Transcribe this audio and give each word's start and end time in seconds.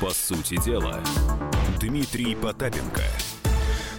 По 0.00 0.10
сути 0.14 0.56
дела, 0.64 1.02
Дмитрий 1.78 2.34
Потапенко– 2.34 3.02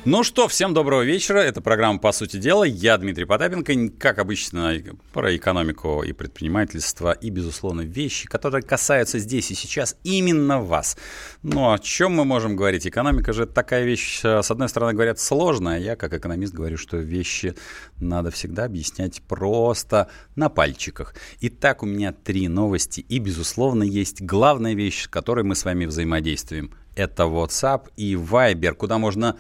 ну 0.04 0.24
что, 0.24 0.48
всем 0.48 0.74
доброго 0.74 1.04
вечера. 1.04 1.38
Это 1.38 1.62
программа 1.62 2.00
«По 2.00 2.12
сути 2.12 2.38
дела». 2.38 2.64
Я 2.64 2.98
Дмитрий 2.98 3.26
Потапенко. 3.26 3.74
Как 4.00 4.18
обычно, 4.18 4.76
про 5.14 5.36
экономику 5.36 6.02
и 6.02 6.12
предпринимательство, 6.12 7.12
и, 7.12 7.30
безусловно, 7.30 7.82
вещи, 7.82 8.28
которые 8.28 8.64
касаются 8.64 9.20
здесь 9.20 9.52
и 9.52 9.56
сейчас 9.56 9.96
именно 10.04 10.60
вас. 10.60 10.98
Ну, 11.44 11.72
о 11.72 11.78
чем 11.78 12.16
мы 12.16 12.26
можем 12.26 12.56
говорить? 12.56 12.88
Экономика 12.88 13.32
же 13.32 13.46
такая 13.46 13.86
вещь, 13.86 14.22
с 14.24 14.50
одной 14.50 14.70
стороны, 14.70 14.94
говорят, 14.94 15.20
сложная. 15.20 15.80
Я, 15.80 15.96
как 15.96 16.14
экономист, 16.14 16.54
говорю, 16.54 16.78
что 16.78 16.98
вещи 16.98 17.54
надо 18.00 18.32
всегда 18.32 18.66
объяснять 18.66 19.22
просто 19.22 20.10
на 20.36 20.50
пальчиках. 20.50 21.14
Итак, 21.42 21.84
у 21.84 21.86
меня 21.86 22.12
три 22.12 22.48
новости. 22.48 23.02
И, 23.02 23.20
безусловно, 23.20 23.84
есть 23.84 24.24
главная 24.24 24.74
вещь, 24.74 25.04
с 25.04 25.08
которой 25.08 25.44
мы 25.44 25.56
с 25.56 25.64
вами 25.64 25.86
взаимодействуем. 25.86 26.74
Это 26.96 27.24
WhatsApp 27.24 27.90
и 27.96 28.16
Viber, 28.16 28.74
куда 28.74 28.98
можно 28.98 29.38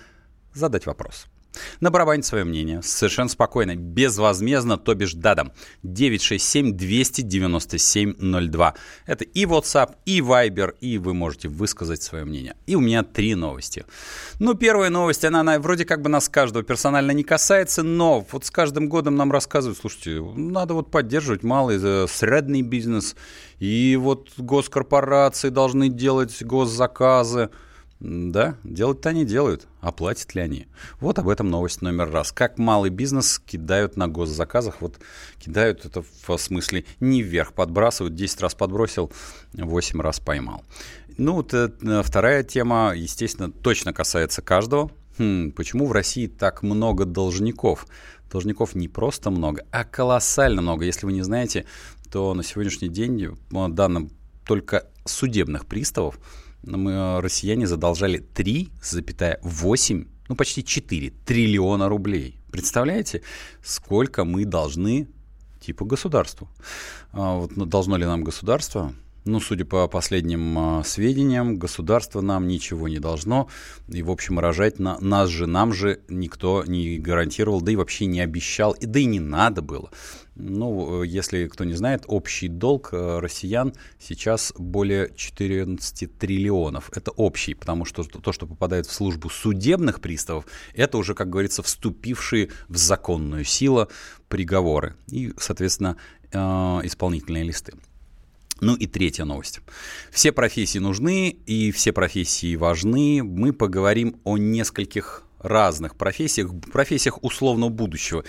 задать 0.53 0.85
вопрос. 0.85 1.27
Набарабанить 1.81 2.25
свое 2.25 2.45
мнение 2.45 2.81
совершенно 2.81 3.29
спокойно, 3.29 3.75
безвозмездно, 3.75 4.77
то 4.77 4.95
бишь 4.95 5.13
дадом. 5.13 5.51
967-297-02. 5.83 8.73
Это 9.05 9.25
и 9.25 9.45
WhatsApp, 9.45 9.95
и 10.05 10.21
Viber, 10.21 10.73
и 10.79 10.97
вы 10.97 11.13
можете 11.13 11.49
высказать 11.49 12.01
свое 12.01 12.23
мнение. 12.23 12.55
И 12.67 12.75
у 12.75 12.79
меня 12.79 13.03
три 13.03 13.35
новости. 13.35 13.83
Ну, 14.39 14.53
первая 14.53 14.89
новость, 14.89 15.25
она, 15.25 15.41
она 15.41 15.59
вроде 15.59 15.83
как 15.85 16.01
бы 16.01 16.09
нас 16.09 16.29
каждого 16.29 16.63
персонально 16.63 17.11
не 17.11 17.23
касается, 17.23 17.83
но 17.83 18.25
вот 18.31 18.45
с 18.45 18.51
каждым 18.51 18.87
годом 18.87 19.17
нам 19.17 19.29
рассказывают, 19.31 19.77
слушайте, 19.77 20.21
надо 20.21 20.73
вот 20.73 20.89
поддерживать 20.89 21.43
малый, 21.43 21.77
э, 21.81 22.07
средний 22.07 22.63
бизнес, 22.63 23.17
и 23.59 23.97
вот 23.99 24.29
госкорпорации 24.37 25.49
должны 25.49 25.89
делать 25.89 26.41
госзаказы. 26.41 27.49
Да, 28.01 28.55
делать-то 28.63 29.09
они 29.09 29.25
делают, 29.25 29.67
а 29.79 29.91
платят 29.91 30.33
ли 30.33 30.41
они? 30.41 30.65
Вот 30.99 31.19
об 31.19 31.29
этом 31.29 31.51
новость 31.51 31.83
номер 31.83 32.09
раз. 32.09 32.31
Как 32.31 32.57
малый 32.57 32.89
бизнес 32.89 33.37
кидают 33.37 33.95
на 33.95 34.07
госзаказах, 34.07 34.81
вот 34.81 34.99
кидают 35.37 35.85
это 35.85 36.01
в 36.01 36.37
смысле 36.37 36.85
не 36.99 37.21
вверх, 37.21 37.53
подбрасывают, 37.53 38.15
10 38.15 38.41
раз 38.41 38.55
подбросил, 38.55 39.11
8 39.53 40.01
раз 40.01 40.19
поймал. 40.19 40.63
Ну, 41.19 41.33
вот, 41.33 41.53
э, 41.53 41.69
вторая 42.03 42.41
тема, 42.43 42.93
естественно, 42.95 43.51
точно 43.51 43.93
касается 43.93 44.41
каждого. 44.41 44.89
Хм, 45.19 45.51
почему 45.51 45.85
в 45.85 45.91
России 45.91 46.25
так 46.25 46.63
много 46.63 47.05
должников? 47.05 47.85
Должников 48.31 48.73
не 48.73 48.87
просто 48.87 49.29
много, 49.29 49.63
а 49.69 49.83
колоссально 49.83 50.63
много. 50.63 50.85
Если 50.85 51.05
вы 51.05 51.13
не 51.13 51.21
знаете, 51.21 51.67
то 52.11 52.33
на 52.33 52.43
сегодняшний 52.43 52.89
день, 52.89 53.37
по 53.51 53.67
данным 53.67 54.09
только 54.43 54.87
судебных 55.05 55.67
приставов, 55.67 56.17
мы, 56.63 56.91
э, 56.91 57.19
россияне 57.19 57.67
задолжали 57.67 58.19
3,8, 58.33 60.07
ну 60.29 60.35
почти 60.35 60.63
4 60.63 61.11
триллиона 61.25 61.89
рублей. 61.89 62.35
Представляете, 62.51 63.21
сколько 63.63 64.25
мы 64.25 64.45
должны 64.45 65.07
типа 65.59 65.85
государству? 65.85 66.47
А 67.11 67.35
вот, 67.35 67.57
ну, 67.57 67.65
должно 67.65 67.97
ли 67.97 68.05
нам 68.05 68.23
государство? 68.23 68.93
Ну, 69.23 69.39
судя 69.39 69.65
по 69.65 69.87
последним 69.87 70.57
а, 70.57 70.83
сведениям, 70.83 71.57
государство 71.57 72.21
нам 72.21 72.47
ничего 72.47 72.87
не 72.87 72.97
должно. 72.97 73.49
И, 73.87 74.01
в 74.01 74.09
общем, 74.09 74.39
рожать 74.39 74.79
на, 74.79 74.99
нас 74.99 75.29
же, 75.29 75.45
нам 75.45 75.73
же 75.73 75.99
никто 76.09 76.63
не 76.65 76.97
гарантировал, 76.97 77.61
да 77.61 77.71
и 77.71 77.75
вообще 77.75 78.07
не 78.07 78.19
обещал, 78.19 78.71
и 78.71 78.87
да 78.87 78.99
и 78.99 79.05
не 79.05 79.19
надо 79.19 79.61
было. 79.61 79.91
Ну, 80.33 81.03
если 81.03 81.47
кто 81.47 81.65
не 81.65 81.75
знает, 81.75 82.03
общий 82.07 82.47
долг 82.47 82.89
э, 82.93 83.19
россиян 83.19 83.73
сейчас 83.99 84.53
более 84.57 85.13
14 85.15 86.17
триллионов. 86.17 86.89
Это 86.95 87.11
общий, 87.11 87.53
потому 87.53 87.85
что 87.85 88.03
то, 88.03 88.31
что 88.31 88.47
попадает 88.47 88.87
в 88.87 88.91
службу 88.91 89.29
судебных 89.29 90.01
приставов, 90.01 90.47
это 90.73 90.97
уже, 90.97 91.13
как 91.13 91.29
говорится, 91.29 91.61
вступившие 91.61 92.49
в 92.69 92.77
законную 92.77 93.43
силу 93.43 93.87
приговоры 94.29 94.95
и, 95.11 95.31
соответственно, 95.37 95.97
э, 96.31 96.37
исполнительные 96.39 97.43
листы. 97.43 97.73
Ну 98.61 98.75
и 98.75 98.85
третья 98.85 99.25
новость. 99.25 99.59
Все 100.11 100.31
профессии 100.31 100.77
нужны 100.77 101.29
и 101.29 101.71
все 101.71 101.91
профессии 101.91 102.55
важны. 102.55 103.23
Мы 103.23 103.53
поговорим 103.53 104.17
о 104.23 104.37
нескольких 104.37 105.23
разных 105.39 105.95
профессиях, 105.95 106.51
профессиях 106.71 107.23
условного 107.23 107.71
будущего. 107.71 108.23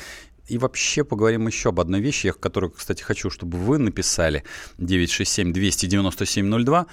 И 0.48 0.56
вообще 0.56 1.04
поговорим 1.04 1.46
еще 1.46 1.68
об 1.68 1.80
одной 1.80 2.00
вещи, 2.00 2.28
я 2.28 2.32
которую, 2.32 2.72
кстати, 2.72 3.02
хочу, 3.02 3.28
чтобы 3.28 3.58
вы 3.58 3.76
написали 3.76 4.42
967-297-02. 4.78 6.86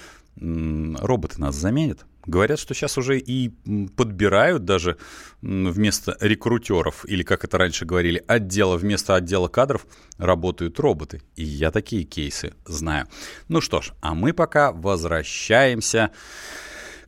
Роботы 0.99 1.39
нас 1.39 1.55
заменят. 1.55 2.05
Говорят, 2.29 2.59
что 2.59 2.75
сейчас 2.75 2.95
уже 2.99 3.17
и 3.17 3.49
подбирают 3.97 4.63
даже 4.63 4.97
вместо 5.41 6.15
рекрутеров, 6.21 7.03
или 7.07 7.23
как 7.23 7.43
это 7.43 7.57
раньше 7.57 7.85
говорили, 7.85 8.23
отдела 8.27 8.77
вместо 8.77 9.15
отдела 9.15 9.47
кадров 9.47 9.87
работают 10.17 10.79
роботы. 10.79 11.23
И 11.35 11.43
я 11.43 11.71
такие 11.71 12.03
кейсы 12.03 12.53
знаю. 12.65 13.07
Ну 13.47 13.61
что 13.61 13.81
ж, 13.81 13.93
а 14.01 14.13
мы 14.13 14.33
пока 14.33 14.71
возвращаемся 14.71 16.11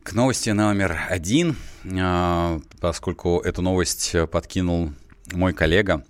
к 0.02 0.12
новости 0.12 0.50
номер 0.50 0.98
один, 1.08 1.54
а, 1.84 2.58
поскольку 2.80 3.38
эту 3.38 3.62
новость 3.62 4.16
подкинул 4.32 4.92
мой 5.32 5.52
коллега 5.52 6.04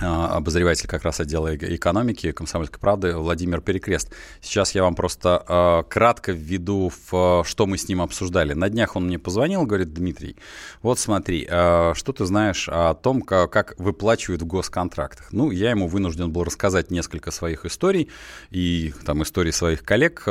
обозреватель 0.00 0.88
как 0.88 1.02
раз 1.04 1.20
отдела 1.20 1.54
экономики 1.54 2.32
«Комсомольской 2.32 2.80
правды» 2.80 3.14
Владимир 3.16 3.60
Перекрест. 3.60 4.12
Сейчас 4.40 4.74
я 4.74 4.82
вам 4.82 4.94
просто 4.94 5.44
э, 5.46 5.82
кратко 5.90 6.32
введу, 6.32 6.90
в, 7.10 7.44
что 7.44 7.66
мы 7.66 7.76
с 7.76 7.88
ним 7.88 8.00
обсуждали. 8.00 8.54
На 8.54 8.68
днях 8.70 8.96
он 8.96 9.06
мне 9.06 9.18
позвонил, 9.18 9.64
говорит, 9.66 9.92
Дмитрий, 9.92 10.36
вот 10.82 10.98
смотри, 10.98 11.44
что 11.46 12.14
ты 12.16 12.24
знаешь 12.24 12.68
о 12.70 12.94
том, 12.94 13.22
как, 13.22 13.74
выплачивают 13.78 14.42
в 14.42 14.46
госконтрактах? 14.46 15.32
Ну, 15.32 15.50
я 15.50 15.70
ему 15.70 15.86
вынужден 15.86 16.30
был 16.30 16.44
рассказать 16.44 16.90
несколько 16.90 17.30
своих 17.30 17.64
историй 17.64 18.08
и 18.50 18.94
там 19.04 19.22
истории 19.22 19.50
своих 19.50 19.82
коллег, 19.82 20.24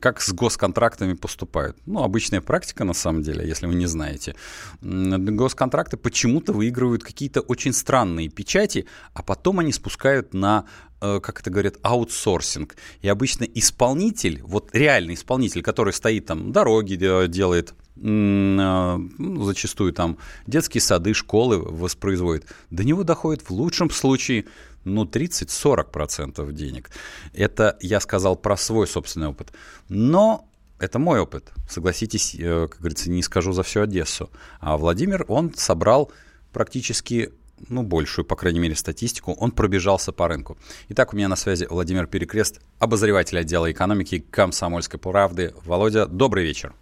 как 0.00 0.20
с 0.20 0.32
госконтрактами 0.32 1.14
поступают. 1.14 1.76
Ну, 1.86 2.02
обычная 2.02 2.40
практика, 2.40 2.84
на 2.84 2.94
самом 2.94 3.22
деле, 3.22 3.46
если 3.46 3.66
вы 3.66 3.74
не 3.74 3.86
знаете. 3.86 4.36
Госконтракты 4.80 5.96
почему-то 5.96 6.52
выигрывают 6.52 7.02
какие-то 7.02 7.40
очень 7.40 7.72
странные 7.72 8.28
печати, 8.28 8.86
а 9.14 9.22
потом 9.22 9.60
они 9.60 9.72
спускают 9.72 10.34
на 10.34 10.66
э, 11.00 11.20
как 11.22 11.40
это 11.40 11.50
говорят, 11.50 11.76
аутсорсинг. 11.82 12.76
И 13.00 13.08
обычно 13.08 13.44
исполнитель, 13.44 14.40
вот 14.42 14.70
реальный 14.72 15.14
исполнитель, 15.14 15.62
который 15.62 15.92
стоит 15.92 16.26
там, 16.26 16.52
дороги 16.52 16.94
делает, 16.94 17.74
э, 17.96 18.00
ну, 18.00 19.44
зачастую 19.44 19.92
там 19.92 20.18
детские 20.46 20.80
сады, 20.80 21.14
школы 21.14 21.58
воспроизводит, 21.58 22.46
до 22.70 22.84
него 22.84 23.04
доходит 23.04 23.42
в 23.42 23.50
лучшем 23.50 23.90
случае 23.90 24.46
ну, 24.84 25.04
30-40% 25.04 26.52
денег. 26.52 26.90
Это 27.32 27.76
я 27.80 28.00
сказал 28.00 28.36
про 28.36 28.56
свой 28.56 28.86
собственный 28.86 29.28
опыт. 29.28 29.52
Но 29.88 30.48
это 30.78 30.98
мой 30.98 31.20
опыт. 31.20 31.52
Согласитесь, 31.68 32.34
э, 32.38 32.68
как 32.70 32.80
говорится, 32.80 33.10
не 33.10 33.22
скажу 33.22 33.52
за 33.52 33.62
всю 33.62 33.82
Одессу. 33.82 34.30
А 34.60 34.76
Владимир, 34.76 35.24
он 35.28 35.52
собрал 35.54 36.10
практически 36.52 37.32
ну, 37.68 37.82
большую, 37.82 38.24
по 38.24 38.36
крайней 38.36 38.60
мере, 38.60 38.74
статистику, 38.74 39.32
он 39.32 39.50
пробежался 39.50 40.12
по 40.12 40.28
рынку. 40.28 40.58
Итак, 40.88 41.12
у 41.12 41.16
меня 41.16 41.28
на 41.28 41.36
связи 41.36 41.66
Владимир 41.68 42.06
Перекрест, 42.06 42.60
обозреватель 42.78 43.38
отдела 43.38 43.70
экономики 43.70 44.24
«Комсомольской 44.30 44.98
правды». 44.98 45.54
Володя, 45.64 46.06
добрый 46.06 46.44
вечер. 46.44 46.74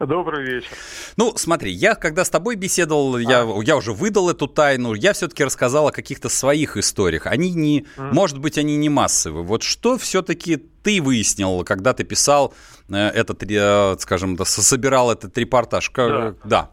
Добрый 0.00 0.44
вечер. 0.44 0.70
Ну, 1.16 1.34
смотри, 1.36 1.70
я 1.70 1.94
когда 1.94 2.24
с 2.24 2.30
тобой 2.30 2.56
беседовал, 2.56 3.14
а. 3.14 3.20
я, 3.20 3.48
я 3.62 3.76
уже 3.76 3.92
выдал 3.92 4.28
эту 4.28 4.48
тайну, 4.48 4.94
я 4.94 5.12
все-таки 5.12 5.44
рассказал 5.44 5.88
о 5.88 5.92
каких-то 5.92 6.28
своих 6.28 6.76
историях. 6.76 7.26
Они 7.26 7.50
не, 7.50 7.86
mm. 7.96 8.12
может 8.12 8.38
быть, 8.38 8.58
они 8.58 8.76
не 8.76 8.88
массовые. 8.88 9.44
Вот 9.44 9.62
что 9.62 9.96
все-таки 9.96 10.56
ты 10.56 11.00
выяснил, 11.00 11.62
когда 11.62 11.92
ты 11.92 12.02
писал 12.02 12.54
э, 12.88 12.96
этот, 12.96 13.44
э, 13.48 13.96
скажем, 14.00 14.36
собирал 14.44 15.12
этот 15.12 15.38
репортаж? 15.38 15.90
Да. 15.94 16.34
да. 16.44 16.70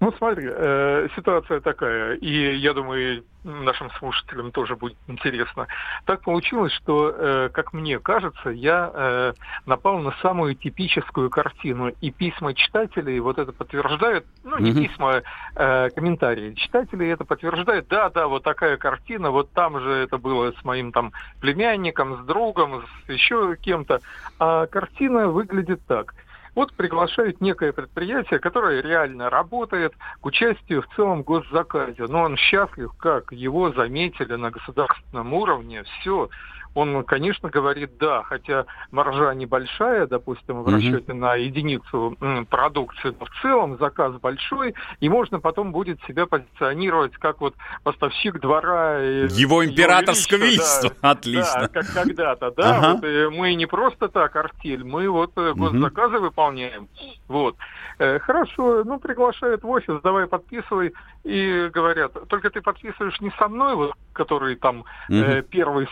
Ну, 0.00 0.12
смотри, 0.16 0.48
э, 0.50 1.08
ситуация 1.14 1.60
такая, 1.60 2.14
и 2.14 2.56
я 2.56 2.72
думаю, 2.72 3.22
нашим 3.44 3.90
слушателям 3.98 4.50
тоже 4.50 4.74
будет 4.74 4.96
интересно. 5.08 5.66
Так 6.06 6.22
получилось, 6.22 6.72
что, 6.72 7.14
э, 7.14 7.48
как 7.52 7.74
мне 7.74 7.98
кажется, 7.98 8.48
я 8.48 8.90
э, 8.94 9.32
напал 9.66 9.98
на 9.98 10.12
самую 10.22 10.54
типическую 10.54 11.28
картину, 11.28 11.92
и 12.00 12.10
письма 12.10 12.54
читателей 12.54 13.20
вот 13.20 13.38
это 13.38 13.52
подтверждают, 13.52 14.24
ну, 14.42 14.58
не 14.58 14.72
письма, 14.72 15.22
э, 15.54 15.90
комментарии. 15.90 16.54
Читатели 16.54 17.06
это 17.06 17.26
подтверждают, 17.26 17.86
да, 17.88 18.08
да, 18.08 18.26
вот 18.26 18.42
такая 18.42 18.78
картина, 18.78 19.30
вот 19.30 19.52
там 19.52 19.78
же 19.80 19.90
это 19.90 20.16
было 20.16 20.52
с 20.52 20.64
моим 20.64 20.92
там 20.92 21.12
племянником, 21.40 22.22
с 22.22 22.26
другом, 22.26 22.84
с 23.06 23.10
еще 23.10 23.54
кем-то, 23.56 24.00
а 24.38 24.66
картина 24.66 25.28
выглядит 25.28 25.82
так– 25.86 26.14
вот 26.54 26.72
приглашают 26.74 27.40
некое 27.40 27.72
предприятие, 27.72 28.40
которое 28.40 28.82
реально 28.82 29.30
работает 29.30 29.94
к 30.20 30.26
участию 30.26 30.82
в 30.82 30.94
целом 30.96 31.22
госзаказе. 31.22 32.06
Но 32.06 32.22
он 32.22 32.36
счастлив, 32.36 32.92
как 32.98 33.32
его 33.32 33.72
заметили 33.72 34.34
на 34.34 34.50
государственном 34.50 35.32
уровне. 35.32 35.84
Все, 36.00 36.28
он, 36.74 37.02
конечно, 37.04 37.48
говорит 37.50 37.98
да, 37.98 38.22
хотя 38.22 38.66
маржа 38.90 39.34
небольшая, 39.34 40.06
допустим, 40.06 40.62
в 40.62 40.68
расчете 40.68 41.12
на 41.12 41.34
единицу 41.34 42.16
продукции, 42.48 43.14
но 43.18 43.26
в 43.26 43.42
целом 43.42 43.78
заказ 43.78 44.14
большой, 44.20 44.74
и 45.00 45.08
можно 45.08 45.40
потом 45.40 45.72
будет 45.72 46.00
себя 46.06 46.26
позиционировать 46.26 47.12
как 47.14 47.40
вот 47.40 47.54
поставщик 47.82 48.40
двора. 48.40 48.98
Его 48.98 49.64
императорское 49.64 50.38
величество, 50.38 50.92
да, 51.02 51.10
отлично. 51.10 51.60
Да, 51.62 51.68
как 51.68 51.92
когда-то, 51.92 52.50
да, 52.52 52.76
ага. 52.76 52.94
вот, 52.94 53.04
э, 53.04 53.30
мы 53.30 53.54
не 53.54 53.66
просто 53.66 54.08
так 54.08 54.36
артель, 54.36 54.84
мы 54.84 55.08
вот 55.08 55.32
э, 55.36 55.52
госзаказы 55.54 56.16
угу. 56.16 56.26
выполняем, 56.26 56.88
вот. 57.28 57.56
Э, 57.98 58.18
хорошо, 58.18 58.82
ну, 58.84 58.98
приглашают 58.98 59.62
в 59.62 59.68
офис, 59.68 60.00
давай 60.02 60.26
подписывай, 60.26 60.94
и 61.22 61.68
говорят, 61.72 62.12
только 62.28 62.48
ты 62.48 62.62
подписываешь 62.62 63.20
не 63.20 63.30
со 63.38 63.46
мной, 63.46 63.74
вот, 63.74 63.92
который 64.14 64.56
там 64.56 64.80
угу. 64.80 64.86
э, 65.10 65.42
первый 65.42 65.86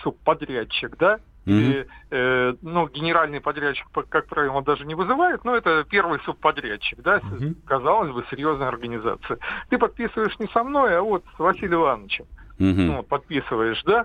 субподрядчик, 0.68 0.96
да, 0.98 1.18
или, 1.46 1.86
э, 2.10 2.54
ну, 2.60 2.88
генеральный 2.88 3.40
подрядчик, 3.40 3.86
как 4.10 4.26
правило, 4.26 4.62
даже 4.62 4.84
не 4.84 4.94
вызывает, 4.94 5.44
но 5.44 5.56
это 5.56 5.82
первый 5.88 6.20
субподрядчик, 6.20 7.00
да, 7.00 7.22
угу. 7.22 7.54
казалось 7.66 8.12
бы, 8.12 8.22
серьезная 8.30 8.68
организация. 8.68 9.38
Ты 9.70 9.78
подписываешь 9.78 10.38
не 10.38 10.46
со 10.48 10.62
мной, 10.62 10.98
а 10.98 11.00
вот 11.00 11.24
с 11.36 11.38
Василием 11.38 11.80
Ивановичем. 11.80 12.26
Угу. 12.58 12.82
Ну, 12.82 13.02
подписываешь, 13.02 13.82
да, 13.84 14.04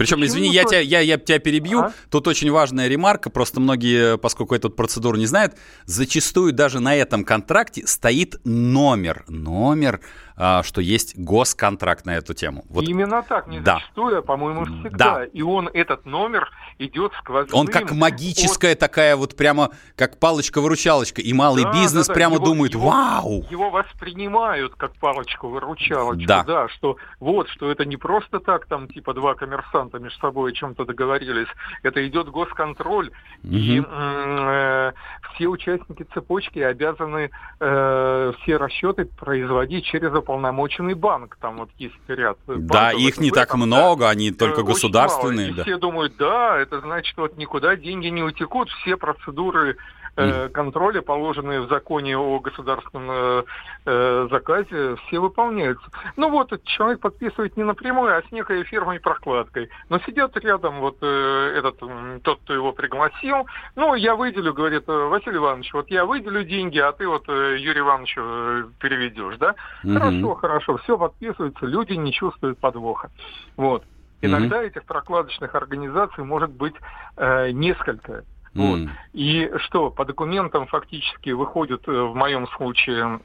причем, 0.00 0.24
извини, 0.24 0.48
я 0.48 0.64
тебя, 0.64 0.80
я, 0.80 1.00
я 1.00 1.18
тебя 1.18 1.38
перебью. 1.38 1.80
А? 1.80 1.92
Тут 2.10 2.26
очень 2.26 2.50
важная 2.50 2.88
ремарка. 2.88 3.28
Просто 3.28 3.60
многие, 3.60 4.16
поскольку 4.16 4.54
эту 4.54 4.70
процедуру 4.70 5.18
не 5.18 5.26
знают, 5.26 5.56
зачастую 5.84 6.54
даже 6.54 6.80
на 6.80 6.96
этом 6.96 7.22
контракте 7.22 7.86
стоит 7.86 8.40
номер. 8.46 9.24
Номер 9.28 10.00
а, 10.42 10.62
что 10.62 10.80
есть 10.80 11.18
госконтракт 11.18 12.06
на 12.06 12.16
эту 12.16 12.32
тему. 12.32 12.64
Вот. 12.70 12.84
Именно 12.84 13.22
так, 13.22 13.46
не 13.46 13.60
да. 13.60 13.74
зачастую, 13.74 14.20
а, 14.20 14.22
по-моему, 14.22 14.64
всегда. 14.64 15.16
Да. 15.16 15.24
И 15.26 15.42
он, 15.42 15.68
этот 15.68 16.06
номер, 16.06 16.48
идет 16.78 17.12
сквозным. 17.20 17.60
Он 17.60 17.66
как 17.66 17.92
магическая 17.92 18.72
от... 18.72 18.78
такая 18.78 19.16
вот 19.16 19.36
прямо, 19.36 19.68
как 19.96 20.18
палочка-выручалочка. 20.18 21.20
И 21.20 21.34
малый 21.34 21.64
да, 21.64 21.72
бизнес 21.72 22.06
да, 22.06 22.14
да. 22.14 22.16
прямо 22.16 22.34
его, 22.36 22.44
думает, 22.46 22.72
его, 22.72 22.88
вау! 22.88 23.44
Его 23.50 23.68
воспринимают 23.68 24.74
как 24.76 24.94
палочку-выручалочку, 24.94 26.26
да. 26.26 26.42
да, 26.44 26.68
что 26.70 26.96
вот, 27.18 27.50
что 27.50 27.70
это 27.70 27.84
не 27.84 27.98
просто 27.98 28.40
так, 28.40 28.64
там, 28.64 28.88
типа, 28.88 29.12
два 29.12 29.34
коммерсанта 29.34 29.89
между 29.98 30.18
собой 30.20 30.52
о 30.52 30.54
чем-то 30.54 30.84
договорились. 30.84 31.48
Это 31.82 32.06
идет 32.06 32.28
госконтроль, 32.28 33.08
угу. 33.08 33.54
и 33.54 33.82
э, 33.84 34.92
все 35.34 35.46
участники 35.46 36.06
цепочки 36.14 36.58
обязаны 36.58 37.30
э, 37.60 38.32
все 38.42 38.56
расчеты 38.56 39.06
производить 39.06 39.84
через 39.84 40.12
уполномоченный 40.12 40.94
банк. 40.94 41.36
Там 41.40 41.58
вот 41.58 41.70
есть 41.78 41.94
ряд. 42.08 42.38
Да, 42.46 42.92
их 42.92 43.18
не 43.18 43.30
так 43.30 43.50
там, 43.50 43.60
много, 43.60 44.04
да, 44.04 44.10
они 44.10 44.30
только 44.32 44.62
государственные. 44.62 45.52
Да. 45.52 45.62
Все 45.62 45.78
думают, 45.78 46.16
да, 46.16 46.58
это 46.58 46.80
значит, 46.80 47.16
вот 47.16 47.36
никуда 47.36 47.76
деньги 47.76 48.08
не 48.08 48.22
утекут, 48.22 48.68
все 48.70 48.96
процедуры 48.96 49.76
э, 50.16 50.48
контроля, 50.48 51.02
положенные 51.02 51.60
в 51.60 51.68
законе 51.68 52.16
о 52.16 52.40
государственном 52.40 53.10
э, 53.10 53.42
э, 53.86 54.28
заказе, 54.30 54.96
все 55.06 55.18
выполняются. 55.18 55.86
Ну 56.16 56.30
вот, 56.30 56.52
человек 56.64 57.00
подписывает 57.00 57.56
не 57.56 57.64
напрямую, 57.64 58.16
а 58.16 58.22
с 58.22 58.32
некой 58.32 58.64
фирмой 58.64 59.00
прокладкой. 59.00 59.68
Но 59.88 59.98
сидят 60.00 60.36
рядом 60.36 60.80
вот 60.80 60.98
э, 61.00 61.54
этот, 61.56 61.78
тот, 62.22 62.40
кто 62.40 62.54
его 62.54 62.72
пригласил. 62.72 63.46
Ну, 63.76 63.94
я 63.94 64.14
выделю, 64.14 64.52
говорит, 64.52 64.84
э, 64.86 64.92
Василий 64.92 65.38
Иванович, 65.38 65.72
вот 65.72 65.90
я 65.90 66.04
выделю 66.04 66.44
деньги, 66.44 66.78
а 66.78 66.92
ты 66.92 67.06
вот 67.06 67.28
Юрий 67.28 67.80
Ивановичу 67.80 68.20
э, 68.22 68.64
переведешь, 68.78 69.36
да? 69.38 69.54
Угу. 69.84 69.94
Хорошо, 69.94 70.34
хорошо, 70.34 70.76
все 70.78 70.98
подписывается, 70.98 71.66
люди 71.66 71.92
не 71.92 72.12
чувствуют 72.12 72.58
подвоха. 72.58 73.10
Вот. 73.56 73.84
Иногда 74.22 74.62
mm-hmm. 74.62 74.66
этих 74.66 74.84
прокладочных 74.84 75.54
организаций 75.54 76.24
может 76.24 76.50
быть 76.50 76.74
э, 77.16 77.50
несколько. 77.52 78.24
Mm. 78.54 78.60
Вот. 78.60 78.90
И 79.12 79.50
что, 79.58 79.90
по 79.90 80.04
документам 80.04 80.66
фактически 80.66 81.30
выходит 81.30 81.86
э, 81.86 81.92
в 81.92 82.14
моем 82.14 82.48
случае, 82.48 83.20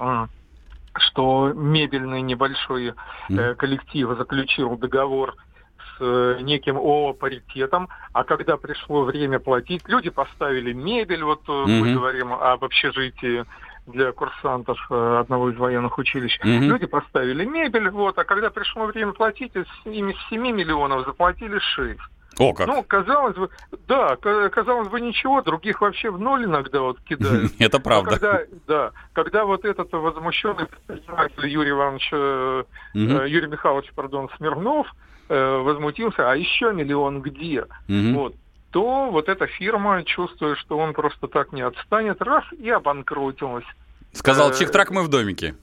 что 0.98 1.51
мебельный 1.54 2.22
небольшой 2.22 2.94
э, 3.30 3.56
коллектив 3.56 4.10
заключил 4.18 4.77
договор 4.77 5.36
с 5.77 5.98
э, 6.00 6.39
неким 6.42 6.77
ООО 6.77 7.13
паритетом, 7.13 7.89
а 8.13 8.24
когда 8.24 8.56
пришло 8.57 9.04
время 9.04 9.39
платить, 9.39 9.81
люди 9.88 10.10
поставили 10.10 10.74
мебель, 10.74 11.24
вот 11.24 11.42
mm-hmm. 11.48 11.80
мы 11.80 11.94
говорим 11.94 12.33
об 12.33 12.63
общежитии, 12.63 13.45
для 13.88 14.12
курсантов 14.13 14.80
одного 14.89 15.51
из 15.51 15.57
военных 15.57 16.00
училищ. 16.00 16.39
Угу. 16.39 16.48
Люди 16.48 16.88
поставили 16.88 17.45
мебель, 17.45 17.89
вот, 17.92 18.18
а 18.18 18.24
когда 18.24 18.50
пришло 18.50 18.86
время 18.86 19.12
платить, 19.12 19.54
ими 19.86 20.13
с 20.13 20.30
7 20.30 20.42
миллионов 20.42 21.06
заплатили 21.06 21.60
6. 21.60 22.00
О, 22.38 22.54
как. 22.54 22.68
Ну, 22.68 22.84
казалось 22.84 23.36
бы, 23.36 23.50
да, 23.88 24.18
казалось 24.18 24.90
бы, 24.90 25.00
ничего, 25.00 25.42
других 25.42 25.82
вообще 25.82 26.10
в 26.10 26.20
ноль 26.20 26.46
иногда 26.46 26.82
вот 26.82 27.00
кидают. 27.02 27.54
Это 27.60 27.80
правда. 27.80 28.12
когда, 28.12 28.42
да, 28.68 28.92
когда 29.14 29.46
вот 29.46 29.64
этот 29.64 29.92
возмущенный 29.92 30.66
предприниматель 30.66 31.48
Юрий 31.48 31.72
Иванович, 31.72 32.14
угу. 32.14 33.26
Юрий 33.26 33.48
Михайлович, 33.48 33.92
пардон, 33.94 34.30
Смирнов, 34.38 34.88
возмутился, 35.30 36.30
а 36.30 36.36
еще 36.36 36.74
миллион 36.74 37.22
где? 37.22 37.62
Угу. 37.88 38.14
Вот 38.14 38.36
то 38.76 39.10
вот 39.10 39.30
эта 39.30 39.48
фирма, 39.48 40.04
чувствуя, 40.04 40.56
что 40.56 40.78
он 40.78 40.92
просто 40.92 41.30
так 41.30 41.54
не 41.54 41.62
отстанет, 41.62 42.22
раз 42.22 42.44
и 42.52 42.70
обанкротилась. 42.70 43.64
Сказал, 44.12 44.52
чих-трак 44.52 44.92
мы 44.92 45.04
в 45.04 45.08
домике. 45.08 45.56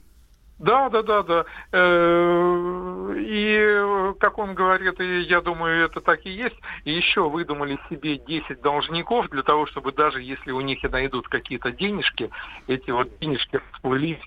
Да, 0.59 0.89
да, 0.89 1.01
да, 1.01 1.23
да. 1.23 1.45
Э, 1.71 3.15
и, 3.17 4.13
как 4.19 4.37
он 4.37 4.53
говорит, 4.53 4.99
и 5.01 5.21
я 5.21 5.41
думаю, 5.41 5.85
это 5.85 5.99
так 5.99 6.25
и 6.25 6.29
есть, 6.29 6.55
и 6.85 6.91
еще 6.93 7.27
выдумали 7.29 7.79
себе 7.89 8.17
10 8.17 8.61
должников 8.61 9.29
для 9.29 9.43
того, 9.43 9.65
чтобы 9.65 9.91
даже 9.91 10.21
если 10.21 10.51
у 10.51 10.61
них 10.61 10.83
и 10.83 10.87
найдут 10.87 11.27
какие-то 11.27 11.71
денежки, 11.71 12.29
эти 12.67 12.91
вот 12.91 13.09
денежки 13.19 13.59
всплыли 13.73 14.19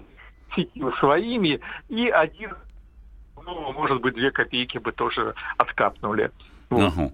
своими, 0.99 1.61
и 1.89 2.09
один, 2.09 2.55
ну, 3.43 3.73
может 3.73 4.01
быть, 4.01 4.15
две 4.15 4.31
копейки 4.31 4.79
бы 4.79 4.93
тоже 4.93 5.35
откапнули. 5.57 6.31
Вот. 6.71 6.93
Угу. 6.93 7.13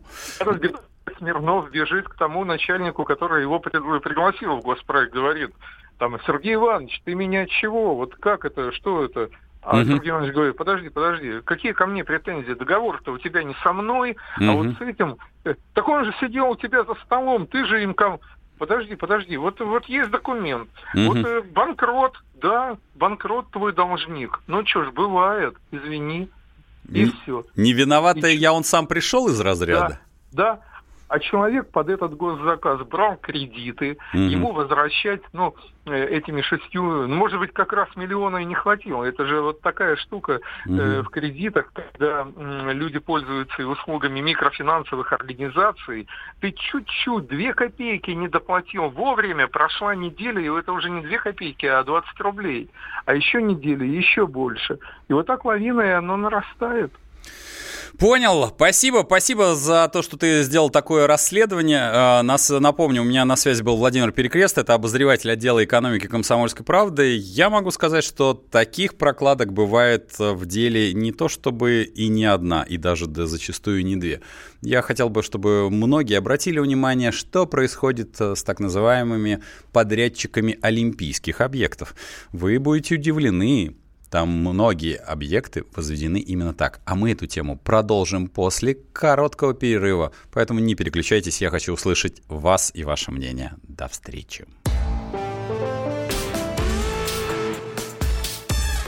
Смирнов 1.18 1.70
бежит 1.70 2.08
к 2.08 2.14
тому 2.14 2.44
начальнику, 2.44 3.04
который 3.04 3.42
его 3.42 3.58
пригласил 3.60 4.56
в 4.56 4.62
госпроект, 4.62 5.12
говорит, 5.12 5.50
там, 5.98 6.18
Сергей 6.26 6.54
Иванович, 6.54 7.00
ты 7.04 7.14
меня 7.14 7.46
чего? 7.46 7.94
Вот 7.94 8.14
как 8.16 8.44
это, 8.44 8.72
что 8.72 9.04
это? 9.04 9.30
А 9.62 9.76
угу. 9.76 9.84
Сергей 9.84 10.10
Иванович 10.10 10.34
говорит, 10.34 10.56
подожди, 10.56 10.88
подожди, 10.88 11.40
какие 11.44 11.72
ко 11.72 11.86
мне 11.86 12.04
претензии? 12.04 12.52
Договор-то 12.52 13.12
у 13.12 13.18
тебя 13.18 13.44
не 13.44 13.54
со 13.62 13.72
мной, 13.72 14.16
угу. 14.36 14.50
а 14.50 14.52
вот 14.52 14.66
с 14.76 14.80
этим... 14.80 15.16
Э, 15.44 15.54
так 15.74 15.88
он 15.88 16.04
же 16.04 16.14
сидел 16.20 16.50
у 16.50 16.56
тебя 16.56 16.84
за 16.84 16.94
столом, 17.04 17.46
ты 17.46 17.64
же 17.66 17.82
им... 17.82 17.94
Ком... 17.94 18.20
Подожди, 18.58 18.96
подожди, 18.96 19.36
вот, 19.36 19.60
вот 19.60 19.86
есть 19.86 20.10
документ. 20.10 20.68
Угу. 20.94 21.02
Вот 21.04 21.16
э, 21.18 21.42
банкрот, 21.42 22.16
да, 22.34 22.76
банкрот 22.96 23.50
твой 23.50 23.72
должник. 23.72 24.40
Ну 24.46 24.66
что 24.66 24.84
ж, 24.84 24.90
бывает, 24.90 25.54
извини. 25.70 26.28
И 26.88 27.04
не, 27.04 27.12
все. 27.22 27.44
Не 27.54 27.72
виноватый 27.72 28.36
я, 28.36 28.52
он 28.52 28.64
сам 28.64 28.88
пришел 28.88 29.28
из 29.28 29.40
разряда? 29.40 30.00
Да, 30.32 30.54
да 30.54 30.71
а 31.12 31.18
человек 31.18 31.68
под 31.68 31.90
этот 31.90 32.16
госзаказ 32.16 32.80
брал 32.86 33.18
кредиты, 33.18 33.98
mm-hmm. 34.14 34.28
ему 34.28 34.52
возвращать, 34.52 35.20
ну, 35.34 35.54
э, 35.84 36.06
этими 36.06 36.40
шестью, 36.40 37.06
ну, 37.06 37.14
может 37.14 37.38
быть, 37.38 37.52
как 37.52 37.74
раз 37.74 37.94
миллиона 37.96 38.38
и 38.38 38.46
не 38.46 38.54
хватило. 38.54 39.04
Это 39.04 39.26
же 39.26 39.42
вот 39.42 39.60
такая 39.60 39.96
штука 39.96 40.40
mm-hmm. 40.66 40.80
э, 40.80 41.02
в 41.02 41.10
кредитах, 41.10 41.70
когда 41.74 42.26
э, 42.34 42.72
люди 42.72 42.98
пользуются 42.98 43.66
услугами 43.66 44.20
микрофинансовых 44.20 45.12
организаций. 45.12 46.08
Ты 46.40 46.52
чуть-чуть, 46.52 47.26
две 47.26 47.52
копейки 47.52 48.12
не 48.12 48.28
доплатил 48.28 48.88
вовремя, 48.88 49.48
прошла 49.48 49.94
неделя, 49.94 50.40
и 50.40 50.60
это 50.60 50.72
уже 50.72 50.88
не 50.88 51.02
две 51.02 51.18
копейки, 51.18 51.66
а 51.66 51.84
20 51.84 52.20
рублей. 52.20 52.70
А 53.04 53.14
еще 53.14 53.42
неделя, 53.42 53.84
еще 53.84 54.26
больше. 54.26 54.78
И 55.08 55.12
вот 55.12 55.26
так 55.26 55.44
лавина, 55.44 55.82
и 55.82 55.90
оно 55.90 56.16
нарастает. 56.16 56.90
Понял. 57.98 58.48
Спасибо. 58.54 59.02
Спасибо 59.04 59.54
за 59.54 59.88
то, 59.92 60.02
что 60.02 60.16
ты 60.16 60.42
сделал 60.42 60.70
такое 60.70 61.06
расследование. 61.06 61.80
А, 61.82 62.22
нас, 62.22 62.48
напомню, 62.50 63.02
у 63.02 63.04
меня 63.04 63.24
на 63.24 63.36
связи 63.36 63.62
был 63.62 63.76
Владимир 63.76 64.12
Перекрест, 64.12 64.58
это 64.58 64.74
обозреватель 64.74 65.30
отдела 65.30 65.62
экономики 65.62 66.06
комсомольской 66.06 66.64
правды. 66.64 67.16
Я 67.16 67.50
могу 67.50 67.70
сказать, 67.70 68.04
что 68.04 68.34
таких 68.34 68.96
прокладок 68.96 69.52
бывает 69.52 70.14
в 70.18 70.46
деле 70.46 70.92
не 70.94 71.12
то 71.12 71.28
чтобы 71.28 71.82
и 71.82 72.08
не 72.08 72.24
одна, 72.24 72.62
и 72.62 72.76
даже 72.76 73.06
да, 73.06 73.26
зачастую 73.26 73.84
не 73.84 73.96
две. 73.96 74.20
Я 74.62 74.80
хотел 74.80 75.08
бы, 75.08 75.22
чтобы 75.22 75.70
многие 75.70 76.16
обратили 76.16 76.58
внимание, 76.60 77.12
что 77.12 77.46
происходит 77.46 78.20
э, 78.20 78.36
с 78.36 78.44
так 78.44 78.60
называемыми 78.60 79.42
подрядчиками 79.72 80.56
олимпийских 80.62 81.40
объектов. 81.40 81.94
Вы 82.30 82.58
будете 82.60 82.94
удивлены, 82.94 83.76
там 84.12 84.28
многие 84.28 84.96
объекты 84.96 85.64
возведены 85.74 86.18
именно 86.18 86.52
так. 86.52 86.82
А 86.84 86.94
мы 86.94 87.12
эту 87.12 87.26
тему 87.26 87.56
продолжим 87.56 88.28
после 88.28 88.74
короткого 88.74 89.54
перерыва. 89.54 90.12
Поэтому 90.32 90.60
не 90.60 90.74
переключайтесь, 90.74 91.40
я 91.40 91.48
хочу 91.48 91.72
услышать 91.72 92.20
вас 92.28 92.70
и 92.74 92.84
ваше 92.84 93.10
мнение. 93.10 93.54
До 93.62 93.88
встречи. 93.88 94.44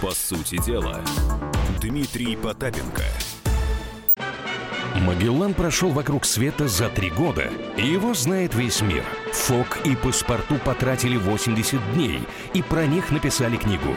По 0.02 0.10
сути 0.10 0.62
дела, 0.62 1.02
Дмитрий 1.80 2.36
Потапенко– 2.36 3.04
Магеллан 5.00 5.54
прошел 5.54 5.90
вокруг 5.90 6.24
света 6.24 6.68
за 6.68 6.88
три 6.88 7.10
года, 7.10 7.50
и 7.76 7.84
его 7.84 8.14
знает 8.14 8.54
весь 8.54 8.80
мир. 8.80 9.04
Фок 9.32 9.78
и 9.84 9.96
паспорту 9.96 10.54
потратили 10.64 11.16
80 11.16 11.94
дней, 11.94 12.20
и 12.54 12.62
про 12.62 12.86
них 12.86 13.10
написали 13.10 13.56
книгу. 13.56 13.96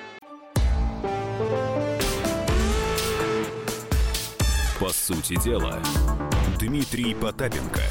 По 4.81 4.89
сути 4.89 5.37
дела, 5.43 5.79
Дмитрий 6.59 7.13
Потапенко. 7.13 7.81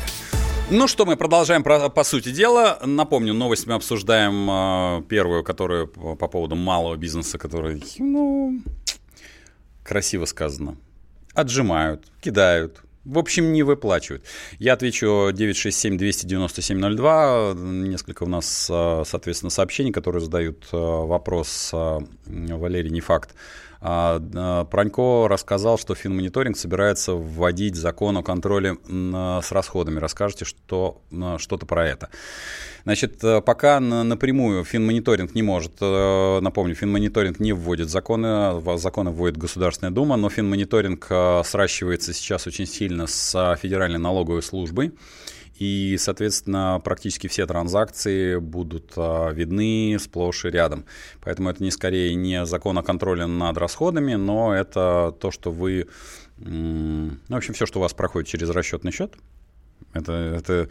Ну 0.70 0.88
что, 0.88 1.06
мы 1.06 1.16
продолжаем 1.16 1.62
про, 1.62 1.88
по 1.88 2.02
сути 2.02 2.32
дела. 2.32 2.80
Напомню, 2.85 3.32
новость 3.32 3.68
мы 3.68 3.75
обсуждаем 3.75 4.50
э, 4.50 5.02
первую, 5.09 5.44
которую 5.44 5.87
по, 5.87 6.16
по 6.16 6.26
поводу 6.26 6.56
малого 6.56 6.97
бизнеса, 6.97 7.38
который, 7.38 7.80
ну, 8.00 8.61
красиво 9.85 10.25
сказано, 10.25 10.78
отжимают, 11.32 12.06
кидают, 12.20 12.82
в 13.04 13.18
общем, 13.18 13.52
не 13.52 13.62
выплачивают. 13.62 14.25
Я 14.59 14.73
отвечу 14.73 15.30
967-297-02. 15.30 17.87
Несколько 17.87 18.25
у 18.25 18.28
нас, 18.28 18.66
э, 18.68 19.04
соответственно, 19.06 19.50
сообщений, 19.50 19.92
которые 19.92 20.23
задают 20.23 20.66
э, 20.73 20.76
вопрос 20.76 21.70
Валерий, 21.73 22.90
не 22.90 23.00
факт. 23.00 23.37
А, 23.82 24.64
Пронько 24.64 25.26
рассказал, 25.28 25.78
что 25.78 25.94
финмониторинг 25.94 26.56
собирается 26.56 27.14
вводить 27.14 27.76
закон 27.76 28.18
о 28.18 28.22
контроле 28.22 28.76
с 28.87 29.52
расходами. 29.52 29.99
Расскажите 29.99 30.44
что, 30.44 31.00
что-то 31.38 31.66
про 31.66 31.87
это. 31.87 32.10
Значит, 32.84 33.22
э, 33.22 33.40
пока 33.40 33.78
напрямую 33.80 34.64
финмониторинг 34.64 35.34
не 35.34 35.42
может, 35.42 35.72
э, 35.80 36.40
напомню, 36.40 36.75
финмониторинг 36.75 37.38
не 37.40 37.52
вводит 37.52 37.90
законы, 37.90 38.60
законы 38.78 39.10
вводит 39.10 39.37
Государственная 39.37 39.92
Дума, 39.92 40.16
но 40.16 40.30
финмониторинг 40.30 41.06
э, 41.10 41.42
сращивается 41.44 42.12
сейчас 42.14 42.46
очень 42.46 42.66
сильно 42.66 43.06
с 43.06 43.56
Федеральной 43.60 43.99
налоговой 43.99 44.42
службой. 44.42 44.92
И, 45.60 45.98
соответственно, 45.98 46.80
практически 46.82 47.26
все 47.26 47.46
транзакции 47.46 48.38
будут 48.38 48.94
а, 48.96 49.30
видны 49.30 49.98
сплошь 50.00 50.46
и 50.46 50.48
рядом. 50.48 50.86
Поэтому 51.20 51.50
это 51.50 51.62
не 51.62 51.70
скорее 51.70 52.14
не 52.14 52.46
закон 52.46 52.78
о 52.78 52.82
контроле 52.82 53.26
над 53.26 53.58
расходами, 53.58 54.14
но 54.14 54.54
это 54.54 55.14
то, 55.20 55.30
что 55.30 55.52
вы... 55.52 55.86
Ну, 56.38 57.10
в 57.28 57.36
общем, 57.36 57.52
все, 57.52 57.66
что 57.66 57.78
у 57.78 57.82
вас 57.82 57.92
проходит 57.92 58.26
через 58.30 58.48
расчетный 58.48 58.90
счет, 58.90 59.14
это, 59.92 60.12
это 60.12 60.70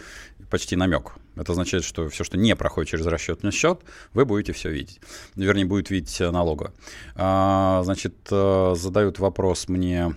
почти 0.49 0.75
намек. 0.75 1.13
Это 1.35 1.51
означает, 1.51 1.83
что 1.83 2.09
все, 2.09 2.23
что 2.23 2.37
не 2.37 2.55
проходит 2.55 2.89
через 2.89 3.05
расчетный 3.05 3.51
счет, 3.51 3.81
вы 4.13 4.25
будете 4.25 4.53
все 4.53 4.71
видеть. 4.71 4.99
Вернее, 5.35 5.65
будет 5.65 5.91
видеть 5.91 6.19
налога. 6.19 6.73
Значит, 7.13 8.15
э, 8.31 8.73
задают 8.75 9.19
вопрос 9.19 9.67
мне 9.67 10.15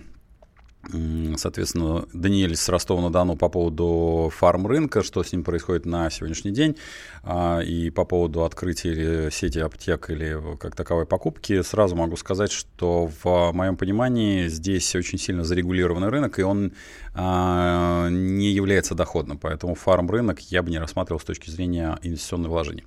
Соответственно, 1.37 2.05
Даниэль 2.13 2.57
с 2.57 2.67
Ростова-на-Дону 2.67 3.37
по 3.37 3.47
поводу 3.47 4.29
фарм-рынка, 4.35 5.01
что 5.01 5.23
с 5.23 5.31
ним 5.31 5.43
происходит 5.45 5.85
на 5.85 6.09
сегодняшний 6.09 6.51
день, 6.51 6.75
а, 7.23 7.61
и 7.61 7.89
по 7.89 8.03
поводу 8.03 8.43
открытия 8.43 9.31
сети 9.31 9.59
аптек 9.59 10.09
или 10.09 10.37
как 10.57 10.75
таковой 10.75 11.05
покупки, 11.05 11.61
сразу 11.61 11.95
могу 11.95 12.17
сказать, 12.17 12.51
что 12.51 13.09
в 13.23 13.53
моем 13.53 13.77
понимании 13.77 14.49
здесь 14.49 14.93
очень 14.93 15.17
сильно 15.17 15.45
зарегулированный 15.45 16.09
рынок, 16.09 16.37
и 16.37 16.43
он 16.43 16.73
а, 17.13 18.09
не 18.09 18.51
является 18.51 18.93
доходным, 18.93 19.37
поэтому 19.37 19.75
фарм-рынок 19.75 20.41
я 20.51 20.63
бы 20.63 20.69
не 20.69 20.79
рассматривал 20.79 21.21
с 21.21 21.23
точки 21.23 21.49
зрения 21.49 21.97
инвестиционных 22.01 22.49
вложений. 22.49 22.83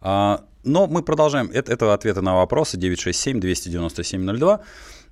А, 0.00 0.44
но 0.64 0.86
мы 0.86 1.02
продолжаем. 1.02 1.50
Это, 1.52 1.72
это 1.72 1.94
ответы 1.94 2.20
на 2.20 2.34
вопросы 2.36 2.76
967-297-02. 2.76 4.60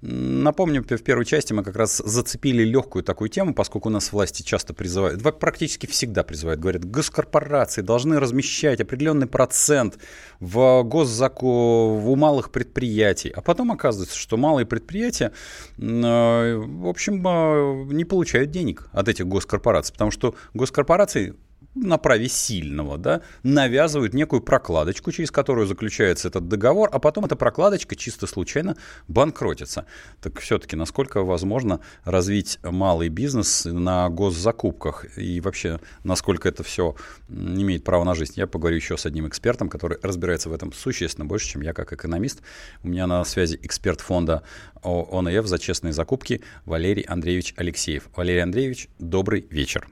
Напомню, 0.02 0.82
в 0.82 1.02
первой 1.02 1.24
части 1.24 1.52
мы 1.52 1.64
как 1.64 1.76
раз 1.76 2.02
зацепили 2.04 2.62
легкую 2.62 3.02
такую 3.02 3.30
тему, 3.30 3.54
поскольку 3.54 3.88
у 3.88 3.92
нас 3.92 4.12
власти 4.12 4.42
часто 4.42 4.74
призывают, 4.74 5.22
практически 5.38 5.86
всегда 5.86 6.22
призывают, 6.22 6.60
говорят, 6.60 6.84
госкорпорации 6.84 7.80
должны 7.80 8.20
размещать 8.20 8.80
определенный 8.80 9.26
процент 9.26 9.98
в 10.40 10.82
госзаку 10.82 12.00
у 12.04 12.16
малых 12.16 12.50
предприятий. 12.50 13.30
А 13.30 13.40
потом 13.40 13.72
оказывается, 13.72 14.18
что 14.18 14.36
малые 14.36 14.66
предприятия, 14.66 15.32
э, 15.78 15.82
в 15.82 16.88
общем, 16.88 17.26
э, 17.26 17.94
не 17.94 18.04
получают 18.04 18.50
денег 18.50 18.88
от 18.92 19.08
этих 19.08 19.26
госкорпораций, 19.26 19.92
потому 19.92 20.10
что 20.10 20.34
госкорпорации 20.52 21.34
на 21.76 21.98
праве 21.98 22.28
сильного, 22.28 22.98
да, 22.98 23.22
навязывают 23.42 24.14
некую 24.14 24.40
прокладочку, 24.40 25.12
через 25.12 25.30
которую 25.30 25.66
заключается 25.66 26.28
этот 26.28 26.48
договор, 26.48 26.88
а 26.92 26.98
потом 26.98 27.26
эта 27.26 27.36
прокладочка 27.36 27.94
чисто 27.96 28.26
случайно 28.26 28.76
банкротится. 29.08 29.86
Так 30.20 30.40
все-таки 30.40 30.74
насколько 30.76 31.22
возможно 31.22 31.80
развить 32.04 32.58
малый 32.62 33.08
бизнес 33.08 33.64
на 33.66 34.08
госзакупках 34.08 35.18
и 35.18 35.40
вообще 35.40 35.80
насколько 36.02 36.48
это 36.48 36.62
все 36.62 36.96
имеет 37.28 37.84
право 37.84 38.04
на 38.04 38.14
жизнь? 38.14 38.34
Я 38.36 38.46
поговорю 38.46 38.76
еще 38.76 38.96
с 38.96 39.06
одним 39.06 39.28
экспертом, 39.28 39.68
который 39.68 39.98
разбирается 40.02 40.48
в 40.48 40.52
этом 40.52 40.72
существенно 40.72 41.26
больше, 41.26 41.48
чем 41.48 41.60
я 41.60 41.72
как 41.72 41.92
экономист. 41.92 42.40
У 42.82 42.88
меня 42.88 43.06
на 43.06 43.24
связи 43.24 43.58
эксперт 43.62 44.00
фонда 44.00 44.42
ОНФ 44.82 45.46
за 45.46 45.58
честные 45.58 45.92
закупки 45.92 46.42
Валерий 46.64 47.02
Андреевич 47.02 47.54
Алексеев. 47.56 48.08
Валерий 48.16 48.42
Андреевич, 48.42 48.88
добрый 48.98 49.46
вечер. 49.50 49.86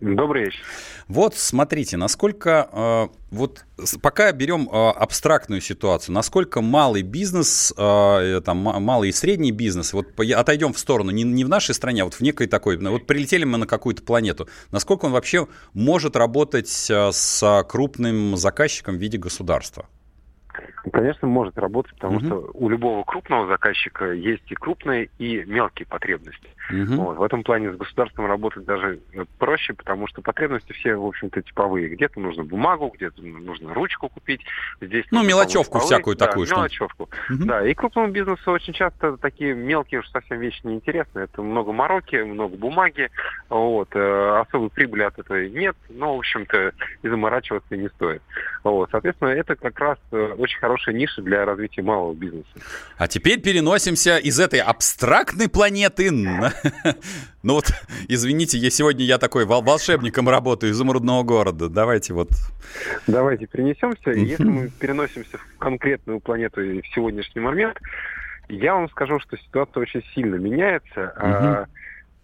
Добрый 0.00 0.44
вечер. 0.44 0.60
Вот 1.08 1.34
смотрите, 1.34 1.96
насколько 1.96 2.68
э, 2.70 3.08
вот 3.32 3.64
пока 4.00 4.30
берем 4.30 4.68
э, 4.70 4.90
абстрактную 4.90 5.60
ситуацию, 5.60 6.14
насколько 6.14 6.60
малый 6.60 7.02
бизнес, 7.02 7.74
э, 7.76 8.40
там 8.44 8.58
малый 8.58 9.08
и 9.08 9.12
средний 9.12 9.50
бизнес, 9.50 9.92
вот 9.92 10.08
отойдем 10.20 10.72
в 10.72 10.78
сторону 10.78 11.10
не, 11.10 11.24
не 11.24 11.44
в 11.44 11.48
нашей 11.48 11.74
стране, 11.74 12.02
а 12.02 12.04
вот 12.04 12.14
в 12.14 12.20
некой 12.20 12.46
такой, 12.46 12.76
вот 12.76 13.08
прилетели 13.08 13.42
мы 13.42 13.58
на 13.58 13.66
какую-то 13.66 14.02
планету, 14.04 14.48
насколько 14.70 15.06
он 15.06 15.12
вообще 15.12 15.48
может 15.74 16.14
работать 16.14 16.68
с 16.68 17.64
крупным 17.68 18.36
заказчиком 18.36 18.98
в 18.98 19.00
виде 19.00 19.18
государства? 19.18 19.88
Конечно, 20.92 21.28
может 21.28 21.58
работать, 21.58 21.94
потому 21.94 22.16
угу. 22.16 22.26
что 22.26 22.50
у 22.54 22.68
любого 22.68 23.04
крупного 23.04 23.46
заказчика 23.46 24.12
есть 24.12 24.50
и 24.50 24.54
крупные, 24.54 25.10
и 25.18 25.44
мелкие 25.44 25.86
потребности. 25.86 26.48
Угу. 26.70 27.02
Вот. 27.02 27.18
В 27.18 27.22
этом 27.22 27.42
плане 27.42 27.72
с 27.72 27.76
государством 27.76 28.26
работать 28.26 28.64
даже 28.64 29.00
э, 29.12 29.24
проще, 29.38 29.72
потому 29.74 30.06
что 30.06 30.22
потребности 30.22 30.72
все, 30.72 30.96
в 30.96 31.06
общем-то, 31.06 31.42
типовые. 31.42 31.88
Где-то 31.88 32.20
нужно 32.20 32.44
бумагу, 32.44 32.92
где-то 32.94 33.22
нужно 33.22 33.74
ручку 33.74 34.08
купить. 34.08 34.40
Здесь 34.80 35.06
ну, 35.10 35.24
мелочевку 35.24 35.78
всякую 35.78 36.16
да, 36.16 36.26
такую. 36.26 36.46
Что... 36.46 36.56
мелочевку. 36.56 37.08
Угу. 37.30 37.44
Да, 37.44 37.66
и 37.66 37.74
крупному 37.74 38.08
бизнесу 38.08 38.50
очень 38.50 38.72
часто 38.72 39.16
такие 39.16 39.54
мелкие 39.54 40.00
уж 40.00 40.08
совсем 40.10 40.40
вещи 40.40 40.60
неинтересны. 40.64 41.20
Это 41.20 41.42
много 41.42 41.72
мороки, 41.72 42.16
много 42.16 42.56
бумаги, 42.56 43.10
вот. 43.48 43.88
Э, 43.94 44.40
особой 44.40 44.70
прибыли 44.70 45.02
от 45.02 45.18
этого 45.18 45.46
нет, 45.46 45.76
но, 45.88 46.14
в 46.14 46.18
общем-то, 46.18 46.72
и 47.02 47.08
заморачиваться 47.08 47.76
не 47.76 47.88
стоит. 47.88 48.22
Вот. 48.64 48.90
Соответственно, 48.90 49.28
это 49.30 49.56
как 49.56 49.78
раз 49.78 49.98
э, 50.12 50.34
очень 50.48 50.58
хорошая 50.58 50.94
ниша 50.94 51.20
для 51.22 51.44
развития 51.44 51.82
малого 51.82 52.14
бизнеса. 52.14 52.48
А 52.96 53.06
теперь 53.06 53.40
переносимся 53.40 54.16
из 54.16 54.40
этой 54.40 54.60
абстрактной 54.60 55.48
планеты 55.48 56.10
Ну 57.42 57.54
вот, 57.54 57.66
извините, 58.08 58.58
я 58.58 58.70
сегодня 58.70 59.04
я 59.04 59.18
такой 59.18 59.44
волшебником 59.44 60.28
работаю 60.28 60.72
изумрудного 60.72 61.22
города. 61.22 61.68
Давайте 61.68 62.12
вот. 62.12 62.30
Давайте 63.06 63.46
перенесемся. 63.46 64.10
Если 64.10 64.44
мы 64.44 64.70
переносимся 64.70 65.38
в 65.38 65.58
конкретную 65.58 66.20
планету 66.20 66.62
и 66.62 66.80
в 66.80 66.86
сегодняшний 66.88 67.40
момент, 67.40 67.78
я 68.48 68.74
вам 68.74 68.88
скажу, 68.90 69.20
что 69.20 69.36
ситуация 69.36 69.82
очень 69.82 70.02
сильно 70.14 70.34
меняется. 70.34 71.68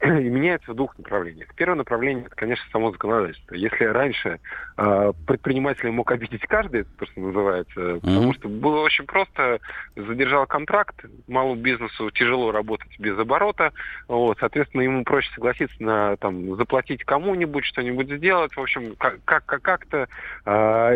И 0.04 0.28
меняется 0.28 0.72
в 0.72 0.76
двух 0.76 0.98
направлениях. 0.98 1.48
Первое 1.56 1.76
направление, 1.76 2.26
это, 2.26 2.36
конечно, 2.36 2.64
само 2.70 2.92
законодательство. 2.92 3.54
Если 3.54 3.84
раньше 3.84 4.38
э, 4.76 5.12
предприниматель 5.26 5.90
мог 5.90 6.10
обидеть 6.12 6.42
каждый, 6.42 6.82
это 6.82 6.90
то, 6.98 7.06
что 7.06 7.20
называется, 7.20 7.80
mm-hmm. 7.80 8.00
потому 8.00 8.34
что 8.34 8.48
было 8.48 8.80
очень 8.80 9.06
просто, 9.06 9.60
задержал 9.96 10.46
контракт, 10.46 11.04
малому 11.26 11.54
бизнесу 11.54 12.10
тяжело 12.10 12.52
работать 12.52 12.98
без 12.98 13.18
оборота, 13.18 13.72
вот, 14.06 14.38
соответственно, 14.40 14.82
ему 14.82 15.04
проще 15.04 15.32
согласиться 15.34 15.82
на 15.82 16.16
там, 16.18 16.54
заплатить 16.56 17.04
кому-нибудь, 17.04 17.64
что-нибудь 17.64 18.10
сделать, 18.10 18.54
в 18.54 18.60
общем, 18.60 18.96
как- 18.96 19.24
как- 19.24 19.62
как-то 19.62 20.08
э, 20.44 20.50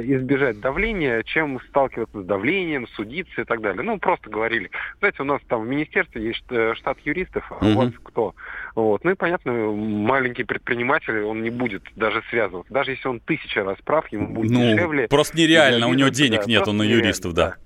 избежать 0.05 0.61
давления, 0.61 1.23
чем 1.23 1.61
сталкиваться 1.69 2.21
с 2.21 2.25
давлением, 2.25 2.87
судиться 2.89 3.41
и 3.41 3.45
так 3.45 3.63
далее. 3.63 3.83
Ну, 3.83 3.99
просто 3.99 4.29
говорили, 4.29 4.71
знаете, 4.99 5.23
у 5.23 5.27
нас 5.27 5.41
там 5.49 5.63
в 5.63 5.69
министерстве 5.69 6.23
есть 6.23 6.45
э, 6.51 6.75
штат 6.75 6.99
юристов, 7.01 7.51
а 7.51 7.65
mm-hmm. 7.65 7.73
у 7.73 7.77
вас 7.77 7.93
кто? 8.03 8.35
Вот. 8.79 9.03
Ну 9.03 9.11
и 9.11 9.15
понятно, 9.15 9.53
маленький 9.53 10.45
предприниматель, 10.45 11.23
он 11.23 11.43
не 11.43 11.51
будет 11.51 11.83
даже 11.97 12.23
связываться. 12.31 12.73
Даже 12.73 12.93
если 12.93 13.09
он 13.09 13.19
тысяча 13.19 13.65
раз 13.65 13.77
прав, 13.85 14.07
ему 14.13 14.29
будет 14.29 14.53
ну, 14.53 14.61
дешевле. 14.61 15.09
Просто 15.09 15.37
нереально, 15.37 15.89
у 15.89 15.95
него 15.95 16.11
денег 16.11 16.43
да, 16.43 16.47
нет, 16.47 16.69
он 16.69 16.77
на 16.77 16.85
юристов, 16.85 17.33
да. 17.33 17.49
да. 17.49 17.57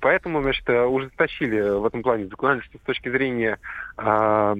Поэтому, 0.00 0.40
значит, 0.40 0.68
ужесточили 0.70 1.60
в 1.60 1.84
этом 1.84 2.04
плане 2.04 2.28
законодательство 2.28 2.78
с 2.78 2.82
точки 2.82 3.08
зрения 3.08 3.58
а, 3.96 4.54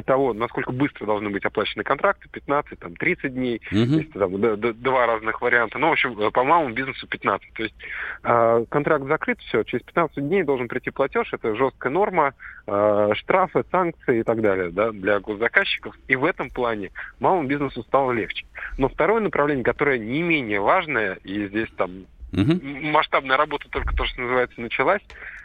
того, 0.00 0.32
насколько 0.32 0.72
быстро 0.72 1.06
должны 1.06 1.30
быть 1.30 1.44
оплачены 1.44 1.84
контракты, 1.84 2.28
15, 2.30 2.78
там, 2.78 2.96
30 2.96 3.34
дней, 3.34 3.60
угу. 3.70 3.78
есть 3.78 4.12
там, 4.12 4.40
д- 4.40 4.56
д- 4.56 4.72
два 4.72 5.06
разных 5.06 5.42
варианта. 5.42 5.78
Ну, 5.78 5.88
в 5.88 5.92
общем, 5.92 6.18
э, 6.18 6.30
по 6.30 6.44
малому 6.44 6.74
бизнесу 6.74 7.06
15. 7.06 7.52
То 7.52 7.62
есть 7.62 7.74
э, 8.22 8.64
контракт 8.68 9.06
закрыт, 9.06 9.38
все, 9.40 9.62
через 9.64 9.84
15 9.84 10.26
дней 10.26 10.42
должен 10.42 10.68
прийти 10.68 10.90
платеж, 10.90 11.32
это 11.32 11.54
жесткая 11.54 11.92
норма, 11.92 12.34
э, 12.66 13.10
штрафы, 13.14 13.64
санкции 13.70 14.20
и 14.20 14.22
так 14.22 14.40
далее 14.40 14.70
да, 14.70 14.90
для 14.90 15.20
госзаказчиков. 15.20 15.94
И 16.08 16.16
в 16.16 16.24
этом 16.24 16.50
плане 16.50 16.90
малому 17.20 17.46
бизнесу 17.46 17.82
стало 17.82 18.12
легче. 18.12 18.46
Но 18.78 18.88
второе 18.88 19.20
направление, 19.20 19.64
которое 19.64 19.98
не 19.98 20.22
менее 20.22 20.60
важное, 20.60 21.14
и 21.24 21.46
здесь 21.48 21.68
там 21.76 22.06
угу. 22.32 22.60
масштабная 22.62 23.36
работа 23.36 23.68
только 23.70 23.94
то, 23.94 24.04
что 24.04 24.20
называется, 24.20 24.60
началась, 24.60 25.02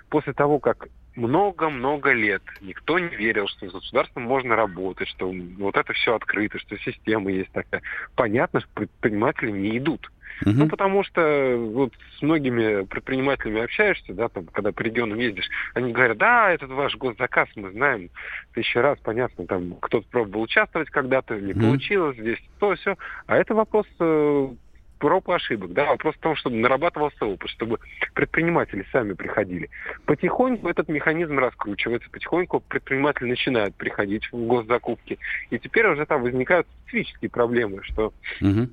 после 0.10 0.34
того, 0.34 0.60
как 0.60 0.88
много-много 1.18 2.14
лет 2.14 2.44
никто 2.62 3.00
не 3.00 3.16
верил, 3.16 3.48
что 3.48 3.68
с 3.68 3.74
государством 3.74 4.24
можно 4.24 4.56
работать, 4.56 5.08
что 5.10 5.34
вот 5.58 5.76
это 5.76 5.92
все 5.94 6.16
открыто, 6.16 6.60
что 6.60 6.78
система 6.78 7.32
есть 7.32 7.52
такая. 7.52 7.82
Понятно, 8.16 8.62
что 8.62 8.70
предприниматели 8.74 9.52
не 9.52 9.78
идут. 9.78 10.10
Uh-huh. 10.44 10.52
Ну, 10.54 10.68
потому 10.70 11.04
что 11.04 11.56
вот 11.58 11.94
с 12.18 12.22
многими 12.22 12.86
предпринимателями 12.86 13.64
общаешься, 13.64 14.14
да, 14.14 14.30
там, 14.30 14.46
когда 14.46 14.72
по 14.72 14.82
регионам 14.82 15.18
ездишь, 15.18 15.50
они 15.74 15.92
говорят, 15.92 16.18
да, 16.18 16.52
этот 16.52 16.70
ваш 16.70 16.96
госзаказ 16.96 17.50
мы 17.56 17.72
знаем 17.72 18.12
тысячу 18.54 18.82
раз, 18.82 19.00
понятно, 19.02 19.48
там 19.48 19.76
кто-то 19.82 20.08
пробовал 20.10 20.44
участвовать 20.44 20.92
когда-то, 20.92 21.40
не 21.40 21.54
uh-huh. 21.54 21.62
получилось, 21.62 22.18
здесь 22.18 22.40
то, 22.60 22.76
все. 22.76 22.98
А 23.26 23.36
это 23.36 23.56
вопрос 23.56 23.88
э, 24.00 24.50
проб 24.98 25.30
и 25.30 25.34
ошибок. 25.34 25.74
Да? 25.74 25.86
Вопрос 25.86 26.16
в 26.16 26.20
том, 26.20 26.36
чтобы 26.36 26.58
нарабатывался 26.58 27.26
опыт, 27.26 27.50
чтобы 27.50 27.80
предприниматели 28.14 28.86
сами 28.92 29.14
приходили. 29.14 29.70
Потихоньку 30.06 30.68
этот 30.68 30.88
механизм 30.90 31.40
раскручивается, 31.40 32.10
потихоньку 32.10 32.60
предприниматели 32.62 33.30
начинают 33.30 33.76
приходить 33.76 34.32
в 34.32 34.38
госзакупки. 34.38 35.20
И 35.50 35.60
теперь 35.60 35.88
уже 35.88 36.06
там 36.06 36.22
возникают 36.22 36.68
специфические 36.84 37.30
проблемы, 37.30 37.84
что 37.84 38.14
угу. 38.42 38.70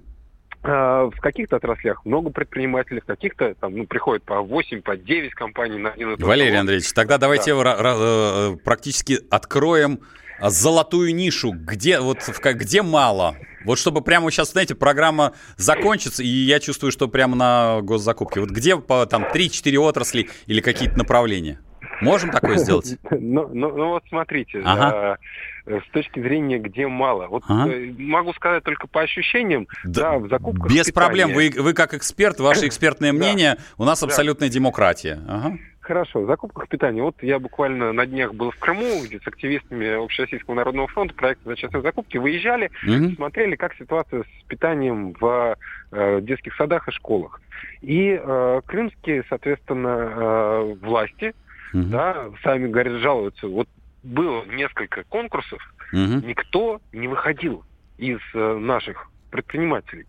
в 0.63 1.21
каких-то 1.21 1.57
отраслях 1.57 2.05
много 2.05 2.31
предпринимателей, 2.31 3.01
в 3.01 3.05
каких-то 3.05 3.55
там 3.55 3.77
ну, 3.77 3.87
приходит 3.87 4.25
по 4.25 4.41
8, 4.41 4.83
по 4.83 4.97
9 4.97 5.35
компаний 5.35 5.79
на 5.79 5.91
один 5.91 6.17
Валерий 6.17 6.59
Андреевич, 6.59 6.93
тогда 6.93 7.19
давайте 7.19 7.55
да. 7.55 7.77
Э, 7.79 8.57
практически 8.65 9.19
откроем 9.31 10.01
золотую 10.41 11.15
нишу, 11.15 11.53
где, 11.53 12.01
вот, 12.01 12.19
где 12.43 12.83
мало. 12.83 13.37
Вот 13.65 13.79
чтобы 13.79 14.03
прямо 14.03 14.31
сейчас, 14.31 14.53
знаете, 14.53 14.75
программа 14.75 15.33
закончится, 15.57 16.23
и 16.23 16.27
я 16.27 16.61
чувствую, 16.61 16.93
что 16.93 17.09
прямо 17.09 17.35
на 17.35 17.81
госзакупке. 17.83 18.41
Вот 18.41 18.51
где 18.51 18.77
по, 18.77 19.07
там 19.07 19.25
3-4 19.25 19.77
отрасли 19.79 20.29
или 20.47 20.61
какие-то 20.61 20.99
направления? 20.99 21.61
Можем 22.01 22.31
такое 22.31 22.57
сделать? 22.59 22.99
Ну, 23.11 23.49
ну, 23.53 23.71
ну 23.71 23.89
вот 23.89 24.03
смотрите, 24.09 24.61
ага. 24.65 25.19
э, 25.67 25.81
с 25.81 25.93
точки 25.93 26.21
зрения, 26.21 26.59
где 26.59 26.87
мало. 26.87 27.27
Вот 27.29 27.45
ага. 27.49 27.71
э, 27.71 27.93
могу 27.99 28.33
сказать 28.35 28.63
только 28.65 28.87
по 28.87 29.03
ощущениям, 29.03 29.67
да, 29.85 30.13
да 30.13 30.19
в 30.19 30.29
закупках 30.29 30.71
Без 30.71 30.87
питания. 30.87 30.93
проблем. 30.93 31.33
Вы, 31.33 31.53
вы 31.57 31.73
как 31.73 31.95
эксперт, 31.95 32.39
ваше 32.41 32.67
экспертное 32.67 33.13
мнение, 33.13 33.57
у 33.79 33.85
нас 33.85 34.03
абсолютная 34.03 34.49
демократия. 34.49 35.21
Ага. 35.27 35.59
Хорошо, 35.85 36.23
в 36.23 36.27
закупках 36.27 36.67
питания. 36.69 37.03
Вот 37.03 37.23
я 37.23 37.39
буквально 37.39 37.93
на 37.93 38.07
днях 38.07 38.33
был 38.33 38.51
в 38.51 38.57
Крыму, 38.57 39.05
где 39.05 39.21
с 39.21 39.27
активистами 39.27 40.03
Общероссийского 40.03 40.55
народного 40.55 40.89
фронта 40.89 41.13
проекта 41.15 41.51
за 41.51 41.57
частные 41.57 41.83
закупки 41.83 42.17
выезжали, 42.17 42.71
mm-hmm. 42.87 43.17
смотрели, 43.17 43.55
как 43.55 43.75
ситуация 43.75 44.23
с 44.23 44.45
питанием 44.49 45.13
в 45.21 45.59
э, 45.93 46.21
детских 46.23 46.55
садах 46.57 46.89
и 46.89 46.91
школах. 46.91 47.39
И 47.83 48.19
э, 48.19 48.61
крымские, 48.65 49.25
соответственно, 49.29 49.89
э, 49.89 50.75
власти, 50.81 51.35
mm-hmm. 51.75 51.83
да, 51.91 52.31
сами 52.43 52.69
говорят, 52.69 53.03
жалуются. 53.03 53.47
Вот 53.47 53.69
было 54.03 54.43
несколько 54.47 55.05
конкурсов, 55.05 55.61
mm-hmm. 55.93 56.25
никто 56.25 56.81
не 56.95 57.09
выходил 57.09 57.63
из 57.99 58.21
э, 58.33 58.55
наших 58.57 59.11
предпринимателей. 59.31 60.07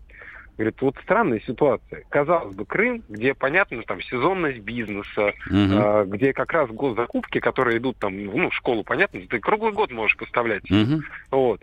Говорит, 0.56 0.80
вот 0.80 0.96
странная 1.02 1.40
ситуация. 1.40 2.04
Казалось 2.08 2.54
бы, 2.54 2.64
Крым, 2.64 3.02
где, 3.08 3.34
понятно, 3.34 3.82
там 3.82 4.00
сезонность 4.00 4.60
бизнеса, 4.60 5.34
угу. 5.50 5.56
э, 5.56 6.04
где 6.06 6.32
как 6.32 6.52
раз 6.52 6.70
госзакупки, 6.70 7.40
которые 7.40 7.76
идут 7.76 7.98
там, 7.98 8.16
ну, 8.24 8.48
в 8.48 8.54
школу, 8.54 8.82
понятно, 8.82 9.20
ты 9.28 9.38
круглый 9.38 9.72
год 9.72 9.92
можешь 9.92 10.16
поставлять. 10.16 10.70
Угу. 10.70 11.02
Вот. 11.30 11.62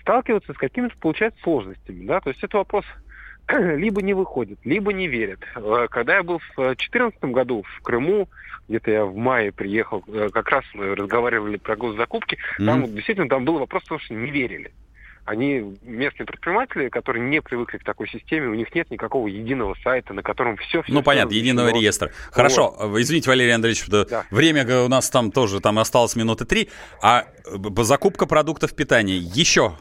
Сталкиваются 0.00 0.52
с 0.52 0.56
какими-то, 0.56 0.96
получается, 0.98 1.40
сложностями, 1.42 2.06
да, 2.06 2.20
то 2.20 2.30
есть 2.30 2.42
это 2.44 2.58
вопрос 2.58 2.84
либо 3.52 4.00
не 4.00 4.14
выходит, 4.14 4.60
либо 4.64 4.92
не 4.92 5.08
верят. 5.08 5.40
Э, 5.56 5.88
когда 5.90 6.16
я 6.16 6.22
был 6.22 6.38
в 6.38 6.56
2014 6.56 7.20
году 7.24 7.64
в 7.64 7.82
Крыму, 7.82 8.28
где-то 8.68 8.90
я 8.92 9.04
в 9.04 9.16
мае 9.16 9.50
приехал, 9.50 10.04
э, 10.06 10.28
как 10.32 10.50
раз 10.50 10.64
мы 10.74 10.94
разговаривали 10.94 11.56
про 11.56 11.74
госзакупки, 11.74 12.38
mm 12.60 12.64
там 12.64 12.86
действительно 12.94 13.28
там 13.28 13.44
был 13.44 13.58
вопрос, 13.58 13.82
потому 13.82 14.00
что 14.00 14.14
не 14.14 14.30
верили 14.30 14.70
они 15.24 15.76
местные 15.82 16.26
предприниматели, 16.26 16.88
которые 16.88 17.28
не 17.28 17.40
привыкли 17.40 17.78
к 17.78 17.84
такой 17.84 18.08
системе, 18.08 18.48
у 18.48 18.54
них 18.54 18.74
нет 18.74 18.90
никакого 18.90 19.28
единого 19.28 19.74
сайта, 19.82 20.12
на 20.14 20.22
котором 20.22 20.56
все... 20.56 20.82
все 20.82 20.92
ну, 20.92 21.02
понятно, 21.02 21.30
все 21.30 21.40
единого 21.40 21.68
реестра. 21.68 22.10
Хорошо, 22.30 22.74
вот. 22.78 22.98
извините, 22.98 23.30
Валерий 23.30 23.54
Андреевич, 23.54 23.86
да. 23.86 24.24
время 24.30 24.84
у 24.84 24.88
нас 24.88 25.10
там 25.10 25.30
тоже, 25.30 25.60
там 25.60 25.78
осталось 25.78 26.16
минуты 26.16 26.44
три, 26.44 26.68
а 27.02 27.26
закупка 27.78 28.26
продуктов 28.26 28.74
питания 28.74 29.16
еще 29.16 29.76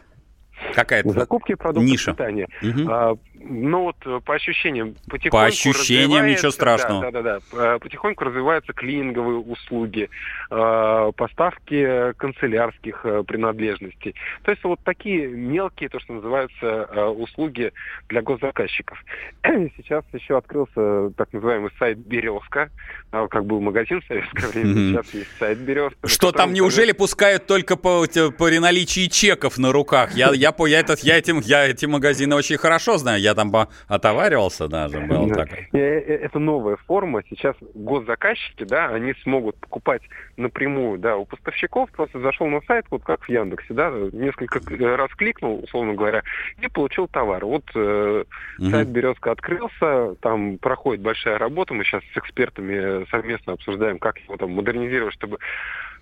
какая-то 0.76 1.10
закупки 1.10 1.56
продуктов 1.56 1.90
ниша. 1.92 2.12
питания. 2.12 2.48
Угу. 2.62 3.20
Ну 3.44 3.84
вот 3.84 3.96
э, 4.06 4.20
по 4.24 4.36
ощущениям 4.36 4.96
потихоньку 5.10 5.38
По 5.38 5.46
ощущениям 5.46 6.28
ничего 6.28 6.52
страшного. 6.52 7.02
Да, 7.02 7.12
да, 7.12 7.22
да, 7.22 7.40
да. 7.52 7.80
Потихоньку 7.80 8.24
развиваются 8.24 8.74
клининговые 8.74 9.40
услуги, 9.40 10.10
а, 10.50 11.12
поставки 11.12 12.14
канцелярских 12.18 13.02
э, 13.06 13.24
принадлежностей. 13.24 14.16
То 14.44 14.52
есть 14.52 14.64
вот 14.64 14.80
такие 14.84 15.28
мелкие, 15.28 15.90
то, 15.90 16.00
что 16.00 16.14
называются, 16.14 16.66
э, 16.66 17.06
услуги 17.06 17.72
для 18.10 18.22
госзаказчиков. 18.22 18.98
Сейчас 19.44 20.04
еще 20.14 20.38
открылся 20.38 21.12
так 21.18 21.32
называемый 21.34 21.72
сайт 21.80 21.98
Березка. 21.98 22.70
А, 23.12 23.28
как 23.28 23.46
был 23.46 23.60
магазин 23.60 24.02
в 24.02 24.06
советское 24.06 24.48
время, 24.48 24.92
сейчас 24.92 25.14
есть 25.14 25.38
сайт 25.38 25.58
Березка. 25.58 26.08
Что 26.08 26.32
там 26.32 26.54
неужели 26.54 26.94
пускают 26.94 27.46
только 27.46 27.76
по, 27.76 28.06
по 28.38 28.50
наличии 28.50 29.08
чеков 29.08 29.58
на 29.58 29.72
руках? 29.72 30.16
Я, 30.16 30.32
я, 30.34 30.54
я, 30.58 30.80
этот, 30.80 31.00
я, 31.00 31.18
этим, 31.18 31.40
я 31.42 31.68
эти 31.68 31.86
магазины 31.86 32.36
очень 32.36 32.58
хорошо 32.58 32.98
знаю. 32.98 33.20
Я 33.20 33.31
я 33.32 33.36
там 33.36 33.52
отоваривался 33.88 34.68
даже, 34.68 35.00
был 35.02 35.28
да. 35.28 35.46
такой. 35.46 35.70
Э, 35.74 35.78
э, 35.78 36.16
это 36.24 36.40
новая 36.40 36.78
форма. 36.88 37.24
Сейчас 37.30 37.56
госзаказчики, 37.74 38.64
да, 38.64 38.88
они 38.88 39.14
смогут 39.24 39.56
покупать 39.58 40.02
напрямую, 40.38 41.00
да, 41.00 41.18
у 41.18 41.26
поставщиков. 41.26 41.90
Просто 41.92 42.20
зашел 42.20 42.48
на 42.48 42.62
сайт, 42.62 42.86
вот 42.90 43.04
как 43.04 43.24
в 43.24 43.30
Яндексе, 43.30 43.74
да, 43.74 43.90
несколько 43.90 44.60
раз 44.98 45.12
кликнул, 45.16 45.64
условно 45.64 45.94
говоря, 45.94 46.24
и 46.62 46.68
получил 46.68 47.08
товар. 47.08 47.44
Вот 47.46 47.66
э, 47.76 48.24
угу. 48.60 48.70
сайт 48.70 48.88
Березка 48.90 49.32
открылся, 49.32 50.16
там 50.22 50.58
проходит 50.58 51.02
большая 51.02 51.38
работа. 51.38 51.74
Мы 51.74 51.84
сейчас 51.84 52.04
с 52.14 52.18
экспертами 52.18 53.10
совместно 53.10 53.54
обсуждаем, 53.54 54.00
как 54.00 54.18
его 54.20 54.38
там 54.38 54.52
модернизировать, 54.52 55.14
чтобы 55.14 55.40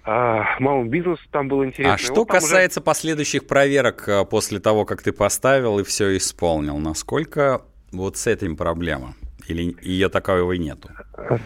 малому 0.05 0.85
бизнесу 0.85 1.21
там 1.31 1.47
было 1.47 1.65
интересно. 1.65 1.93
А 1.93 1.97
что 1.97 2.15
вот 2.15 2.29
касается 2.29 2.79
уже... 2.79 2.85
последующих 2.85 3.47
проверок 3.47 4.07
а, 4.07 4.25
после 4.25 4.59
того, 4.59 4.85
как 4.85 5.01
ты 5.01 5.11
поставил 5.11 5.79
и 5.79 5.83
все 5.83 6.15
исполнил, 6.17 6.77
насколько 6.77 7.61
вот 7.91 8.17
с 8.17 8.27
этим 8.27 8.55
проблема? 8.55 9.15
Или 9.47 9.75
ее 9.81 10.09
таковой 10.09 10.59
нету? 10.59 10.89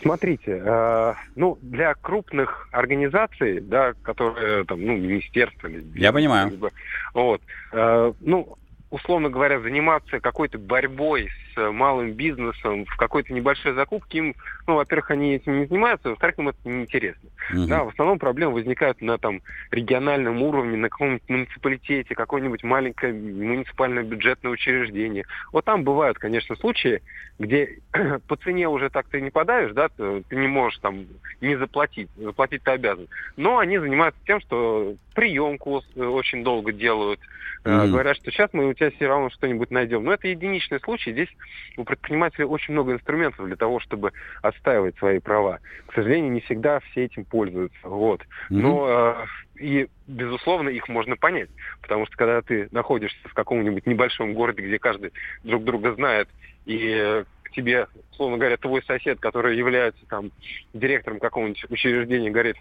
Смотрите, 0.01 0.61
э, 0.61 1.13
ну, 1.35 1.57
для 1.61 1.93
крупных 1.93 2.67
организаций, 2.73 3.61
да, 3.61 3.93
которые, 4.03 4.65
там, 4.65 4.85
ну, 4.85 4.97
министерства... 4.97 5.67
Или, 5.67 5.85
Я 5.95 6.11
понимаю. 6.11 6.51
Либо, 6.51 6.71
вот, 7.13 7.41
э, 7.71 8.13
ну, 8.19 8.57
условно 8.89 9.29
говоря, 9.29 9.61
заниматься 9.61 10.19
какой-то 10.19 10.57
борьбой 10.57 11.29
с 11.53 11.71
малым 11.71 12.13
бизнесом 12.13 12.85
в 12.85 12.95
какой-то 12.97 13.33
небольшой 13.33 13.73
закупке, 13.73 14.17
им, 14.19 14.35
ну, 14.67 14.75
во-первых, 14.75 15.11
они 15.11 15.35
этим 15.35 15.59
не 15.59 15.65
занимаются, 15.65 16.09
во-вторых, 16.09 16.39
им 16.39 16.49
это 16.49 16.57
неинтересно. 16.63 17.29
Uh-huh. 17.53 17.67
Да, 17.67 17.83
в 17.83 17.89
основном 17.89 18.19
проблемы 18.19 18.53
возникают 18.53 19.01
на 19.01 19.17
там 19.17 19.41
региональном 19.71 20.41
уровне, 20.41 20.77
на 20.77 20.89
каком-нибудь 20.89 21.29
муниципалитете, 21.29 22.15
какое-нибудь 22.15 22.63
маленькое 22.63 23.13
муниципальное 23.13 24.03
бюджетное 24.03 24.51
учреждение. 24.51 25.25
Вот 25.51 25.65
там 25.65 25.83
бывают, 25.83 26.17
конечно, 26.19 26.55
случаи, 26.55 27.01
где 27.39 27.79
по 28.27 28.35
цене 28.37 28.69
уже 28.69 28.89
так 28.89 29.07
ты 29.07 29.21
не 29.21 29.29
подаешь, 29.29 29.73
да, 29.73 29.89
ты, 29.89 30.23
ты 30.23 30.35
не 30.35 30.47
можешь 30.47 30.79
там 30.79 31.05
не 31.41 31.55
заплатить, 31.57 32.09
заплатить 32.15 32.63
ты 32.63 32.71
обязан. 32.71 33.07
Но 33.37 33.57
они 33.57 33.77
занимаются 33.77 34.19
тем, 34.25 34.39
что 34.39 34.95
приемку 35.13 35.83
очень 35.95 36.43
долго 36.43 36.71
делают, 36.71 37.19
mm-hmm. 37.63 37.87
говорят, 37.89 38.17
что 38.17 38.31
сейчас 38.31 38.49
мы 38.53 38.67
у 38.67 38.73
тебя 38.73 38.91
все 38.91 39.07
равно 39.07 39.29
что-нибудь 39.29 39.71
найдем. 39.71 40.03
Но 40.03 40.13
это 40.13 40.27
единичный 40.27 40.79
случай. 40.79 41.11
Здесь 41.11 41.29
у 41.77 41.83
предпринимателей 41.83 42.45
очень 42.45 42.73
много 42.73 42.93
инструментов 42.93 43.45
для 43.45 43.55
того, 43.55 43.79
чтобы 43.79 44.11
отстаивать 44.41 44.97
свои 44.97 45.19
права. 45.19 45.59
К 45.87 45.93
сожалению, 45.93 46.31
не 46.31 46.41
всегда 46.41 46.79
все 46.79 47.05
этим 47.05 47.25
пользуются. 47.25 47.77
Вот. 47.83 48.21
Mm-hmm. 48.21 48.25
Но 48.49 49.17
э, 49.57 49.61
и, 49.63 49.87
безусловно, 50.07 50.69
их 50.69 50.87
можно 50.87 51.15
понять. 51.15 51.49
Потому 51.81 52.05
что 52.05 52.17
когда 52.17 52.41
ты 52.41 52.67
находишься 52.71 53.27
в 53.27 53.33
каком-нибудь 53.33 53.85
небольшом 53.85 54.33
городе, 54.33 54.61
где 54.61 54.79
каждый 54.79 55.13
друг 55.43 55.63
друга 55.63 55.93
знает, 55.93 56.27
и 56.65 57.23
тебе, 57.53 57.87
условно 58.11 58.37
говоря, 58.37 58.57
твой 58.57 58.83
сосед, 58.83 59.19
который 59.19 59.57
является 59.57 60.05
там 60.07 60.31
директором 60.73 61.19
какого-нибудь 61.19 61.65
учреждения, 61.69 62.29
говорит, 62.29 62.57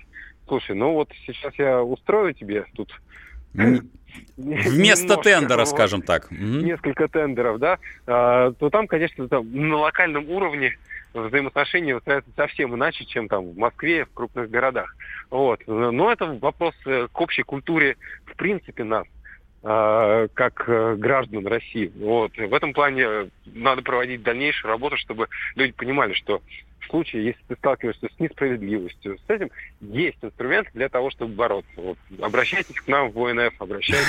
слушай, 0.46 0.76
ну 0.76 0.92
вот 0.92 1.10
сейчас 1.26 1.54
я 1.56 1.82
устрою 1.82 2.34
тебе 2.34 2.66
тут 2.74 2.92
Вместо 4.36 5.16
тендера, 5.16 5.64
скажем 5.64 6.02
так. 6.02 6.30
Несколько 6.30 7.08
тендеров, 7.08 7.58
да, 7.58 7.78
а, 8.06 8.52
то 8.52 8.70
там, 8.70 8.86
конечно, 8.86 9.28
там, 9.28 9.46
на 9.52 9.76
локальном 9.76 10.28
уровне 10.30 10.76
взаимоотношения 11.14 11.94
выстраиваются 11.94 12.32
совсем 12.36 12.74
иначе, 12.74 13.04
чем 13.04 13.28
там 13.28 13.52
в 13.52 13.56
Москве, 13.56 14.04
в 14.04 14.12
крупных 14.12 14.50
городах. 14.50 14.96
Вот. 15.30 15.60
Но 15.66 16.10
это 16.10 16.38
вопрос 16.40 16.74
э, 16.86 17.08
к 17.12 17.20
общей 17.20 17.42
культуре, 17.42 17.96
в 18.24 18.34
принципе, 18.36 18.84
нас 18.84 19.06
а, 19.62 20.28
как 20.34 20.64
э, 20.66 20.96
граждан 20.96 21.46
России. 21.46 21.92
Вот. 21.96 22.36
В 22.36 22.54
этом 22.54 22.72
плане 22.72 23.30
надо 23.46 23.82
проводить 23.82 24.22
дальнейшую 24.22 24.70
работу, 24.70 24.96
чтобы 24.96 25.28
люди 25.54 25.72
понимали, 25.72 26.14
что 26.14 26.42
случае, 26.92 27.24
если 27.24 27.40
ты 27.48 27.56
сталкиваешься 27.56 28.06
с 28.14 28.20
несправедливостью, 28.20 29.18
с 29.26 29.30
этим 29.30 29.50
есть 29.80 30.18
инструмент 30.20 30.68
для 30.74 30.90
того, 30.90 31.10
чтобы 31.10 31.34
бороться. 31.34 31.72
Вот. 31.76 31.96
Обращайтесь 32.20 32.76
к 32.76 32.86
нам 32.86 33.10
в 33.10 33.24
ОНФ, 33.24 33.54
обращайтесь. 33.58 34.06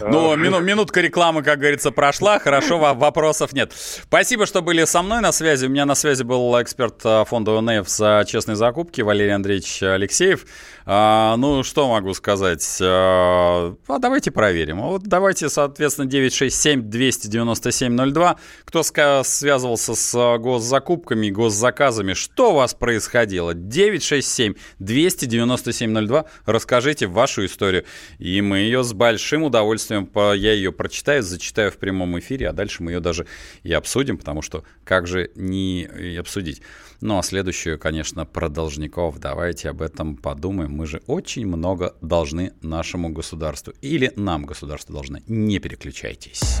Ну, 0.00 0.36
минутка 0.36 1.00
рекламы, 1.00 1.42
как 1.42 1.58
говорится, 1.58 1.90
прошла. 1.90 2.38
Хорошо, 2.38 2.78
вопросов 2.78 3.52
нет. 3.52 3.72
Спасибо, 3.72 4.46
что 4.46 4.62
были 4.62 4.84
со 4.84 5.02
мной 5.02 5.20
на 5.20 5.32
связи. 5.32 5.66
У 5.66 5.68
меня 5.68 5.86
на 5.86 5.94
связи 5.94 6.22
был 6.22 6.60
эксперт 6.60 7.00
а, 7.04 7.24
фонда 7.24 7.58
ОНФ 7.58 7.88
за 7.88 8.24
честные 8.26 8.56
закупки 8.56 9.00
Валерий 9.00 9.34
Андреевич 9.34 9.82
Алексеев. 9.82 10.46
А, 10.86 11.36
ну, 11.36 11.62
что 11.62 11.88
могу 11.88 12.14
сказать? 12.14 12.78
А, 12.80 13.74
а 13.86 13.98
давайте 13.98 14.30
проверим. 14.30 14.80
Вот 14.80 15.02
давайте, 15.02 15.48
соответственно, 15.48 16.08
967-297-02. 16.08 18.36
Кто 18.64 18.82
связывался 19.22 19.94
с 19.94 20.38
госзакупками, 20.38 21.30
госзаказами, 21.30 22.07
что 22.14 22.52
у 22.52 22.56
вас 22.56 22.74
происходило? 22.74 23.54
967-297-02. 23.54 26.26
Расскажите 26.46 27.06
вашу 27.06 27.46
историю. 27.46 27.84
И 28.18 28.40
мы 28.40 28.58
ее 28.58 28.84
с 28.84 28.92
большим 28.92 29.44
удовольствием, 29.44 30.10
я 30.14 30.52
ее 30.52 30.72
прочитаю, 30.72 31.22
зачитаю 31.22 31.70
в 31.70 31.76
прямом 31.76 32.18
эфире, 32.18 32.48
а 32.48 32.52
дальше 32.52 32.82
мы 32.82 32.90
ее 32.92 33.00
даже 33.00 33.26
и 33.62 33.72
обсудим, 33.72 34.18
потому 34.18 34.42
что 34.42 34.64
как 34.84 35.06
же 35.06 35.30
не 35.34 35.88
обсудить. 36.18 36.60
Ну 37.00 37.18
а 37.18 37.22
следующую, 37.22 37.78
конечно, 37.78 38.26
про 38.26 38.48
должников. 38.48 39.18
Давайте 39.18 39.70
об 39.70 39.82
этом 39.82 40.16
подумаем. 40.16 40.72
Мы 40.72 40.86
же 40.86 41.00
очень 41.06 41.46
много 41.46 41.94
должны 42.00 42.52
нашему 42.60 43.10
государству. 43.10 43.72
Или 43.80 44.12
нам 44.16 44.44
государство 44.44 44.94
должно. 44.94 45.20
Не 45.26 45.60
переключайтесь. 45.60 46.60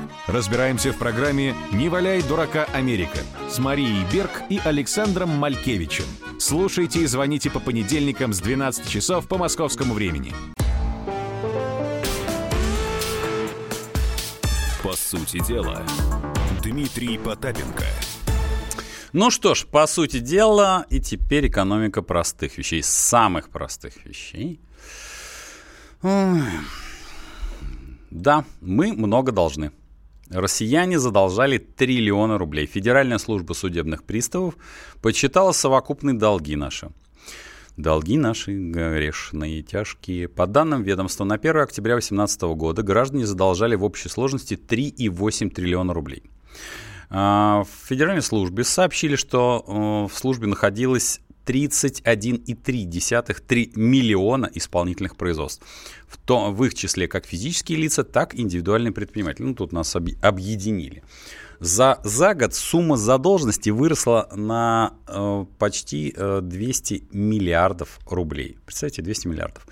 Разбираемся 0.27 0.93
в 0.93 0.97
программе 0.97 1.55
«Не 1.71 1.89
валяй 1.89 2.21
дурака 2.21 2.65
Америка» 2.73 3.17
с 3.49 3.57
Марией 3.57 4.05
Берг 4.13 4.43
и 4.49 4.61
Александром 4.63 5.29
Малькевичем. 5.29 6.05
Слушайте 6.39 6.99
и 6.99 7.07
звоните 7.07 7.49
по 7.49 7.59
понедельникам 7.59 8.31
с 8.31 8.39
12 8.39 8.87
часов 8.87 9.27
по 9.27 9.39
московскому 9.39 9.95
времени. 9.95 10.31
По 14.83 14.93
сути 14.93 15.43
дела, 15.43 15.83
Дмитрий 16.61 17.17
Потапенко. 17.17 17.85
Ну 19.13 19.31
что 19.31 19.55
ж, 19.55 19.65
по 19.65 19.87
сути 19.87 20.19
дела, 20.19 20.85
и 20.89 20.99
теперь 20.99 21.47
экономика 21.47 22.03
простых 22.03 22.59
вещей, 22.59 22.83
самых 22.83 23.49
простых 23.49 24.05
вещей. 24.05 24.61
Ой. 26.03 26.43
Да, 28.11 28.45
мы 28.61 28.93
много 28.93 29.31
должны. 29.31 29.71
Россияне 30.31 30.97
задолжали 30.97 31.57
триллиона 31.57 32.37
рублей. 32.37 32.65
Федеральная 32.65 33.17
служба 33.17 33.53
судебных 33.53 34.03
приставов 34.03 34.55
подсчитала 35.01 35.51
совокупные 35.51 36.15
долги 36.15 36.55
наши. 36.55 36.89
Долги 37.77 38.17
наши 38.17 38.53
грешные, 38.53 39.61
тяжкие. 39.61 40.27
По 40.27 40.47
данным 40.47 40.83
ведомства, 40.83 41.25
на 41.25 41.35
1 41.35 41.57
октября 41.57 41.95
2018 41.95 42.41
года 42.41 42.81
граждане 42.83 43.25
задолжали 43.25 43.75
в 43.75 43.83
общей 43.83 44.09
сложности 44.09 44.53
3,8 44.53 45.49
триллиона 45.49 45.93
рублей. 45.93 46.23
А, 47.09 47.63
в 47.63 47.87
федеральной 47.87 48.21
службе 48.21 48.63
сообщили, 48.63 49.17
что 49.17 49.65
э, 50.07 50.13
в 50.13 50.17
службе 50.17 50.47
находилось 50.47 51.19
31,3 51.45 53.71
миллиона 53.75 54.49
исполнительных 54.53 55.15
производств. 55.15 55.65
В, 56.07 56.17
том, 56.17 56.53
в 56.53 56.65
их 56.65 56.73
числе 56.73 57.07
как 57.07 57.25
физические 57.25 57.77
лица, 57.79 58.03
так 58.03 58.35
и 58.35 58.41
индивидуальные 58.41 58.91
предприниматели. 58.91 59.45
Ну, 59.45 59.55
тут 59.55 59.71
нас 59.71 59.95
объединили. 59.95 61.03
За, 61.59 62.01
за 62.03 62.33
год 62.33 62.53
сумма 62.55 62.97
задолженности 62.97 63.69
выросла 63.69 64.27
на 64.35 64.95
э, 65.07 65.45
почти 65.59 66.11
э, 66.15 66.39
200 66.41 67.03
миллиардов 67.11 67.99
рублей. 68.07 68.57
Представьте, 68.65 69.03
200 69.03 69.27
миллиардов. 69.27 69.67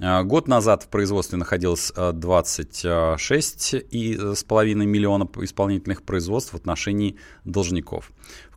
Э, 0.00 0.24
год 0.24 0.48
назад 0.48 0.82
в 0.82 0.88
производстве 0.88 1.38
находилось 1.38 1.92
26,5 1.94 3.84
э, 3.92 4.74
миллиона 4.74 5.28
исполнительных 5.42 6.02
производств 6.02 6.52
в 6.52 6.56
отношении 6.56 7.14
должников 7.44 8.10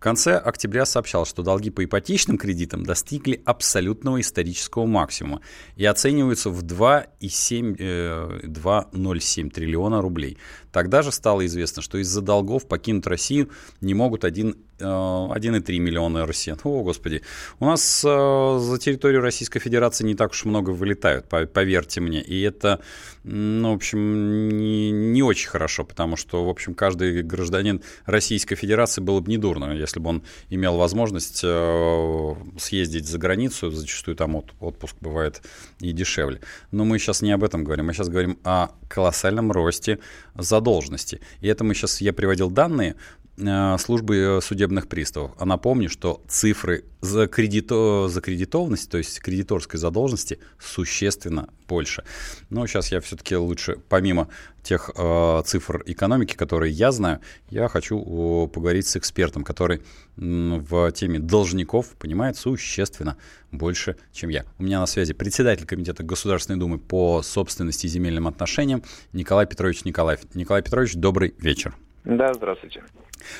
конце 0.03 0.35
октября 0.37 0.85
сообщал, 0.85 1.25
что 1.25 1.43
долги 1.43 1.69
по 1.69 1.83
ипотечным 1.83 2.37
кредитам 2.37 2.83
достигли 2.83 3.41
абсолютного 3.45 4.19
исторического 4.19 4.85
максимума 4.85 5.39
и 5.77 5.85
оцениваются 5.85 6.49
в 6.49 6.61
2,7, 6.61 7.75
э, 7.79 8.39
2,07 8.43 9.49
триллиона 9.49 10.01
рублей. 10.01 10.37
Тогда 10.73 11.03
же 11.03 11.11
стало 11.11 11.45
известно, 11.45 11.81
что 11.81 11.99
из-за 11.99 12.21
долгов 12.21 12.67
покинуть 12.67 13.07
Россию 13.07 13.49
не 13.79 13.93
могут 13.93 14.25
1, 14.25 14.55
1,3 14.79 15.75
э, 15.77 15.79
миллиона 15.79 16.25
россиян. 16.25 16.59
О, 16.63 16.83
Господи. 16.83 17.21
У 17.59 17.65
нас 17.65 18.03
э, 18.03 18.57
за 18.59 18.77
территорию 18.79 19.21
Российской 19.21 19.59
Федерации 19.59 20.03
не 20.03 20.15
так 20.15 20.31
уж 20.31 20.45
много 20.45 20.71
вылетают, 20.71 21.29
поверьте 21.29 22.01
мне. 22.01 22.21
И 22.21 22.41
это, 22.41 22.81
ну, 23.23 23.71
в 23.71 23.75
общем, 23.75 24.49
не, 24.49 24.91
не 24.91 25.21
очень 25.21 25.47
хорошо, 25.47 25.83
потому 25.85 26.17
что, 26.17 26.43
в 26.43 26.49
общем, 26.49 26.73
каждый 26.73 27.21
гражданин 27.21 27.81
Российской 28.05 28.55
Федерации 28.55 29.01
было 29.01 29.19
бы 29.19 29.31
недурно, 29.31 29.73
если 29.73 29.92
если 29.93 29.99
бы 29.99 30.09
он 30.09 30.23
имел 30.49 30.77
возможность 30.77 31.41
э, 31.43 32.35
съездить 32.57 33.07
за 33.07 33.19
границу, 33.19 33.69
зачастую 33.69 34.15
там 34.15 34.35
отпуск 34.35 34.95
бывает 35.01 35.43
и 35.79 35.91
дешевле. 35.91 36.39
Но 36.71 36.83
мы 36.83 36.97
сейчас 36.97 37.21
не 37.21 37.31
об 37.31 37.43
этом 37.43 37.63
говорим, 37.63 37.85
мы 37.85 37.93
сейчас 37.93 38.09
говорим 38.09 38.39
о 38.43 38.69
колоссальном 38.87 39.51
росте 39.51 39.99
задолженности. 40.35 41.19
И 41.41 41.47
это 41.47 41.63
мы 41.63 41.75
сейчас, 41.75 42.01
я 42.01 42.11
приводил 42.11 42.49
данные, 42.49 42.95
службы 43.37 44.39
судебных 44.41 44.87
приставов. 44.87 45.31
А 45.37 45.45
напомню, 45.45 45.89
что 45.89 46.21
цифры 46.27 46.85
за, 47.01 47.27
кредито, 47.27 48.07
за 48.07 48.21
кредитованность, 48.21 48.89
то 48.89 48.97
есть 48.97 49.19
кредиторской 49.19 49.79
задолженности, 49.79 50.39
существенно 50.59 51.49
больше. 51.67 52.03
Но 52.49 52.65
сейчас 52.67 52.91
я 52.91 53.01
все-таки 53.01 53.35
лучше, 53.35 53.77
помимо 53.89 54.29
тех 54.61 54.89
э, 54.95 55.41
цифр 55.45 55.83
экономики, 55.85 56.35
которые 56.35 56.71
я 56.71 56.91
знаю, 56.91 57.19
я 57.49 57.67
хочу 57.67 57.99
э, 57.99 58.47
поговорить 58.47 58.87
с 58.87 58.95
экспертом, 58.95 59.43
который 59.43 59.77
э, 59.77 59.81
в 60.17 60.91
теме 60.91 61.19
должников 61.19 61.87
понимает 61.99 62.37
существенно 62.37 63.17
больше, 63.51 63.97
чем 64.13 64.29
я. 64.29 64.45
У 64.57 64.63
меня 64.63 64.79
на 64.79 64.85
связи 64.85 65.13
председатель 65.13 65.65
Комитета 65.65 66.03
Государственной 66.03 66.59
Думы 66.59 66.77
по 66.77 67.21
собственности 67.21 67.87
и 67.87 67.89
земельным 67.89 68.27
отношениям 68.27 68.83
Николай 69.11 69.45
Петрович 69.45 69.83
Николаев. 69.83 70.21
Николай 70.35 70.61
Петрович, 70.61 70.93
добрый 70.93 71.33
вечер. 71.37 71.75
Да, 72.05 72.33
здравствуйте. 72.33 72.83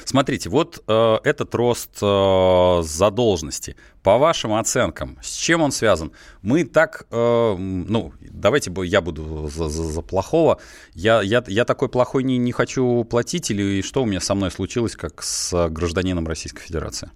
Смотрите, 0.05 0.49
вот 0.49 0.81
э, 0.87 1.17
этот 1.23 1.53
рост 1.55 1.97
э, 2.01 2.81
задолженности, 2.83 3.75
по 4.01 4.17
вашим 4.17 4.53
оценкам, 4.53 5.17
с 5.21 5.35
чем 5.35 5.61
он 5.61 5.71
связан? 5.71 6.13
Мы 6.41 6.63
так, 6.63 7.05
э, 7.11 7.55
ну, 7.57 8.13
давайте 8.21 8.71
я 8.85 9.01
буду 9.01 9.49
за, 9.49 9.67
за, 9.67 9.83
за 9.83 10.01
плохого. 10.01 10.59
Я, 10.93 11.21
я, 11.21 11.43
я 11.47 11.65
такой 11.65 11.89
плохой 11.89 12.23
не, 12.23 12.37
не 12.37 12.53
хочу 12.53 13.03
платить, 13.03 13.51
или 13.51 13.81
что 13.81 14.03
у 14.03 14.05
меня 14.05 14.21
со 14.21 14.35
мной 14.35 14.51
случилось, 14.51 14.95
как 14.95 15.21
с 15.21 15.69
гражданином 15.69 16.25
Российской 16.25 16.61
Федерации? 16.61 17.11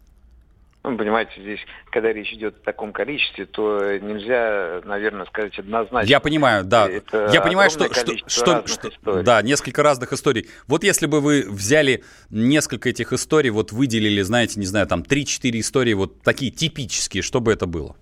Ну, 0.84 0.98
понимаете, 0.98 1.34
здесь, 1.38 1.60
когда 1.92 2.14
речь 2.14 2.32
идет 2.32 2.56
о 2.62 2.66
таком 2.66 2.94
количестве, 2.94 3.46
то 3.46 3.98
нельзя, 3.98 4.82
наверное, 4.86 5.26
сказать 5.26 5.58
однозначно. 5.60 6.08
Я 6.08 6.20
понимаю, 6.20 6.64
да. 6.64 6.88
Это 6.88 7.30
Я 7.34 7.42
понимаю, 7.42 7.70
что, 7.70 7.94
что, 7.94 8.16
что, 8.28 8.68
что 8.68 9.24
да, 9.24 9.42
несколько 9.42 9.84
разных 9.84 10.14
историй. 10.14 10.48
Вот 10.68 10.84
если 10.84 11.06
бы 11.08 11.20
вы 11.20 11.46
взяли 11.50 12.04
несколько 12.30 12.90
этих 12.90 13.12
историй, 13.12 13.50
вот 13.50 13.72
выделили, 13.72 14.22
знаете, 14.22 14.60
не 14.60 14.66
знаю, 14.66 14.88
там 14.88 15.02
3-4 15.02 15.60
истории, 15.60 15.94
вот 15.94 16.22
такие 16.22 16.52
типические, 16.52 17.22
что 17.22 17.42
бы 17.42 17.52
это 17.52 17.66
было? 17.68 17.96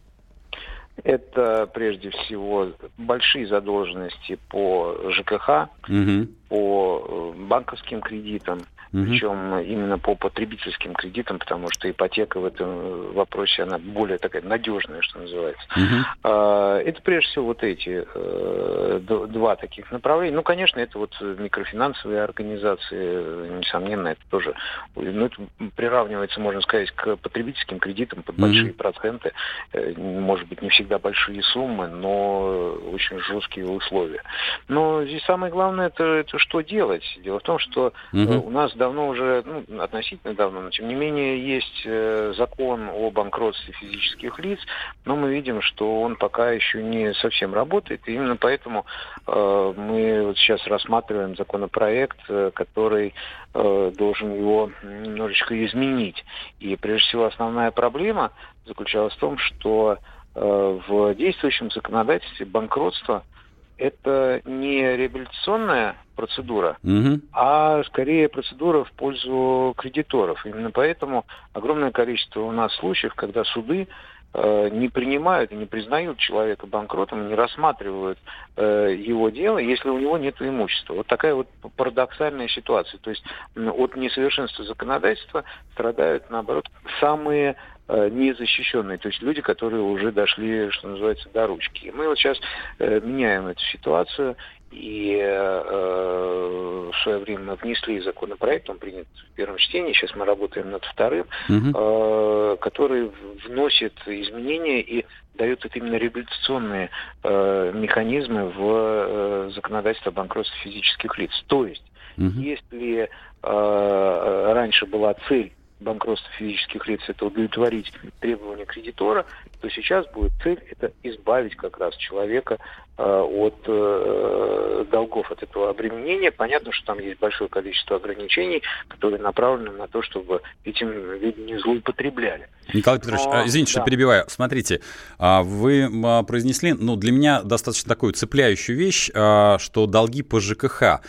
Это 1.03 1.69
прежде 1.73 2.09
всего 2.09 2.71
большие 2.97 3.47
задолженности 3.47 4.39
по 4.49 4.95
ЖКХ, 5.11 5.69
угу. 5.89 6.27
по 6.47 7.05
э, 7.07 7.24
банковским 7.35 8.01
кредитам, 8.01 8.59
угу. 8.93 9.03
причем 9.03 9.57
именно 9.59 9.97
по 9.97 10.15
потребительским 10.15 10.93
кредитам, 10.93 11.39
потому 11.39 11.69
что 11.71 11.89
ипотека 11.89 12.39
в 12.39 12.45
этом 12.45 13.13
вопросе 13.13 13.63
она 13.63 13.77
более 13.77 14.17
такая 14.17 14.41
надежная, 14.41 15.01
что 15.01 15.19
называется. 15.19 15.65
Угу. 15.75 16.29
Это 16.29 17.01
прежде 17.01 17.29
всего 17.29 17.45
вот 17.45 17.63
эти 17.63 18.05
э, 18.13 18.99
два 19.01 19.55
таких 19.55 19.91
направления. 19.91 20.35
Ну, 20.35 20.43
конечно, 20.43 20.79
это 20.79 20.97
вот 20.97 21.15
микрофинансовые 21.21 22.23
организации, 22.23 23.57
несомненно, 23.57 24.09
это 24.09 24.21
тоже 24.29 24.53
ну, 24.95 25.25
это 25.25 25.35
приравнивается, 25.75 26.39
можно 26.39 26.61
сказать, 26.61 26.91
к 26.91 27.15
потребительским 27.17 27.79
кредитам 27.79 28.23
под 28.23 28.35
большие 28.35 28.71
угу. 28.71 28.77
проценты. 28.77 29.31
Э, 29.73 29.93
может 29.97 30.47
быть, 30.47 30.61
не 30.61 30.69
всегда 30.69 30.99
большие 30.99 31.41
суммы, 31.43 31.87
но 31.87 32.75
очень 32.91 33.19
жесткие 33.19 33.67
условия. 33.67 34.21
Но 34.67 35.03
здесь 35.05 35.23
самое 35.23 35.51
главное 35.51 35.87
это, 35.87 36.03
это 36.03 36.37
что 36.37 36.61
делать. 36.61 37.03
Дело 37.25 37.39
в 37.39 37.43
том, 37.43 37.57
что 37.57 37.91
угу. 38.13 38.33
у 38.45 38.49
нас 38.51 38.71
давно 38.75 39.07
уже, 39.07 39.43
ну, 39.45 39.81
относительно 39.81 40.35
давно, 40.35 40.61
но 40.61 40.69
тем 40.69 40.87
не 40.87 40.93
менее 40.93 41.43
есть 41.43 41.81
э, 41.83 42.33
закон 42.37 42.87
о 42.93 43.09
банкротстве 43.09 43.73
физических 43.73 44.37
лиц, 44.37 44.59
но 45.05 45.15
мы 45.15 45.33
видим, 45.33 45.63
что 45.63 46.03
он 46.03 46.17
пока 46.17 46.51
еще 46.51 46.83
не 46.83 47.15
совсем 47.15 47.55
работает, 47.55 48.07
и 48.07 48.13
именно 48.13 48.35
поэтому 48.35 48.85
э, 49.25 49.73
мы 49.75 50.27
вот 50.27 50.37
сейчас 50.37 50.67
рассматриваем 50.67 51.35
законопроект, 51.35 52.19
э, 52.29 52.51
который 52.53 53.15
э, 53.55 53.91
должен 53.97 54.35
его 54.35 54.69
немножечко 54.83 55.65
изменить. 55.65 56.23
И 56.59 56.75
прежде 56.75 57.07
всего 57.07 57.25
основная 57.25 57.71
проблема 57.71 58.33
заключалась 58.67 59.15
в 59.15 59.19
том, 59.19 59.39
что 59.39 59.97
э, 60.35 60.79
в 60.87 61.15
действующем 61.15 61.71
законодательстве 61.71 62.45
банкротство– 62.45 63.23
это 63.77 64.41
не 64.45 64.95
реабилитационная 64.95 65.95
процедура, 66.15 66.77
угу. 66.83 67.19
а 67.33 67.83
скорее 67.83 68.29
процедура 68.29 68.83
в 68.83 68.91
пользу 68.93 69.73
кредиторов. 69.77 70.45
Именно 70.45 70.71
поэтому 70.71 71.25
огромное 71.53 71.91
количество 71.91 72.41
у 72.41 72.51
нас 72.51 72.73
случаев, 72.75 73.13
когда 73.15 73.43
суды 73.43 73.87
э, 74.33 74.69
не 74.71 74.87
принимают 74.87 75.51
и 75.51 75.55
не 75.55 75.65
признают 75.65 76.17
человека 76.17 76.67
банкротом, 76.67 77.27
не 77.27 77.35
рассматривают 77.35 78.17
э, 78.55 78.95
его 78.97 79.29
дело, 79.29 79.57
если 79.57 79.89
у 79.89 79.99
него 79.99 80.17
нет 80.17 80.41
имущества. 80.41 80.93
Вот 80.93 81.07
такая 81.07 81.35
вот 81.35 81.47
парадоксальная 81.75 82.47
ситуация. 82.47 82.97
То 82.99 83.09
есть 83.09 83.23
от 83.55 83.95
несовершенства 83.95 84.63
законодательства 84.63 85.43
страдают, 85.73 86.29
наоборот, 86.29 86.69
самые 87.01 87.57
незащищенные, 87.87 88.97
то 88.97 89.09
есть 89.09 89.21
люди, 89.21 89.41
которые 89.41 89.83
уже 89.83 90.11
дошли, 90.11 90.71
что 90.71 90.87
называется, 90.87 91.29
до 91.33 91.47
ручки. 91.47 91.85
И 91.85 91.91
мы 91.91 92.07
вот 92.07 92.17
сейчас 92.17 92.37
э, 92.79 92.99
меняем 93.01 93.47
эту 93.47 93.61
ситуацию, 93.61 94.35
и 94.71 95.17
э, 95.21 96.89
в 96.91 97.03
свое 97.03 97.19
время 97.19 97.43
мы 97.43 97.55
внесли 97.55 98.01
законопроект, 98.01 98.69
он 98.69 98.79
принят 98.79 99.07
в 99.31 99.35
первом 99.35 99.57
чтении, 99.57 99.93
сейчас 99.93 100.15
мы 100.15 100.25
работаем 100.25 100.71
над 100.71 100.83
вторым, 100.83 101.27
угу. 101.47 101.71
э, 101.73 102.57
который 102.59 103.11
вносит 103.47 103.93
изменения 104.05 104.81
и 104.81 105.05
дает 105.35 105.63
это 105.65 105.77
именно 105.77 105.95
реабилитационные 105.95 106.89
э, 107.23 107.71
механизмы 107.73 108.49
в 108.49 108.59
э, 108.59 109.51
законодательство 109.53 110.11
о 110.11 110.15
банкротстве 110.15 110.57
физических 110.63 111.17
лиц. 111.19 111.31
То 111.47 111.65
есть, 111.65 111.85
угу. 112.17 112.27
если 112.39 113.09
э, 113.43 114.53
раньше 114.53 114.85
была 114.87 115.15
цель 115.27 115.53
банкротства 115.79 116.31
физических 116.37 116.87
лиц 116.87 117.01
это 117.07 117.25
удовлетворить 117.25 117.91
требования 118.19 118.65
кредитора, 118.65 119.25
то 119.61 119.69
сейчас 119.69 120.05
будет 120.11 120.31
цель 120.43 120.61
это 120.71 120.91
избавить 121.03 121.55
как 121.55 121.77
раз 121.77 121.95
человека 121.97 122.57
э, 122.97 123.03
от 123.03 123.55
э, 123.67 124.85
долгов, 124.91 125.31
от 125.31 125.43
этого 125.43 125.69
обременения. 125.69 126.31
Понятно, 126.31 126.71
что 126.71 126.85
там 126.85 126.99
есть 126.99 127.19
большое 127.19 127.49
количество 127.49 127.97
ограничений, 127.97 128.63
которые 128.87 129.21
направлены 129.21 129.71
на 129.71 129.87
то, 129.87 130.01
чтобы 130.01 130.41
этим 130.63 130.89
люди 130.89 131.39
не 131.41 131.57
злоупотребляли. 131.59 132.47
Николай 132.73 132.99
Петрович, 132.99 133.21
Но, 133.25 133.45
извините, 133.45 133.73
да. 133.73 133.81
что 133.81 133.85
перебиваю. 133.85 134.25
Смотрите, 134.27 134.81
а, 135.17 135.43
вы 135.43 135.89
а, 136.03 136.23
произнесли, 136.23 136.73
ну, 136.73 136.95
для 136.95 137.11
меня 137.11 137.41
достаточно 137.43 137.89
такую 137.89 138.13
цепляющую 138.13 138.77
вещь, 138.77 139.11
а, 139.13 139.57
что 139.59 139.85
долги 139.87 140.23
по 140.23 140.39
ЖКХ. 140.39 141.01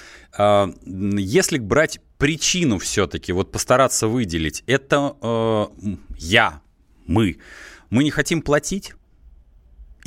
Если 0.84 1.58
брать 1.58 1.98
причину 2.18 2.78
все-таки, 2.78 3.32
вот 3.32 3.52
постараться 3.52 4.08
выделить, 4.08 4.62
это 4.66 5.16
э, 5.20 5.66
я, 6.18 6.62
мы, 7.06 7.38
мы 7.90 8.04
не 8.04 8.10
хотим 8.10 8.42
платить? 8.42 8.94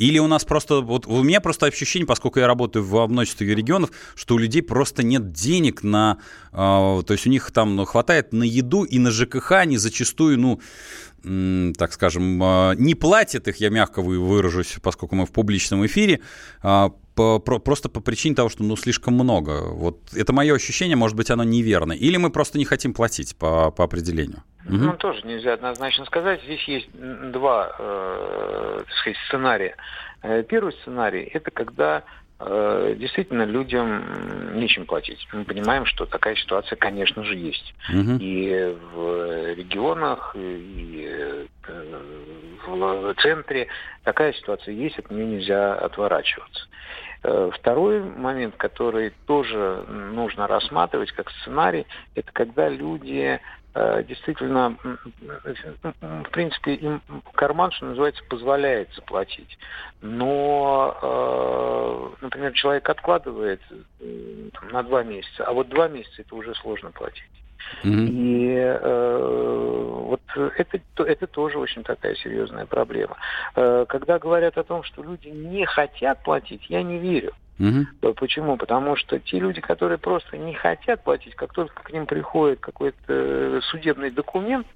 Или 0.00 0.18
у 0.18 0.26
нас 0.26 0.46
просто, 0.46 0.80
вот 0.80 1.06
у 1.06 1.22
меня 1.22 1.42
просто 1.42 1.66
ощущение, 1.66 2.06
поскольку 2.06 2.38
я 2.38 2.46
работаю 2.46 2.82
во 2.86 3.06
множестве 3.06 3.54
регионов, 3.54 3.90
что 4.14 4.36
у 4.36 4.38
людей 4.38 4.62
просто 4.62 5.02
нет 5.02 5.32
денег 5.32 5.82
на, 5.82 6.16
э, 6.52 6.56
то 6.56 7.04
есть 7.10 7.26
у 7.26 7.30
них 7.30 7.50
там 7.50 7.76
ну, 7.76 7.84
хватает 7.84 8.32
на 8.32 8.44
еду 8.44 8.84
и 8.84 8.98
на 8.98 9.10
ЖКХ, 9.10 9.52
они 9.52 9.76
зачастую, 9.76 10.38
ну, 10.38 11.72
так 11.74 11.92
скажем, 11.92 12.42
э, 12.42 12.76
не 12.78 12.94
платят 12.94 13.46
их, 13.48 13.56
я 13.56 13.68
мягко 13.68 14.00
выражусь, 14.00 14.76
поскольку 14.80 15.16
мы 15.16 15.26
в 15.26 15.32
публичном 15.32 15.84
эфире, 15.84 16.20
э, 16.62 16.88
по, 17.20 17.38
про, 17.38 17.58
просто 17.58 17.90
по 17.90 18.00
причине 18.00 18.34
того, 18.34 18.48
что 18.48 18.62
ну 18.62 18.76
слишком 18.76 19.12
много. 19.12 19.74
Вот 19.74 19.98
это 20.16 20.32
мое 20.32 20.54
ощущение, 20.54 20.96
может 20.96 21.16
быть, 21.18 21.30
оно 21.30 21.44
неверно. 21.44 21.92
Или 21.92 22.16
мы 22.16 22.30
просто 22.30 22.56
не 22.56 22.64
хотим 22.64 22.94
платить 22.94 23.36
по, 23.36 23.70
по 23.70 23.84
определению. 23.84 24.42
Ну, 24.64 24.88
угу. 24.88 24.96
тоже 24.96 25.20
нельзя 25.26 25.52
однозначно 25.52 26.06
сказать. 26.06 26.42
Здесь 26.44 26.64
есть 26.64 26.88
два, 27.32 27.76
э, 27.78 28.80
так 28.86 28.96
сказать, 28.96 29.18
сценария. 29.26 29.76
Э, 30.22 30.42
первый 30.42 30.72
сценарий– 30.80 31.22
это 31.34 31.50
когда 31.50 32.04
э, 32.38 32.94
действительно 32.98 33.44
людям 33.44 34.58
нечем 34.58 34.86
платить. 34.86 35.28
Мы 35.34 35.44
понимаем, 35.44 35.84
что 35.84 36.06
такая 36.06 36.36
ситуация, 36.36 36.76
конечно 36.76 37.22
же, 37.24 37.36
есть. 37.36 37.74
Угу. 37.90 38.16
И 38.18 38.76
в 38.94 39.54
регионах, 39.56 40.34
и 40.36 41.06
э, 41.06 41.46
в 42.66 43.14
центре 43.22 43.68
такая 44.04 44.32
ситуация 44.32 44.72
есть, 44.72 44.98
от 44.98 45.10
нее 45.10 45.26
нельзя 45.26 45.74
отворачиваться. 45.74 46.70
Э, 47.22 47.50
второй 47.52 48.00
момент, 48.00 48.56
который 48.56 49.12
тоже 49.26 49.84
нужно 49.88 50.46
рассматривать 50.46 51.12
как 51.12 51.30
сценарий, 51.30 51.86
это 52.14 52.32
когда 52.32 52.68
люди 52.70 53.38
э, 53.74 54.04
действительно, 54.04 54.76
в 56.00 56.30
принципе, 56.30 56.74
им 56.74 57.02
карман, 57.34 57.72
что 57.72 57.86
называется, 57.86 58.24
позволяет 58.24 58.92
заплатить. 58.94 59.58
Но, 60.00 60.96
э, 61.02 62.24
например, 62.24 62.52
человек 62.54 62.88
откладывает 62.88 63.60
на 64.72 64.82
два 64.82 65.02
месяца, 65.02 65.44
а 65.44 65.52
вот 65.52 65.68
два 65.68 65.88
месяца 65.88 66.22
это 66.22 66.34
уже 66.34 66.54
сложно 66.54 66.90
платить. 66.90 67.39
Mm-hmm. 67.82 68.08
И 68.08 68.54
э, 68.56 69.86
вот 70.10 70.20
это, 70.56 70.80
это 71.02 71.26
тоже 71.26 71.58
очень 71.58 71.82
такая 71.82 72.14
серьезная 72.14 72.66
проблема. 72.66 73.16
Э, 73.56 73.86
когда 73.88 74.18
говорят 74.18 74.58
о 74.58 74.64
том, 74.64 74.82
что 74.82 75.02
люди 75.02 75.28
не 75.28 75.66
хотят 75.66 76.22
платить, 76.22 76.66
я 76.68 76.82
не 76.82 76.98
верю. 76.98 77.32
Угу. 77.60 78.14
Почему? 78.14 78.56
Потому 78.56 78.96
что 78.96 79.18
те 79.18 79.38
люди, 79.38 79.60
которые 79.60 79.98
просто 79.98 80.38
не 80.38 80.54
хотят 80.54 81.04
платить, 81.04 81.34
как 81.34 81.52
только 81.52 81.82
к 81.82 81.92
ним 81.92 82.06
приходит 82.06 82.60
какой-то 82.60 83.60
судебный 83.64 84.10
документ, 84.10 84.66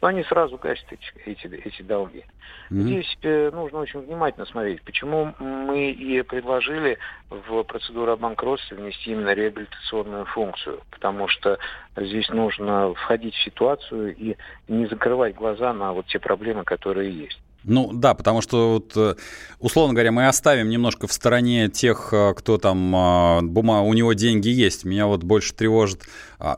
но 0.00 0.08
они 0.08 0.22
сразу 0.24 0.56
гасят 0.58 0.86
эти, 0.90 1.30
эти, 1.30 1.46
эти 1.46 1.82
долги. 1.82 2.24
Mm-hmm. 2.70 2.82
Здесь 2.82 3.18
э, 3.22 3.50
нужно 3.52 3.80
очень 3.80 4.00
внимательно 4.00 4.46
смотреть, 4.46 4.82
почему 4.82 5.34
мы 5.38 5.90
и 5.90 6.22
предложили 6.22 6.98
в 7.30 7.62
процедуру 7.64 8.12
о 8.12 8.16
банкротстве 8.16 8.76
внести 8.76 9.12
именно 9.12 9.32
реабилитационную 9.34 10.24
функцию, 10.26 10.80
потому 10.90 11.28
что 11.28 11.58
здесь 11.96 12.28
нужно 12.28 12.94
входить 12.94 13.34
в 13.34 13.44
ситуацию 13.44 14.14
и 14.16 14.36
не 14.68 14.86
закрывать 14.86 15.34
глаза 15.34 15.72
на 15.72 15.92
вот 15.92 16.06
те 16.06 16.18
проблемы, 16.18 16.64
которые 16.64 17.10
есть. 17.10 17.40
Ну 17.64 17.90
да, 17.92 18.14
потому 18.14 18.40
что, 18.40 18.74
вот, 18.74 18.96
э, 18.96 19.16
условно 19.58 19.92
говоря, 19.92 20.12
мы 20.12 20.28
оставим 20.28 20.70
немножко 20.70 21.06
в 21.06 21.12
стороне 21.12 21.68
тех, 21.68 22.10
э, 22.12 22.32
кто 22.34 22.56
там, 22.56 22.94
э, 22.94 23.42
бума, 23.42 23.82
у 23.82 23.92
него 23.94 24.12
деньги 24.12 24.48
есть. 24.48 24.84
Меня 24.84 25.06
вот 25.06 25.24
больше 25.24 25.52
тревожит 25.54 26.02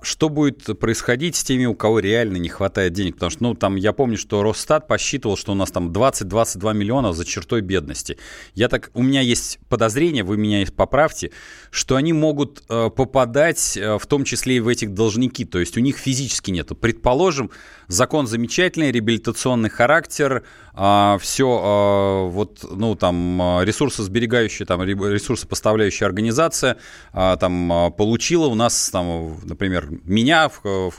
что 0.03 0.29
будет 0.29 0.79
происходить 0.79 1.37
с 1.37 1.45
теми, 1.45 1.64
у 1.64 1.75
кого 1.75 2.01
реально 2.01 2.37
не 2.37 2.49
хватает 2.49 2.93
денег? 2.93 3.14
Потому 3.14 3.31
что, 3.31 3.43
ну, 3.43 3.55
там, 3.55 3.77
я 3.77 3.93
помню, 3.93 4.19
что 4.19 4.43
Росстат 4.43 4.87
посчитывал, 4.87 5.37
что 5.37 5.53
у 5.53 5.55
нас 5.55 5.71
там 5.71 5.90
20-22 5.90 6.75
миллиона 6.75 7.12
за 7.12 7.25
чертой 7.25 7.62
бедности. 7.62 8.19
Я 8.55 8.69
так, 8.69 8.90
у 8.95 9.03
меня 9.03 9.23
есть 9.23 9.59
подозрение, 9.69 10.23
вы 10.23 10.37
меня 10.37 10.66
поправьте, 10.77 11.31
что 11.71 11.97
они 11.97 12.12
могут 12.12 12.62
э, 12.69 12.90
попадать 12.95 13.77
э, 13.77 13.99
в 13.99 14.07
том 14.07 14.25
числе 14.25 14.57
и 14.57 14.61
в 14.61 14.69
этих 14.69 14.93
должники, 14.93 15.45
то 15.45 15.59
есть 15.59 15.77
у 15.77 15.81
них 15.81 15.97
физически 15.97 16.51
нету. 16.51 16.75
Предположим, 16.75 17.51
закон 17.88 18.27
замечательный, 18.27 18.93
реабилитационный 18.93 19.71
характер, 19.71 20.45
э, 20.75 21.19
все, 21.21 22.27
э, 22.27 22.31
вот, 22.31 22.64
ну, 22.71 22.95
там, 22.97 23.61
ресурсосберегающая, 23.62 24.66
там, 24.66 24.83
ресурсопоставляющая 24.83 26.07
организация, 26.07 26.77
э, 27.14 27.37
там, 27.40 27.95
получила 27.97 28.47
у 28.47 28.55
нас, 28.55 28.90
там, 28.90 29.38
например, 29.45 29.69
меня 30.04 30.50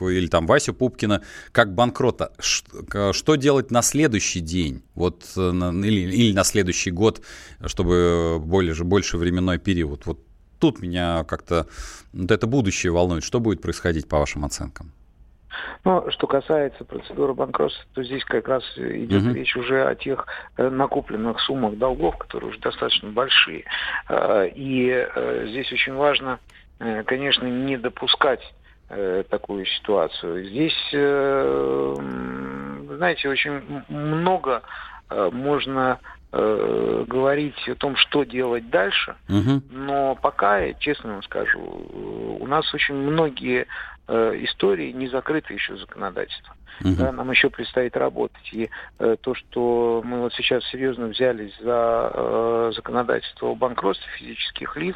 или 0.01 0.27
там 0.27 0.47
Васю 0.47 0.73
Пупкина 0.73 1.21
как 1.51 1.73
банкрота. 1.73 2.31
Что 2.39 3.35
делать 3.35 3.71
на 3.71 3.81
следующий 3.81 4.39
день? 4.39 4.83
Вот, 4.95 5.23
э, 5.37 5.49
или, 5.49 6.11
или 6.11 6.33
на 6.33 6.43
следующий 6.43 6.91
год, 6.91 7.21
чтобы 7.65 8.39
более, 8.39 8.75
больше 8.83 9.17
временной 9.17 9.59
период? 9.59 10.05
Вот 10.05 10.19
тут 10.59 10.81
меня 10.81 11.23
как-то 11.25 11.67
вот 12.13 12.31
это 12.31 12.47
будущее 12.47 12.91
волнует. 12.91 13.23
Что 13.23 13.39
будет 13.39 13.61
происходить 13.61 14.07
по 14.07 14.19
вашим 14.19 14.45
оценкам? 14.45 14.93
Ну, 15.83 16.09
что 16.11 16.27
касается 16.27 16.85
процедуры 16.85 17.33
банкротства, 17.33 17.83
то 17.93 18.03
здесь 18.03 18.23
как 18.23 18.47
раз 18.47 18.63
идет 18.77 19.23
uh-huh. 19.23 19.33
речь 19.33 19.55
уже 19.55 19.83
о 19.85 19.95
тех 19.95 20.25
э, 20.57 20.69
накопленных 20.69 21.39
суммах 21.41 21.77
долгов, 21.77 22.17
которые 22.17 22.51
уже 22.51 22.59
достаточно 22.59 23.09
большие. 23.09 23.65
Э, 24.07 24.47
и 24.47 25.07
здесь 25.47 25.71
очень 25.71 25.93
важно, 25.93 26.39
конечно, 27.05 27.45
не 27.45 27.77
допускать 27.77 28.41
такую 29.29 29.65
ситуацию. 29.65 30.45
Здесь, 30.45 30.75
знаете, 32.97 33.29
очень 33.29 33.83
много 33.87 34.63
можно 35.09 35.99
э, 36.31 37.05
говорить 37.07 37.69
о 37.69 37.75
том, 37.75 37.95
что 37.95 38.23
делать 38.23 38.69
дальше, 38.69 39.15
угу. 39.29 39.61
но 39.69 40.15
пока, 40.15 40.73
честно 40.73 41.13
вам 41.13 41.23
скажу, 41.23 41.59
у 41.59 42.47
нас 42.47 42.73
очень 42.73 42.95
многие 42.95 43.67
э, 44.07 44.39
истории 44.43 44.91
не 44.91 45.07
закрыты 45.07 45.53
еще 45.53 45.77
законодательством. 45.77 46.55
Угу. 46.81 46.95
Да, 46.97 47.11
нам 47.11 47.29
еще 47.29 47.49
предстоит 47.49 47.95
работать. 47.95 48.49
И 48.53 48.69
э, 48.99 49.15
то, 49.21 49.35
что 49.35 50.01
мы 50.03 50.21
вот 50.21 50.33
сейчас 50.33 50.63
серьезно 50.69 51.07
взялись 51.07 51.53
за 51.59 52.11
э, 52.13 52.71
законодательство 52.75 53.47
о 53.47 53.55
банкротстве 53.55 54.09
физических 54.17 54.75
лиц, 54.77 54.95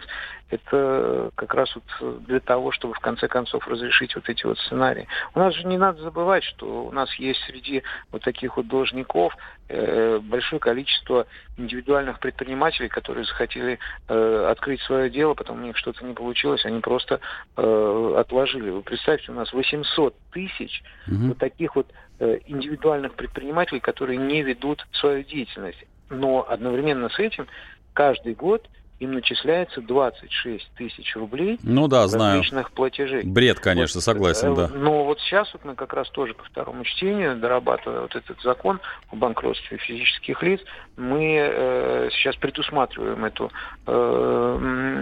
это 0.49 1.31
как 1.35 1.53
раз 1.53 1.75
вот 1.75 2.23
для 2.25 2.39
того, 2.39 2.71
чтобы 2.71 2.93
в 2.93 2.99
конце 2.99 3.27
концов 3.27 3.67
разрешить 3.67 4.15
вот 4.15 4.29
эти 4.29 4.45
вот 4.45 4.59
сценарии. 4.59 5.07
У 5.33 5.39
нас 5.39 5.55
же 5.55 5.65
не 5.65 5.77
надо 5.77 6.01
забывать, 6.01 6.43
что 6.43 6.85
у 6.85 6.91
нас 6.91 7.13
есть 7.15 7.39
среди 7.45 7.83
вот 8.11 8.23
таких 8.23 8.57
вот 8.57 8.67
должников 8.67 9.35
э, 9.69 10.19
большое 10.19 10.59
количество 10.59 11.25
индивидуальных 11.57 12.19
предпринимателей, 12.19 12.89
которые 12.89 13.25
захотели 13.25 13.79
э, 14.07 14.47
открыть 14.51 14.81
свое 14.81 15.09
дело, 15.09 15.33
потом 15.33 15.61
у 15.61 15.65
них 15.65 15.77
что-то 15.77 16.05
не 16.05 16.13
получилось, 16.13 16.65
они 16.65 16.79
просто 16.79 17.19
э, 17.57 18.15
отложили. 18.17 18.69
Вы 18.69 18.81
представьте, 18.83 19.31
у 19.31 19.35
нас 19.35 19.51
800 19.51 20.15
тысяч 20.31 20.83
угу. 21.07 21.29
вот 21.29 21.37
таких 21.39 21.75
вот 21.75 21.87
э, 22.19 22.39
индивидуальных 22.45 23.15
предпринимателей, 23.15 23.79
которые 23.79 24.17
не 24.17 24.43
ведут 24.43 24.85
свою 24.91 25.23
деятельность. 25.23 25.83
Но 26.09 26.45
одновременно 26.47 27.09
с 27.09 27.17
этим 27.17 27.47
каждый 27.93 28.35
год 28.35 28.69
им 28.99 29.13
начисляется 29.13 29.81
26 29.81 30.71
тысяч 30.75 31.15
рублей 31.15 31.59
ну, 31.63 31.87
да, 31.87 32.07
знаю. 32.07 32.37
различных 32.37 32.71
платежей. 32.71 33.23
Бред, 33.23 33.59
конечно, 33.59 33.97
вот, 33.97 34.03
согласен, 34.03 34.53
э, 34.53 34.55
да. 34.55 34.67
Но 34.73 35.03
вот 35.03 35.19
сейчас 35.19 35.51
вот 35.53 35.65
мы 35.65 35.75
как 35.75 35.93
раз 35.93 36.09
тоже 36.11 36.33
по 36.33 36.43
второму 36.45 36.83
чтению, 36.85 37.35
дорабатывая 37.35 38.01
вот 38.01 38.15
этот 38.15 38.41
закон 38.41 38.79
о 39.11 39.17
банкротстве 39.17 39.77
физических 39.77 40.41
лиц, 40.43 40.61
мы 40.95 41.35
э, 41.37 42.09
сейчас 42.13 42.37
предусматриваем 42.37 43.25
эту, 43.25 43.51
э, 43.85 44.59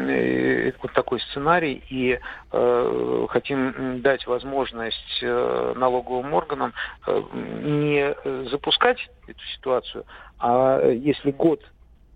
э, 0.10 0.72
вот 0.82 0.92
такой 0.94 1.20
сценарий 1.22 1.84
и 1.90 2.20
э, 2.52 3.26
хотим 3.30 4.02
дать 4.02 4.26
возможность 4.26 5.20
э, 5.22 5.74
налоговым 5.76 6.34
органам 6.34 6.74
э, 7.06 7.22
не 7.62 8.50
запускать 8.50 8.98
эту 9.28 9.42
ситуацию, 9.56 10.06
а 10.40 10.90
если 10.90 11.30
год 11.30 11.62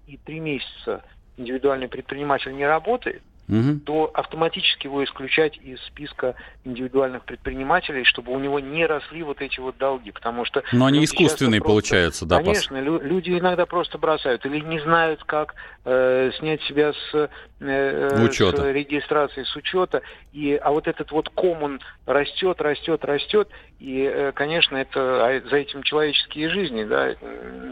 и 0.08 0.18
три 0.18 0.40
месяца 0.40 1.04
индивидуальный 1.38 1.88
предприниматель 1.88 2.56
не 2.56 2.66
работает, 2.66 3.22
угу. 3.48 3.80
то 3.86 4.12
автоматически 4.14 4.88
его 4.88 5.04
исключать 5.04 5.58
из 5.58 5.80
списка 5.86 6.36
индивидуальных 6.64 7.24
предпринимателей, 7.24 8.04
чтобы 8.04 8.32
у 8.34 8.40
него 8.40 8.60
не 8.60 8.86
росли 8.86 9.24
вот 9.24 9.42
эти 9.42 9.60
вот 9.60 9.78
долги, 9.78 10.12
потому 10.12 10.46
что... 10.46 10.64
Но 10.72 10.86
они 10.86 11.04
искусственные 11.04 11.62
просто, 11.62 11.72
получаются, 11.72 12.26
да? 12.26 12.38
Конечно, 12.38 12.78
пос... 12.84 13.02
люди 13.04 13.32
иногда 13.32 13.66
просто 13.66 13.98
бросают 13.98 14.46
или 14.46 14.60
не 14.60 14.80
знают, 14.80 15.24
как 15.24 15.56
э, 15.86 16.32
снять 16.40 16.62
себя 16.64 16.94
с, 16.94 17.30
э, 17.60 18.24
учета. 18.24 18.64
с 18.64 18.66
регистрации, 18.66 19.44
с 19.44 19.56
учета, 19.56 20.02
и, 20.34 20.56
а 20.56 20.72
вот 20.72 20.88
этот 20.88 21.12
вот 21.12 21.30
коммун 21.30 21.80
растет, 22.06 22.62
растет, 22.62 23.04
растет, 23.06 23.50
и, 23.80 24.02
э, 24.02 24.32
конечно, 24.34 24.76
это 24.76 25.26
а 25.26 25.42
за 25.50 25.58
этим 25.58 25.84
человеческие 25.84 26.50
жизни, 26.50 26.84
да, 26.84 27.16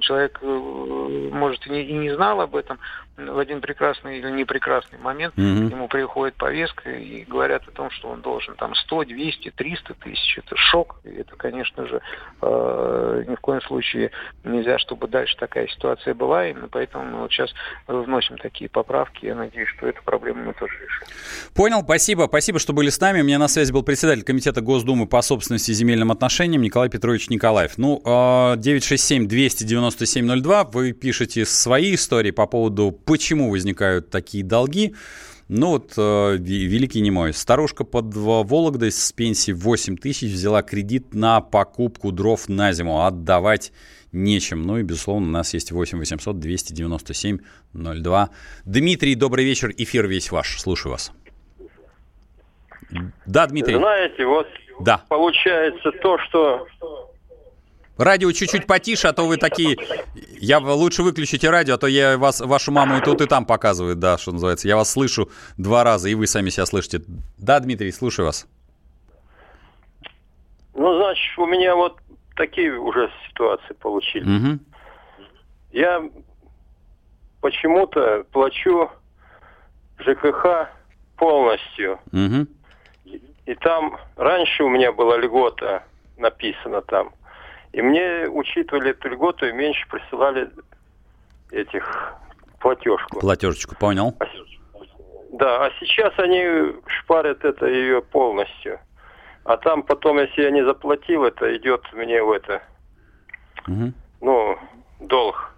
человек 0.02 0.40
э, 0.42 1.30
может 1.34 1.66
и 1.68 1.70
не, 1.70 1.84
и 1.84 1.94
не 1.94 2.14
знал 2.14 2.42
об 2.42 2.56
этом 2.56 2.80
в 3.18 3.38
один 3.40 3.62
прекрасный 3.62 4.20
или 4.20 4.30
непрекрасный 4.30 5.00
момент, 5.00 5.34
mm-hmm 5.36 5.65
к 5.70 5.72
нему 5.72 5.88
приходит 5.88 6.36
повестка 6.36 6.92
и 6.92 7.24
говорят 7.24 7.68
о 7.68 7.72
том, 7.72 7.90
что 7.92 8.10
он 8.10 8.22
должен 8.22 8.56
там 8.56 8.76
100, 8.76 9.06
200, 9.06 9.52
300 9.52 9.94
тысяч. 9.96 10.38
Это 10.38 10.56
шок. 10.56 10.98
И 11.04 11.10
это, 11.10 11.36
конечно 11.36 11.88
же, 11.88 12.02
э, 12.42 13.24
ни 13.28 13.36
в 13.36 13.40
коем 13.40 13.62
случае 13.62 14.12
нельзя, 14.44 14.78
чтобы 14.80 15.08
дальше 15.08 15.36
такая 15.38 15.68
ситуация 15.68 16.14
была. 16.14 16.48
Именно 16.48 16.68
поэтому 16.68 17.06
мы 17.06 17.20
вот 17.22 17.32
сейчас 17.32 17.52
вносим 17.88 18.38
такие 18.38 18.70
поправки. 18.70 19.26
Я 19.26 19.36
надеюсь, 19.36 19.70
что 19.70 19.88
эту 19.88 20.04
проблему 20.04 20.44
мы 20.46 20.54
тоже 20.54 20.74
решим. 20.74 21.08
Понял, 21.54 21.82
спасибо. 21.84 22.26
Спасибо, 22.28 22.60
что 22.60 22.74
были 22.74 22.90
с 22.90 23.00
нами. 23.00 23.22
У 23.22 23.24
меня 23.24 23.40
на 23.40 23.48
связи 23.48 23.72
был 23.72 23.84
председатель 23.84 24.24
Комитета 24.24 24.62
Госдумы 24.62 25.08
по 25.08 25.22
собственности 25.22 25.72
и 25.72 25.74
земельным 25.74 26.12
отношениям 26.12 26.62
Николай 26.62 26.90
Петрович 26.90 27.30
Николаев. 27.30 27.78
Ну, 27.78 28.02
967-297-02. 28.06 30.62
Э, 30.62 30.66
Вы 30.72 30.92
пишете 30.94 31.46
свои 31.46 31.96
истории 31.96 32.32
по 32.32 32.48
поводу, 32.48 32.92
почему 32.92 33.50
возникают 33.50 34.10
такие 34.10 34.44
долги. 34.44 34.94
Ну 35.48 35.70
вот, 35.70 35.94
э, 35.96 36.38
великий 36.38 37.02
немой. 37.02 37.32
Старушка 37.34 37.84
под 37.84 38.16
Вологдой 38.16 38.92
с 38.92 39.12
пенсии 39.12 39.52
8 39.52 39.96
тысяч 39.98 40.32
взяла 40.32 40.64
кредит 40.64 41.14
на 41.14 41.40
покупку 41.40 42.12
дров 42.12 42.50
на 42.50 42.74
зиму. 42.74 43.06
Отдавать 43.06 43.72
нечем. 44.12 44.64
Ну 44.64 44.80
и, 44.80 44.84
безусловно, 44.84 45.28
у 45.28 45.32
нас 45.32 45.54
есть 45.54 45.72
8 45.72 46.00
800 46.00 46.40
297 46.40 47.38
02. 47.74 48.30
Дмитрий, 48.66 49.14
добрый 49.14 49.46
вечер. 49.46 49.72
Эфир 49.78 50.08
весь 50.08 50.32
ваш. 50.32 50.60
Слушаю 50.60 50.94
вас. 50.94 51.12
Да, 53.28 53.46
Дмитрий. 53.46 53.76
Знаете, 53.76 54.26
вот 54.26 54.48
да. 54.80 55.04
получается 55.10 55.92
то, 56.02 56.18
что 56.20 56.68
Радио 57.98 58.32
чуть-чуть 58.34 58.68
потише, 58.68 59.08
а 59.08 59.14
то 59.14 59.26
вы 59.26 59.38
такие... 59.38 59.78
Я 60.40 60.60
лучше 60.60 61.02
выключите 61.02 61.50
радио, 61.50 61.76
а 61.76 61.78
то 61.78 61.88
я 61.88 62.18
вас, 62.18 62.42
вашу 62.42 62.72
маму 62.72 62.98
и 62.98 63.02
тут, 63.02 63.22
и 63.22 63.26
там 63.26 63.46
показываю, 63.46 63.96
да, 63.96 64.18
что 64.18 64.34
называется. 64.34 64.68
Я 64.68 64.76
вас 64.76 64.92
слышу 64.92 65.30
два 65.58 65.84
раза, 65.84 66.10
и 66.10 66.16
вы 66.16 66.28
сами 66.28 66.50
себя 66.50 66.66
слышите. 66.66 67.02
Да, 67.38 67.60
Дмитрий, 67.60 67.92
слушаю 67.92 68.26
вас. 68.26 68.48
Ну, 70.74 70.98
значит, 70.98 71.38
у 71.38 71.46
меня 71.46 71.76
вот 71.76 71.98
такие 72.36 72.78
уже 72.78 73.10
ситуации 73.30 73.74
получились. 73.74 74.28
Угу. 74.28 74.60
Я 75.72 76.04
почему-то 77.40 78.26
плачу 78.32 78.92
ЖКХ 80.00 80.70
полностью. 81.16 82.00
Угу. 82.12 82.48
И 83.46 83.56
там 83.56 83.98
раньше 84.18 84.64
у 84.64 84.70
меня 84.70 84.92
была 84.92 85.18
льгота 85.18 85.84
написана 86.18 86.82
там– 86.82 87.12
и 87.76 87.82
мне 87.82 88.30
учитывали 88.30 88.92
эту 88.92 89.10
льготу 89.10 89.48
и 89.48 89.52
меньше 89.52 89.86
присылали 89.90 90.50
этих 91.52 92.14
платежку. 92.62 93.20
Платежечку, 93.20 93.76
понял. 93.76 94.16
А, 94.20 94.26
да, 95.34 95.66
а 95.66 95.72
сейчас 95.82 96.14
они 96.18 96.74
шпарят 96.88 97.44
это 97.44 97.66
ее 97.66 98.02
полностью. 98.02 98.80
А 99.44 99.58
там 99.58 99.84
потом, 99.84 100.20
если 100.20 100.44
я 100.44 100.52
не 100.52 100.64
заплатил, 100.64 101.26
это 101.26 101.54
идет 101.58 101.82
мне 101.92 102.24
в 102.24 102.32
это, 102.32 102.64
угу. 103.68 103.92
ну, 104.22 104.58
долг. 105.02 105.54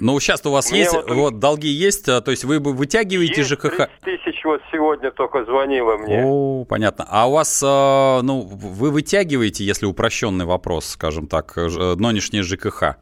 Ну, 0.00 0.18
сейчас 0.20 0.44
у 0.46 0.50
вас 0.50 0.70
у 0.70 0.74
есть, 0.74 0.92
вот, 0.92 1.10
вот 1.10 1.38
долги 1.38 1.68
есть, 1.68 2.08
а, 2.08 2.20
то 2.20 2.30
есть 2.30 2.44
вы 2.44 2.58
вытягиваете 2.58 3.42
есть 3.42 3.50
ЖКХ? 3.50 3.88
тысяч 4.02 4.44
вот 4.44 4.60
сегодня 4.72 5.10
только 5.10 5.44
звонила 5.44 5.96
мне. 5.96 6.22
О, 6.24 6.64
понятно. 6.64 7.06
А 7.08 7.28
у 7.28 7.32
вас, 7.32 7.62
а, 7.64 8.20
ну, 8.22 8.40
вы 8.42 8.90
вытягиваете, 8.90 9.64
если 9.64 9.86
упрощенный 9.86 10.44
вопрос, 10.44 10.86
скажем 10.86 11.26
так, 11.26 11.56
нынешнее 11.56 12.42
ЖКХ? 12.42 12.96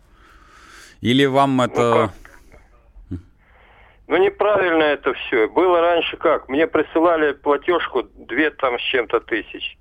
Или 1.01 1.26
вам 1.26 1.57
ну, 1.57 1.64
это... 1.64 2.12
Ну, 3.11 3.18
Ну, 4.07 4.16
неправильно 4.18 4.82
это 4.82 5.14
все. 5.14 5.49
Было 5.49 5.80
раньше 5.80 6.16
как? 6.16 6.49
Мне 6.49 6.66
присылали 6.66 7.32
платежку 7.32 8.03
две 8.03 8.51
там 8.51 8.78
с 8.78 8.82
чем-то 8.82 9.20
тысяч 9.20 9.76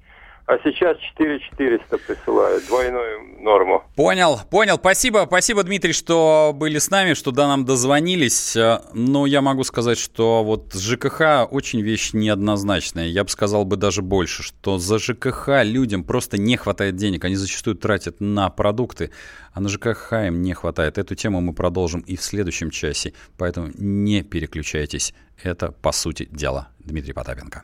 а 0.45 0.57
сейчас 0.63 0.97
4400 1.15 1.97
присылают, 1.99 2.65
двойную 2.67 3.41
норму. 3.41 3.83
Понял, 3.95 4.41
понял. 4.49 4.75
Спасибо, 4.75 5.23
спасибо, 5.25 5.63
Дмитрий, 5.63 5.93
что 5.93 6.51
были 6.53 6.79
с 6.79 6.89
нами, 6.89 7.13
что 7.13 7.31
до 7.31 7.47
нам 7.47 7.63
дозвонились. 7.63 8.55
Э, 8.57 8.81
но 8.93 9.25
я 9.25 9.41
могу 9.41 9.63
сказать, 9.63 9.97
что 9.97 10.43
вот 10.43 10.73
ЖКХ 10.73 11.47
очень 11.49 11.81
вещь 11.81 12.11
неоднозначная. 12.13 13.07
Я 13.07 13.23
бы 13.23 13.29
сказал 13.29 13.63
бы 13.63 13.77
даже 13.77 14.01
больше, 14.01 14.43
что 14.43 14.77
за 14.77 14.99
ЖКХ 14.99 15.63
людям 15.63 16.03
просто 16.03 16.37
не 16.37 16.57
хватает 16.57 16.97
денег. 16.97 17.23
Они 17.23 17.35
зачастую 17.35 17.77
тратят 17.77 18.19
на 18.19 18.49
продукты, 18.49 19.11
а 19.53 19.61
на 19.61 19.69
ЖКХ 19.69 20.13
им 20.27 20.41
не 20.41 20.53
хватает. 20.53 20.97
Эту 20.97 21.15
тему 21.15 21.39
мы 21.39 21.53
продолжим 21.53 22.01
и 22.01 22.17
в 22.17 22.21
следующем 22.21 22.69
часе, 22.69 23.13
поэтому 23.37 23.71
не 23.75 24.23
переключайтесь. 24.23 25.13
Это, 25.41 25.71
по 25.71 25.93
сути 25.93 26.27
дела, 26.29 26.67
Дмитрий 26.79 27.13
Потапенко. 27.13 27.63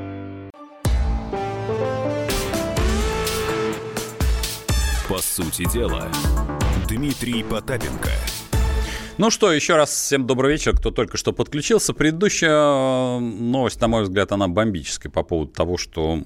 По 5.11 5.21
сути 5.21 5.69
дела, 5.69 6.09
Дмитрий 6.87 7.43
Потапенко. 7.43 8.11
Ну 9.17 9.29
что, 9.29 9.51
еще 9.51 9.75
раз 9.75 9.89
всем 9.89 10.25
добрый 10.25 10.53
вечер, 10.53 10.73
кто 10.73 10.89
только 10.89 11.17
что 11.17 11.33
подключился. 11.33 11.93
Предыдущая 11.93 13.17
э, 13.17 13.19
новость, 13.19 13.81
на 13.81 13.89
мой 13.89 14.03
взгляд, 14.03 14.31
она 14.31 14.47
бомбическая 14.47 15.11
по 15.11 15.23
поводу 15.23 15.51
того, 15.51 15.77
что 15.77 16.23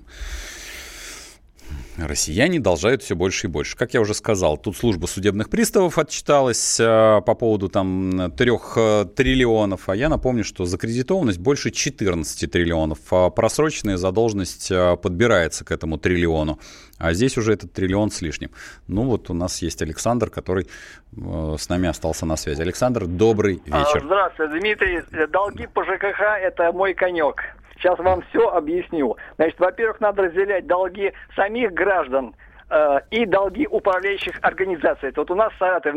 россияне 1.98 2.60
должают 2.60 3.04
все 3.04 3.16
больше 3.16 3.48
и 3.48 3.50
больше. 3.50 3.78
Как 3.78 3.94
я 3.94 4.02
уже 4.02 4.14
сказал, 4.14 4.58
тут 4.58 4.78
служба 4.78 5.06
судебных 5.08 5.50
приставов 5.50 5.98
отчиталась 5.98 6.80
э, 6.80 7.22
по 7.26 7.36
поводу 7.36 7.70
там 7.70 8.32
трех 8.38 8.74
э, 8.78 9.06
триллионов, 9.16 9.90
а 9.90 9.96
я 9.96 10.10
напомню, 10.10 10.44
что 10.44 10.66
закредитованность 10.66 11.40
больше 11.40 11.72
14 11.72 12.52
триллионов, 12.52 13.00
а 13.12 13.30
просроченная 13.30 13.98
задолженность 13.98 14.72
э, 14.72 14.98
подбирается 14.98 15.64
к 15.64 15.72
этому 15.72 15.98
триллиону, 15.98 16.60
а 16.98 17.14
здесь 17.14 17.38
уже 17.38 17.54
этот 17.54 17.74
триллион 17.74 18.12
с 18.12 18.22
лишним. 18.22 18.52
Ну 18.88 19.04
вот 19.04 19.30
у 19.30 19.34
нас 19.34 19.62
есть 19.62 19.82
Александр, 19.82 20.30
который 20.30 20.68
э, 21.16 21.56
с 21.58 21.70
нами 21.70 21.90
остался 21.90 22.26
на 22.26 22.36
связи. 22.36 22.62
Александр, 22.62 23.06
добрый 23.06 23.62
а, 23.70 23.80
вечер. 23.80 24.02
Здравствуйте, 24.06 24.60
Дмитрий. 24.60 25.28
Долги 25.28 25.68
по 25.68 25.84
ЖКХ– 25.84 26.22
это 26.42 26.72
мой 26.72 26.94
конек. 26.94 27.42
Сейчас 27.78 28.00
вам 28.00 28.24
все 28.30 28.48
объясню. 28.50 29.18
Значит, 29.38 29.60
во-первых, 29.60 30.00
надо 30.00 30.24
разделять 30.24 30.66
долги 30.66 31.14
самих 31.36 31.74
граждан 31.74 32.36
э, 32.70 33.00
и 33.12 33.26
долги 33.26 33.68
управляющих 33.68 34.36
организаций. 34.42 35.12
Вот 35.16 35.30
у 35.30 35.36
нас 35.36 35.54
в 35.54 35.58
Саратове, 35.58 35.96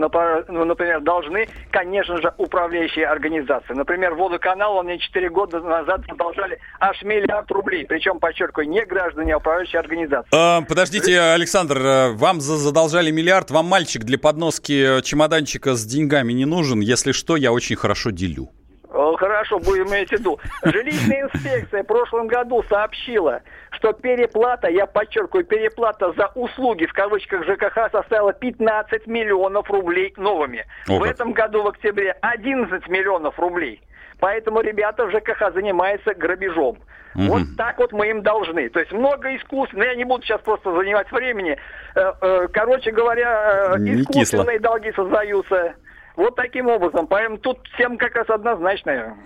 ну, 0.48 0.64
например, 0.64 1.00
должны, 1.00 1.48
конечно 1.70 2.20
же, 2.20 2.34
управляющие 2.36 3.06
организации. 3.06 3.74
Например, 3.74 4.14
водоканал 4.14 4.82
мне 4.82 4.98
4 4.98 5.30
года 5.30 5.60
назад 5.60 6.02
задолжали 6.08 6.58
аж 6.80 7.00
миллиард 7.02 7.50
рублей. 7.50 7.86
Причем, 7.86 8.18
подчеркиваю, 8.18 8.68
не 8.68 8.84
граждане, 8.84 9.34
а 9.34 9.38
управляющие 9.38 9.80
организации. 9.80 10.28
А, 10.34 10.62
подождите, 10.62 11.20
Александр, 11.20 11.78
э, 11.78 12.12
вам 12.12 12.40
задолжали 12.40 13.10
миллиард, 13.10 13.50
вам 13.50 13.66
мальчик 13.66 14.02
для 14.02 14.18
подноски 14.18 15.00
чемоданчика 15.02 15.74
с 15.74 15.84
деньгами 15.84 16.32
не 16.32 16.44
нужен. 16.44 16.80
Если 16.80 17.12
что, 17.12 17.36
я 17.36 17.52
очень 17.52 17.76
хорошо 17.76 18.10
делю. 18.10 18.48
Хорошо, 18.90 19.58
будем 19.58 19.88
иметь 19.88 20.08
в 20.08 20.12
виду. 20.12 20.38
Жилищная 20.62 21.22
инспекция 21.22 21.82
в 21.82 21.86
прошлом 21.86 22.26
году 22.26 22.64
сообщила, 22.68 23.42
что 23.70 23.92
переплата, 23.92 24.68
я 24.68 24.86
подчеркиваю, 24.86 25.44
переплата 25.44 26.12
за 26.12 26.28
услуги 26.34 26.86
в 26.86 26.92
кавычках 26.92 27.44
ЖКХ 27.44 27.90
составила 27.92 28.32
15 28.32 29.06
миллионов 29.06 29.70
рублей 29.70 30.14
новыми. 30.16 30.64
О, 30.88 30.98
в 30.98 31.02
этом 31.02 31.32
году 31.32 31.62
в 31.62 31.68
октябре 31.68 32.12
11 32.22 32.88
миллионов 32.88 33.38
рублей. 33.38 33.82
Поэтому 34.20 34.60
ребята 34.60 35.06
в 35.06 35.10
ЖКХ 35.10 35.52
занимаются 35.54 36.14
грабежом. 36.14 36.78
Угу. 37.14 37.24
Вот 37.24 37.42
так 37.56 37.78
вот 37.78 37.92
мы 37.92 38.10
им 38.10 38.22
должны. 38.22 38.68
То 38.68 38.80
есть 38.80 38.92
много 38.92 39.34
искусств. 39.36 39.74
я 39.74 39.94
не 39.94 40.04
буду 40.04 40.22
сейчас 40.22 40.40
просто 40.40 40.74
занимать 40.74 41.10
времени. 41.10 41.56
Э, 41.94 42.12
э, 42.20 42.48
короче 42.52 42.90
говоря, 42.90 43.76
э, 43.76 43.78
искусственные 43.78 44.60
долги 44.60 44.92
создаются. 44.92 45.74
Вот 46.18 46.34
таким 46.34 46.66
образом. 46.66 47.06
Поэтому 47.06 47.38
тут 47.38 47.60
всем 47.74 47.96
как 47.96 48.12
раз 48.16 48.28
однозначная. 48.28 49.16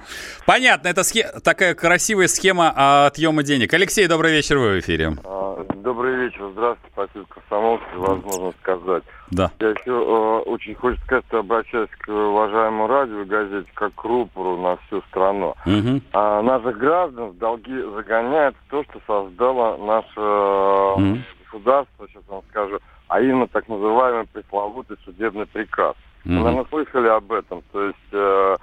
Понятно. 0.44 0.88
Это 0.88 1.04
схе... 1.04 1.24
такая 1.42 1.74
красивая 1.74 2.26
схема 2.26 3.06
отъема 3.06 3.42
денег. 3.42 3.72
Алексей, 3.72 4.06
добрый 4.06 4.32
вечер, 4.32 4.58
вы 4.58 4.76
в 4.76 4.80
эфире. 4.80 5.12
А, 5.24 5.64
добрый 5.76 6.16
вечер. 6.16 6.50
Здравствуйте, 6.52 6.92
спасибо 6.92 7.24
комсомолцы, 7.30 7.84
возможно 7.96 8.52
сказать. 8.60 9.04
Да. 9.30 9.50
Я 9.60 9.70
еще 9.70 9.90
э, 9.90 10.50
очень 10.50 10.74
хочется 10.74 11.02
сказать, 11.06 11.24
что 11.28 11.38
обращаюсь 11.38 11.88
к 11.98 12.08
уважаемому 12.10 12.86
радио 12.86 13.24
газете 13.24 13.70
как 13.72 13.94
к 13.94 14.04
рупору 14.04 14.60
на 14.60 14.76
всю 14.76 15.00
страну. 15.08 15.54
Угу. 15.64 16.02
А 16.12 16.42
наших 16.42 16.76
граждан 16.76 17.30
в 17.30 17.38
долги 17.38 17.74
загоняют 17.94 18.54
в 18.66 18.70
то, 18.70 18.84
что 18.84 19.00
создало 19.06 19.78
наше 19.78 20.20
угу. 20.20 21.18
государство, 21.46 22.06
сейчас 22.08 22.22
вам 22.28 22.42
скажу, 22.50 22.80
а 23.08 23.22
именно 23.22 23.46
так 23.46 23.66
называемый 23.66 24.26
пресловутый 24.26 24.98
судебный 25.06 25.46
приказ. 25.46 25.94
Mm-hmm. 26.24 26.42
Наверное, 26.42 26.66
слышали 26.70 27.08
об 27.08 27.32
этом. 27.32 27.62
То 27.72 27.86
есть 27.86 27.98
э, 28.12 28.56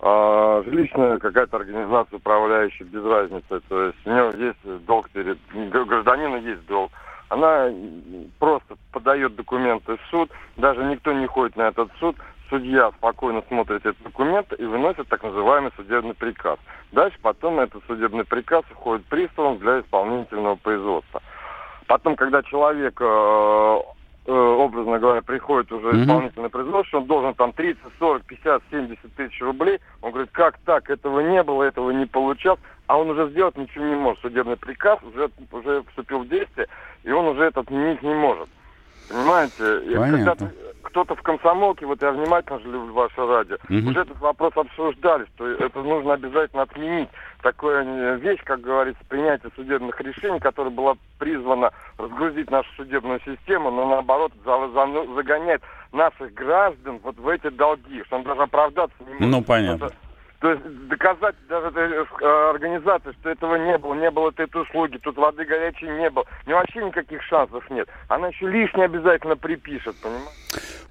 э, 0.00 0.62
жилищная 0.66 1.18
какая-то 1.18 1.56
организация 1.58 2.16
управляющая, 2.16 2.86
без 2.86 3.04
разницы. 3.04 3.60
То 3.68 3.84
есть 3.84 3.98
у 4.04 4.10
нее 4.10 4.32
есть 4.46 4.84
долг 4.84 5.08
перед... 5.10 5.38
Гражданина 5.52 6.36
есть 6.36 6.66
долг. 6.66 6.90
Она 7.28 7.70
просто 8.38 8.76
подает 8.92 9.34
документы 9.34 9.96
в 9.96 10.00
суд, 10.10 10.30
даже 10.56 10.84
никто 10.84 11.12
не 11.12 11.26
ходит 11.26 11.56
на 11.56 11.68
этот 11.68 11.90
суд, 11.98 12.16
судья 12.50 12.92
спокойно 12.92 13.42
смотрит 13.48 13.86
этот 13.86 14.02
документ 14.02 14.52
и 14.58 14.64
выносит 14.64 15.08
так 15.08 15.22
называемый 15.22 15.72
судебный 15.74 16.14
приказ. 16.14 16.58
Дальше 16.92 17.18
потом 17.22 17.58
этот 17.60 17.82
судебный 17.86 18.24
приказ 18.24 18.64
уходит 18.70 19.06
приставом 19.06 19.58
для 19.58 19.80
исполнительного 19.80 20.56
производства. 20.56 21.22
Потом, 21.86 22.14
когда 22.14 22.42
человек 22.42 23.00
Э, 23.00 23.80
образно 24.32 24.98
говоря, 24.98 25.22
приходит 25.22 25.70
уже 25.70 25.88
mm-hmm. 25.88 26.02
исполнительное 26.02 26.48
производство, 26.48 26.98
он 26.98 27.06
должен 27.06 27.34
там 27.34 27.52
30, 27.52 27.82
40, 27.98 28.24
50, 28.24 28.62
70 28.70 29.14
тысяч 29.14 29.40
рублей. 29.42 29.78
Он 30.00 30.12
говорит, 30.12 30.30
как 30.32 30.58
так, 30.64 30.88
этого 30.88 31.20
не 31.20 31.42
было, 31.42 31.64
этого 31.64 31.90
не 31.90 32.06
получал. 32.06 32.58
А 32.86 32.98
он 32.98 33.10
уже 33.10 33.30
сделать 33.30 33.56
ничего 33.56 33.84
не 33.84 33.96
может. 33.96 34.20
Судебный 34.22 34.56
приказ 34.56 34.98
уже, 35.02 35.30
уже 35.52 35.82
вступил 35.88 36.20
в 36.20 36.28
действие, 36.28 36.68
и 37.02 37.10
он 37.10 37.26
уже 37.26 37.44
это 37.44 37.60
отменить 37.60 38.02
не 38.02 38.14
может. 38.14 38.48
Понимаете? 39.08 39.80
Понятно. 39.96 40.52
Кто-то 40.82 41.16
в 41.16 41.22
комсомолке, 41.22 41.86
вот 41.86 42.00
я 42.02 42.12
внимательно 42.12 42.60
же 42.60 42.66
люблю 42.66 42.92
ваше 42.92 43.26
радио, 43.26 43.56
угу. 43.68 43.90
уже 43.90 44.00
этот 44.02 44.18
вопрос 44.20 44.52
обсуждали, 44.54 45.26
что 45.34 45.48
это 45.48 45.82
нужно 45.82 46.12
обязательно 46.12 46.62
отменить. 46.62 47.08
Такая 47.42 48.14
вещь, 48.16 48.40
как 48.44 48.60
говорится, 48.60 49.02
принятие 49.08 49.50
судебных 49.56 50.00
решений, 50.00 50.38
которая 50.38 50.72
была 50.72 50.94
призвана 51.18 51.72
разгрузить 51.98 52.50
нашу 52.50 52.68
судебную 52.76 53.20
систему, 53.24 53.70
но 53.72 53.88
наоборот 53.88 54.32
за, 54.44 54.68
за, 54.68 55.14
загонять 55.14 55.62
наших 55.90 56.32
граждан 56.34 57.00
вот 57.02 57.16
в 57.16 57.26
эти 57.28 57.48
долги, 57.48 58.04
что 58.04 58.16
он 58.16 58.22
даже 58.22 58.42
оправдаться 58.42 58.96
не 59.00 59.14
может. 59.14 59.28
Ну, 59.28 59.42
понятно. 59.42 59.86
Это, 59.86 59.94
то 60.40 60.50
есть 60.50 60.62
доказать 60.88 61.34
даже 61.48 61.68
этой 61.68 61.92
э, 61.92 62.50
организации, 62.50 63.12
что 63.20 63.30
этого 63.30 63.56
не 63.56 63.78
было, 63.78 63.94
не 63.94 64.10
было 64.10 64.30
этой 64.36 64.60
услуги, 64.60 64.98
тут 64.98 65.16
воды 65.16 65.44
горячей 65.44 65.86
не 65.86 66.10
было. 66.10 66.24
У 66.44 66.48
нее 66.48 66.56
вообще 66.56 66.84
никаких 66.84 67.22
шансов 67.22 67.64
нет. 67.70 67.88
Она 68.08 68.28
еще 68.28 68.48
лишнее 68.48 68.84
обязательно 68.86 69.36
припишет, 69.36 69.96
понимаете? 70.02 70.30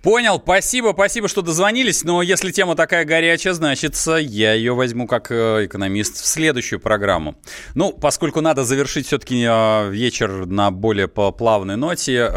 Понял, 0.01 0.39
спасибо, 0.39 0.91
спасибо, 0.93 1.27
что 1.27 1.41
дозвонились. 1.41 2.03
Но 2.03 2.21
если 2.21 2.51
тема 2.51 2.75
такая 2.75 3.05
горячая, 3.05 3.53
значит, 3.53 3.95
я 4.07 4.53
ее 4.53 4.73
возьму 4.73 5.07
как 5.07 5.31
э, 5.31 5.65
экономист 5.65 6.15
в 6.15 6.25
следующую 6.25 6.79
программу. 6.79 7.35
Ну, 7.75 7.93
поскольку 7.93 8.41
надо 8.41 8.63
завершить 8.63 9.05
все-таки 9.05 9.45
э, 9.47 9.89
вечер 9.89 10.45
на 10.45 10.71
более 10.71 11.07
плавной 11.07 11.75
ноте, 11.75 12.29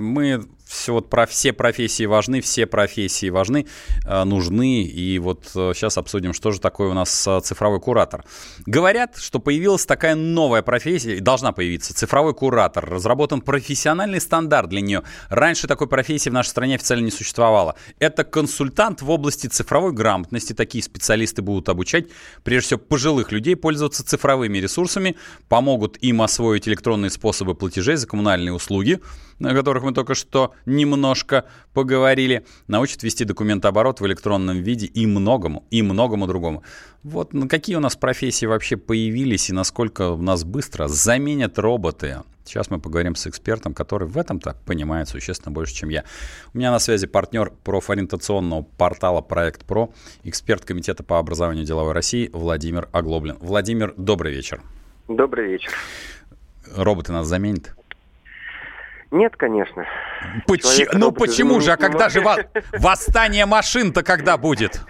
мы 0.00 0.44
все 0.64 0.92
вот 0.92 1.10
про 1.10 1.26
все 1.26 1.52
профессии 1.52 2.06
важны, 2.06 2.40
все 2.40 2.66
профессии 2.66 3.30
важны, 3.30 3.66
э, 4.04 4.24
нужны. 4.24 4.82
И 4.82 5.18
вот 5.18 5.44
сейчас 5.52 5.98
обсудим, 5.98 6.32
что 6.32 6.50
же 6.50 6.60
такое 6.60 6.90
у 6.90 6.94
нас 6.94 7.28
цифровой 7.42 7.80
куратор. 7.80 8.24
Говорят, 8.66 9.16
что 9.16 9.38
появилась 9.38 9.86
такая 9.86 10.14
новая 10.14 10.62
профессия, 10.62 11.20
должна 11.20 11.52
появиться, 11.52 11.94
цифровой 11.94 12.34
куратор. 12.34 12.88
Разработан 12.88 13.40
профессиональный 13.40 14.20
стандарт 14.20 14.68
для 14.68 14.80
нее. 14.80 15.02
Раньше 15.28 15.66
такой 15.66 15.86
профессии 15.86 16.30
в 16.30 16.32
нашей 16.32 16.48
стране 16.48 16.74
официально 16.76 17.04
не 17.04 17.10
существовало. 17.10 17.76
Это 17.98 18.24
консультант 18.24 19.02
в 19.02 19.10
области 19.10 19.46
цифровой 19.46 19.92
грамотности. 19.92 20.52
Такие 20.52 20.82
специалисты 20.82 21.42
будут 21.42 21.68
обучать, 21.68 22.06
прежде 22.42 22.66
всего, 22.66 22.80
пожилых 22.80 23.32
людей 23.32 23.56
пользоваться 23.56 24.04
цифровыми 24.04 24.58
ресурсами, 24.58 25.16
помогут 25.48 25.96
им 26.02 26.22
освоить 26.22 26.68
электронные 26.68 27.10
способы 27.10 27.54
платежей 27.54 27.96
за 27.96 28.06
коммунальные 28.06 28.52
услуги, 28.52 29.00
о 29.40 29.54
которых 29.54 29.82
мы 29.82 29.92
только 29.92 30.14
что 30.14 30.52
немножко 30.66 31.44
поговорили, 31.72 32.44
научат 32.66 33.02
вести 33.02 33.24
документооборот 33.24 34.00
в 34.00 34.06
электронном 34.06 34.62
виде 34.62 34.86
и 34.86 35.06
многому, 35.06 35.64
и 35.70 35.82
многому 35.82 36.26
другому. 36.26 36.62
Вот 37.02 37.32
какие 37.48 37.76
у 37.76 37.80
нас 37.80 37.96
профессии 37.96 38.46
вообще 38.46 38.76
появились 38.76 39.50
и 39.50 39.52
насколько 39.52 40.10
у 40.10 40.22
нас 40.22 40.44
быстро 40.44 40.88
заменят 40.88 41.58
роботы. 41.58 42.22
Сейчас 42.44 42.70
мы 42.70 42.78
поговорим 42.78 43.14
с 43.14 43.26
экспертом, 43.26 43.72
который 43.72 44.06
в 44.06 44.18
этом-то 44.18 44.56
понимает 44.66 45.08
существенно 45.08 45.50
больше, 45.50 45.74
чем 45.74 45.88
я. 45.88 46.04
У 46.52 46.58
меня 46.58 46.70
на 46.70 46.78
связи 46.78 47.06
партнер 47.06 47.50
профориентационного 47.64 48.62
портала 48.62 49.22
«Проект 49.22 49.64
ПРО», 49.64 49.94
эксперт 50.24 50.64
Комитета 50.64 51.02
по 51.02 51.18
образованию 51.18 51.64
деловой 51.64 51.94
России 51.94 52.28
Владимир 52.34 52.88
Оглоблин. 52.92 53.38
Владимир, 53.40 53.94
добрый 53.96 54.32
вечер. 54.32 54.60
Добрый 55.08 55.52
вечер. 55.52 55.72
Роботы 56.76 57.12
нас 57.12 57.26
заменят? 57.26 57.74
Нет, 59.10 59.36
конечно. 59.36 59.84
Поч... 60.46 60.62
Ну 60.92 61.12
почему 61.12 61.60
же? 61.60 61.72
А 61.72 61.76
когда 61.76 62.08
же 62.08 62.20
во... 62.20 62.36
восстание 62.78 63.46
машин-то 63.46 64.02
когда 64.02 64.36
будет? 64.36 64.80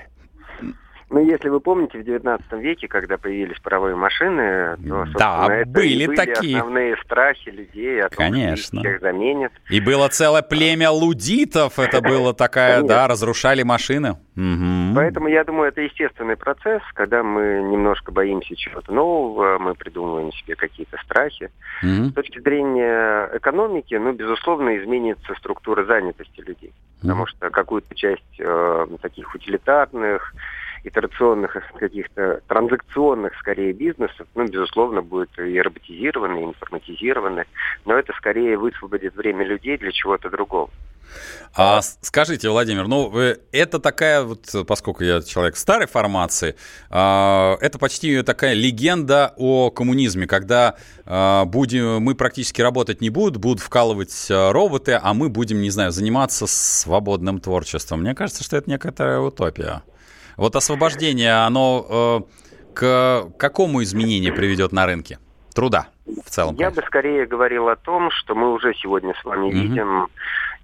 Ну, 1.15 1.21
если 1.25 1.49
вы 1.49 1.61
помните, 1.61 2.01
в 2.01 2.05
19 2.05 2.53
веке, 2.55 2.89
когда 2.89 3.17
появились 3.17 3.57
паровые 3.61 3.95
машины, 3.95 4.77
то, 4.85 5.07
да, 5.17 5.47
это 5.49 5.71
были, 5.71 6.07
были 6.07 6.17
такие. 6.17 6.57
основные 6.57 6.97
страхи 7.05 7.51
людей 7.51 8.03
о 8.03 8.09
том, 8.09 8.17
Конечно. 8.17 8.81
что 8.81 8.89
их 8.89 9.01
заменят. 9.01 9.53
И 9.71 9.79
было 9.79 10.09
целое 10.09 10.43
племя 10.43 10.91
лудитов, 10.91 11.79
это 11.79 12.01
было 12.01 12.35
такая, 12.35 12.83
да, 12.83 13.07
разрушали 13.07 13.63
машины. 13.63 14.17
Угу. 14.37 14.97
Поэтому 14.97 15.29
я 15.29 15.45
думаю, 15.45 15.69
это 15.69 15.83
естественный 15.83 16.37
процесс, 16.37 16.83
когда 16.95 17.23
мы 17.23 17.63
немножко 17.63 18.11
боимся 18.11 18.57
чего-то 18.57 18.93
нового, 18.93 19.61
мы 19.61 19.77
придумываем 19.77 20.33
себе 20.33 20.57
какие-то 20.57 20.97
страхи. 21.05 21.49
Угу. 21.85 22.09
С 22.09 22.13
точки 22.15 22.41
зрения 22.41 23.31
экономики, 23.35 23.95
ну, 23.95 24.13
безусловно, 24.15 24.77
изменится 24.79 25.33
структура 25.39 25.85
занятости 25.85 26.41
людей. 26.41 26.73
Угу. 26.73 27.03
Потому 27.03 27.27
что 27.29 27.51
какую-то 27.51 27.95
часть 27.95 28.41
э, 28.41 28.87
таких 29.01 29.33
утилитарных, 29.33 30.35
итерационных 30.85 31.57
каких-то 31.79 32.41
транзакционных, 32.47 33.35
скорее, 33.39 33.73
бизнесов, 33.73 34.27
ну, 34.35 34.45
безусловно, 34.45 35.03
будет 35.03 35.37
и 35.39 35.61
роботизированы, 35.61 36.41
и 36.41 36.45
информатизированы, 36.45 37.45
но 37.85 37.95
это 37.95 38.13
скорее 38.15 38.57
высвободит 38.57 39.15
время 39.17 39.45
людей 39.45 39.79
для 39.79 39.93
чего-то 39.93 40.31
другого. 40.31 40.71
А 41.57 41.81
скажите, 41.83 42.49
Владимир, 42.49 42.89
ну 42.89 43.17
это 43.53 43.79
такая 43.79 44.25
вот, 44.25 44.53
поскольку 44.67 45.05
я 45.05 45.23
человек 45.23 45.57
старой 45.57 45.87
формации, 45.87 46.57
а, 46.91 47.57
это 47.61 47.79
почти 47.79 48.23
такая 48.23 48.55
легенда 48.55 49.33
о 49.37 49.71
коммунизме, 49.71 50.27
когда 50.27 50.75
а, 51.07 51.45
будем, 51.45 52.03
мы 52.03 52.17
практически 52.17 52.61
работать 52.61 53.01
не 53.01 53.11
будут, 53.11 53.37
будут 53.37 53.61
вкалывать 53.61 54.27
а, 54.31 54.53
роботы, 54.53 54.99
а 55.01 55.15
мы 55.15 55.29
будем, 55.29 55.61
не 55.61 55.71
знаю, 55.71 55.93
заниматься 55.93 56.47
свободным 56.49 57.41
творчеством. 57.41 58.01
Мне 58.01 58.15
кажется, 58.15 58.43
что 58.43 58.57
это 58.57 58.69
некая 58.69 59.21
утопия. 59.21 59.83
Вот 60.37 60.57
освобождение, 60.57 61.45
оно 61.45 62.27
э, 62.29 62.73
к 62.75 63.31
какому 63.39 63.83
изменению 63.83 64.35
приведет 64.35 64.73
на 64.73 64.87
рынке 64.87 65.19
труда 65.55 65.89
в 66.05 66.31
целом? 66.31 66.57
Я 66.57 66.71
бы 66.71 66.83
скорее 66.83 67.27
говорил 67.27 67.69
о 67.69 67.77
том, 67.77 68.11
что 68.11 68.35
мы 68.35 68.53
уже 68.53 68.75
сегодня 68.75 69.15
с 69.21 69.25
вами 69.25 69.49
mm-hmm. 69.49 69.61
видим 69.61 70.09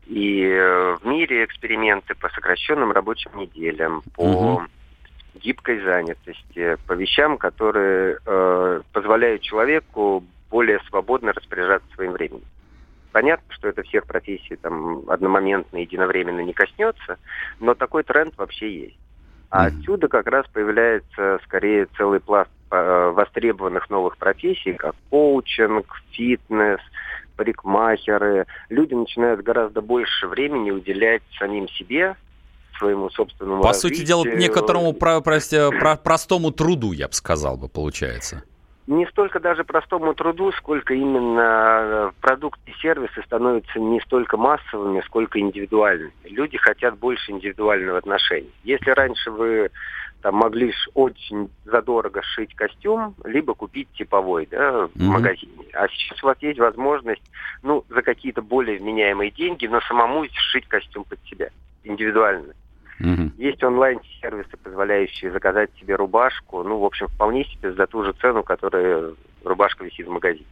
и 0.06 0.42
э, 0.44 0.96
в 1.00 1.06
мире 1.06 1.44
эксперименты 1.44 2.14
по 2.14 2.28
сокращенным 2.30 2.90
рабочим 2.90 3.30
неделям, 3.36 4.02
по 4.16 4.22
mm-hmm. 4.22 5.40
гибкой 5.40 5.80
занятости, 5.84 6.76
по 6.86 6.94
вещам, 6.94 7.38
которые 7.38 8.18
э, 8.26 8.82
позволяют 8.92 9.42
человеку 9.42 10.24
более 10.50 10.80
свободно 10.88 11.32
распоряжаться 11.32 11.88
своим 11.94 12.12
временем. 12.12 12.44
Понятно, 13.12 13.52
что 13.54 13.68
это 13.68 13.82
всех 13.82 14.06
профессий 14.06 14.56
там 14.56 15.08
одномоментно, 15.08 15.78
единовременно 15.78 16.40
не 16.40 16.52
коснется, 16.52 17.18
но 17.60 17.74
такой 17.74 18.02
тренд 18.02 18.36
вообще 18.36 18.82
есть. 18.82 18.98
А 19.51 19.66
отсюда 19.66 20.09
как 20.09 20.26
раз 20.28 20.46
появляется 20.53 21.40
скорее 21.44 21.86
целый 21.96 22.20
пласт 22.20 22.51
э, 22.70 23.12
востребованных 23.14 23.90
новых 23.90 24.16
профессий, 24.16 24.74
как 24.74 24.94
коучинг, 25.11 25.86
фитнес, 26.12 26.78
парикмахеры. 27.36 28.46
Люди 28.68 28.94
начинают 28.94 29.42
гораздо 29.42 29.80
больше 29.80 30.28
времени 30.28 30.70
уделять 30.70 31.22
самим 31.38 31.68
себе, 31.68 32.14
своему 32.78 33.11
собственному 33.11 33.62
По 33.62 33.68
развитию. 33.68 33.96
сути 33.96 34.07
дела, 34.07 34.24
некоторому 34.24 34.92
про, 34.92 35.20
прости, 35.20 35.57
про, 35.80 35.96
простому 35.96 36.53
труду, 36.53 36.92
я 36.92 37.09
бы 37.09 37.14
сказал 37.14 37.57
бы, 37.57 37.68
получается 37.68 38.44
не 38.91 39.07
столько 39.07 39.38
даже 39.38 39.62
простому 39.62 40.14
труду, 40.14 40.51
сколько 40.53 40.93
именно 40.95 41.41
э, 41.41 42.11
продукты 42.20 42.72
и 42.72 42.74
сервисы 42.82 43.22
становятся 43.22 43.78
не 43.78 44.01
столько 44.01 44.36
массовыми, 44.36 45.01
сколько 45.07 45.38
индивидуальными. 45.38 46.12
Люди 46.24 46.59
хотят 46.59 46.99
больше 46.99 47.30
индивидуального 47.30 47.99
отношения. 47.99 48.51
Если 48.64 48.91
раньше 48.91 49.30
вы 49.30 49.70
там 50.22 50.34
могли 50.34 50.74
очень 50.95 51.51
задорого 51.64 52.20
сшить 52.22 52.55
костюм, 52.57 53.14
либо 53.24 53.55
купить 53.55 53.88
типовой 53.93 54.49
да, 54.51 54.72
в 54.72 54.91
mm-hmm. 54.97 55.05
магазине. 55.05 55.66
А 55.72 55.86
сейчас 55.88 56.22
у 56.24 56.26
вас 56.26 56.36
есть 56.41 56.59
возможность, 56.59 57.22
ну, 57.62 57.84
за 57.88 58.03
какие-то 58.03 58.43
более 58.43 58.80
вменяемые 58.80 59.30
деньги, 59.30 59.66
но 59.66 59.80
самому 59.82 60.26
сшить 60.26 60.66
костюм 60.66 61.05
под 61.05 61.20
себя 61.26 61.51
индивидуально. 61.84 62.55
Угу. 63.01 63.32
Есть 63.38 63.62
онлайн-сервисы, 63.64 64.57
позволяющие 64.62 65.32
заказать 65.32 65.70
себе 65.80 65.96
рубашку, 65.96 66.62
ну, 66.62 66.78
в 66.78 66.84
общем, 66.84 67.09
вполне 67.09 67.44
себе 67.44 67.72
за 67.72 67.86
ту 67.86 68.05
же 68.05 68.12
цену, 68.12 68.42
которая 68.42 69.14
рубашка 69.42 69.84
висит 69.84 70.07
в 70.07 70.11
магазине. 70.11 70.46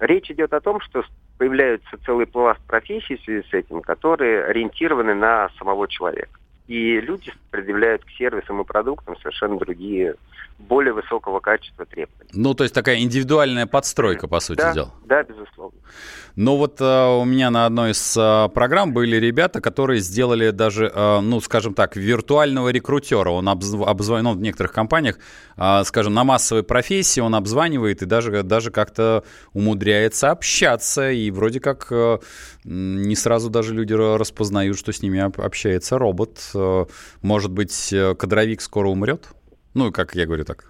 Речь 0.00 0.30
идет 0.30 0.52
о 0.52 0.60
том, 0.60 0.80
что 0.80 1.04
появляется 1.38 1.96
целый 2.04 2.26
пласт 2.26 2.60
профессий 2.66 3.16
в 3.16 3.22
связи 3.22 3.46
с 3.48 3.54
этим, 3.54 3.80
которые 3.80 4.44
ориентированы 4.44 5.14
на 5.14 5.48
самого 5.58 5.86
человека. 5.86 6.38
И 6.68 7.00
люди 7.00 7.32
предъявляют 7.50 8.04
к 8.04 8.10
сервисам 8.10 8.60
и 8.60 8.64
продуктам 8.64 9.16
совершенно 9.18 9.58
другие 9.58 10.14
более 10.58 10.92
высокого 10.92 11.40
качества 11.40 11.84
требований. 11.86 12.30
Ну, 12.32 12.54
то 12.54 12.64
есть 12.64 12.74
такая 12.74 13.00
индивидуальная 13.00 13.66
подстройка, 13.66 14.28
по 14.28 14.40
сути 14.40 14.58
да, 14.58 14.72
дела. 14.72 14.94
Да, 15.04 15.22
безусловно. 15.22 15.78
Ну 16.34 16.56
вот 16.56 16.80
э, 16.80 17.06
у 17.20 17.24
меня 17.24 17.50
на 17.50 17.66
одной 17.66 17.90
из 17.90 18.16
э, 18.16 18.48
программ 18.54 18.94
были 18.94 19.16
ребята, 19.16 19.60
которые 19.60 20.00
сделали 20.00 20.50
даже, 20.50 20.90
э, 20.92 21.20
ну, 21.20 21.40
скажем 21.40 21.74
так, 21.74 21.96
виртуального 21.96 22.70
рекрутера. 22.70 23.30
Он 23.30 23.48
обзв... 23.48 23.82
обзвонил 23.82 24.30
ну, 24.30 24.36
в 24.36 24.40
некоторых 24.40 24.72
компаниях, 24.72 25.18
э, 25.58 25.82
скажем, 25.84 26.14
на 26.14 26.24
массовой 26.24 26.62
профессии 26.62 27.20
он 27.20 27.34
обзванивает 27.34 28.02
и 28.02 28.06
даже, 28.06 28.42
даже 28.42 28.70
как-то 28.70 29.24
умудряется 29.52 30.30
общаться. 30.30 31.10
И 31.10 31.30
вроде 31.30 31.60
как 31.60 31.88
э, 31.90 32.18
не 32.64 33.16
сразу 33.16 33.50
даже 33.50 33.74
люди 33.74 33.92
распознают, 33.92 34.78
что 34.78 34.92
с 34.92 35.02
ними 35.02 35.18
общается 35.20 35.98
робот. 35.98 36.51
Э, 36.54 36.84
может 37.22 37.50
быть, 37.50 37.92
э, 37.92 38.14
кадровик 38.14 38.60
скоро 38.60 38.88
умрет? 38.88 39.28
Ну, 39.74 39.90
как 39.92 40.14
я 40.14 40.26
говорю 40.26 40.44
так. 40.44 40.64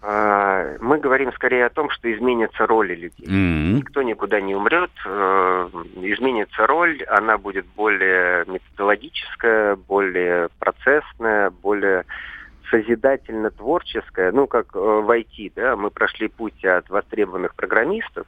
А, 0.00 0.76
мы 0.80 0.98
говорим 0.98 1.32
скорее 1.32 1.66
о 1.66 1.70
том, 1.70 1.90
что 1.90 2.12
изменится 2.12 2.66
роли 2.66 2.94
людей. 2.94 3.26
Mm-hmm. 3.26 3.72
Никто 3.78 4.02
никуда 4.02 4.40
не 4.40 4.54
умрет. 4.54 4.90
Э, 5.04 5.68
изменится 5.96 6.66
роль, 6.66 7.02
она 7.04 7.36
будет 7.36 7.66
более 7.74 8.44
методологическая, 8.46 9.76
более 9.76 10.48
процессная, 10.58 11.50
более 11.50 12.04
созидательно-творческая. 12.70 14.30
Ну, 14.32 14.46
как 14.46 14.74
в 14.74 15.10
IT, 15.10 15.52
да, 15.56 15.74
мы 15.76 15.90
прошли 15.90 16.28
путь 16.28 16.64
от 16.64 16.88
востребованных 16.90 17.54
программистов, 17.54 18.26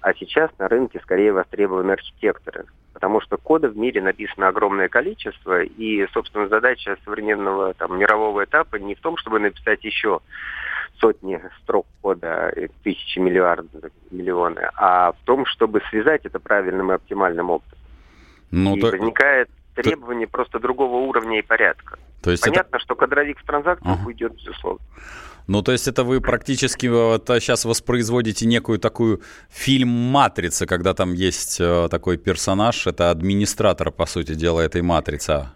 а 0.00 0.14
сейчас 0.14 0.50
на 0.58 0.68
рынке 0.68 1.00
скорее 1.00 1.32
востребованы 1.32 1.92
архитекторы 1.92 2.66
потому 3.00 3.22
что 3.22 3.38
кода 3.38 3.70
в 3.70 3.78
мире 3.78 4.02
написано 4.02 4.48
огромное 4.48 4.88
количество, 4.88 5.62
и, 5.62 6.06
собственно, 6.12 6.48
задача 6.48 6.98
современного 7.02 7.72
там, 7.72 7.98
мирового 7.98 8.44
этапа 8.44 8.76
не 8.76 8.94
в 8.94 9.00
том, 9.00 9.16
чтобы 9.16 9.38
написать 9.38 9.82
еще 9.84 10.20
сотни 10.98 11.40
строк 11.62 11.86
кода, 12.02 12.52
тысячи 12.82 13.18
миллиардов, 13.18 13.90
миллионы, 14.10 14.68
а 14.74 15.12
в 15.12 15.16
том, 15.24 15.46
чтобы 15.46 15.80
связать 15.88 16.26
это 16.26 16.38
правильным 16.38 16.92
и 16.92 16.94
оптимальным 16.94 17.48
образом. 17.48 17.78
Ну, 18.50 18.76
и 18.76 18.80
так... 18.82 18.92
возникает 18.92 19.48
требование 19.74 20.26
просто 20.26 20.58
другого 20.58 20.96
уровня 20.96 21.38
и 21.38 21.42
порядка. 21.42 21.98
То 22.22 22.30
есть 22.30 22.44
Понятно, 22.44 22.76
это... 22.76 22.84
что 22.84 22.96
кадровик 22.96 23.38
в 23.38 23.46
транзакциях 23.46 23.96
ага. 23.98 24.06
уйдет, 24.06 24.34
безусловно. 24.34 24.84
Ну, 25.46 25.62
то 25.62 25.72
есть 25.72 25.88
это 25.88 26.04
вы 26.04 26.20
практически 26.20 26.86
вот 26.86 27.26
сейчас 27.26 27.64
воспроизводите 27.64 28.46
некую 28.46 28.78
такую 28.78 29.20
фильм 29.48 29.88
«Матрица», 29.88 30.66
когда 30.66 30.94
там 30.94 31.12
есть 31.12 31.60
э, 31.60 31.88
такой 31.90 32.18
персонаж, 32.18 32.86
это 32.86 33.10
администратор, 33.10 33.90
по 33.90 34.06
сути 34.06 34.34
дела, 34.34 34.60
этой 34.60 34.82
«Матрицы». 34.82 35.48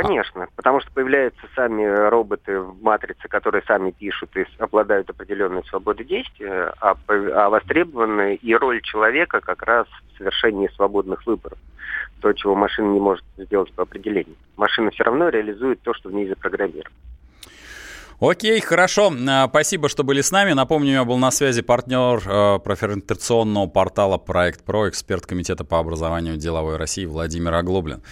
Конечно, 0.00 0.46
потому 0.54 0.80
что 0.80 0.92
появляются 0.92 1.40
сами 1.56 1.84
роботы 1.84 2.60
в 2.60 2.80
матрице, 2.80 3.26
которые 3.26 3.62
сами 3.62 3.90
пишут 3.90 4.36
и 4.36 4.46
обладают 4.58 5.10
определенной 5.10 5.64
свободой 5.64 6.06
действия, 6.06 6.72
а, 6.80 6.94
а 7.08 7.48
востребованы 7.50 8.36
и 8.36 8.54
роль 8.54 8.80
человека 8.82 9.40
как 9.40 9.62
раз 9.64 9.88
в 10.12 10.18
совершении 10.18 10.68
свободных 10.76 11.26
выборов. 11.26 11.58
То, 12.20 12.32
чего 12.32 12.54
машина 12.54 12.92
не 12.92 13.00
может 13.00 13.24
сделать 13.36 13.72
по 13.72 13.82
определению. 13.82 14.36
Машина 14.56 14.92
все 14.92 15.02
равно 15.02 15.30
реализует 15.30 15.80
то, 15.82 15.92
что 15.94 16.10
в 16.10 16.12
ней 16.12 16.28
запрограммировано. 16.28 16.94
Окей, 18.20 18.60
хорошо. 18.60 19.12
А, 19.28 19.46
спасибо, 19.48 19.88
что 19.88 20.02
были 20.02 20.22
с 20.22 20.32
нами. 20.32 20.52
Напомню, 20.52 20.90
меня 20.90 21.04
был 21.04 21.18
на 21.18 21.30
связи 21.30 21.62
партнер 21.62 22.20
э, 22.26 22.58
профориентационного 22.58 23.68
портала 23.68 24.18
«Проект 24.18 24.64
ПРО», 24.64 24.88
эксперт 24.88 25.24
Комитета 25.24 25.64
по 25.64 25.78
образованию 25.78 26.36
деловой 26.36 26.78
России 26.78 27.04
Владимир 27.04 27.54
Оглоблин. 27.54 28.02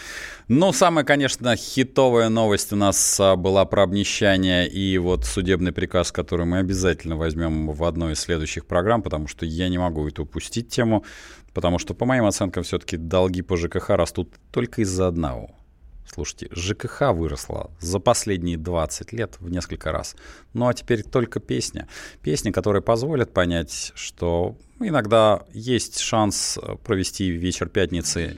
Ну, 0.46 0.72
самая, 0.72 1.04
конечно, 1.04 1.56
хитовая 1.56 2.28
новость 2.28 2.72
у 2.72 2.76
нас 2.76 3.18
а, 3.18 3.34
была 3.34 3.64
про 3.64 3.82
обнищание 3.82 4.68
и 4.68 4.96
вот 4.98 5.24
судебный 5.24 5.72
приказ, 5.72 6.12
который 6.12 6.46
мы 6.46 6.58
обязательно 6.58 7.16
возьмем 7.16 7.72
в 7.72 7.82
одной 7.82 8.12
из 8.12 8.20
следующих 8.20 8.64
программ, 8.66 9.02
потому 9.02 9.26
что 9.26 9.44
я 9.44 9.68
не 9.68 9.78
могу 9.78 10.06
эту 10.06 10.22
упустить 10.22 10.68
тему, 10.68 11.04
потому 11.52 11.80
что, 11.80 11.94
по 11.94 12.04
моим 12.04 12.26
оценкам, 12.26 12.62
все-таки 12.62 12.96
долги 12.96 13.42
по 13.42 13.56
ЖКХ 13.56 13.90
растут 13.90 14.32
только 14.52 14.82
из-за 14.82 15.08
одного– 15.08 15.50
Слушайте, 16.12 16.48
ЖКХ 16.52 17.12
выросла 17.12 17.70
за 17.80 17.98
последние 17.98 18.56
20 18.56 19.12
лет 19.12 19.36
в 19.40 19.50
несколько 19.50 19.92
раз. 19.92 20.16
Ну 20.54 20.68
а 20.68 20.74
теперь 20.74 21.02
только 21.02 21.40
песня. 21.40 21.88
Песня, 22.22 22.52
которая 22.52 22.82
позволит 22.82 23.32
понять, 23.32 23.92
что 23.94 24.56
иногда 24.80 25.44
есть 25.52 25.98
шанс 25.98 26.58
э, 26.62 26.76
провести 26.76 27.30
вечер 27.30 27.68
пятницы 27.68 28.36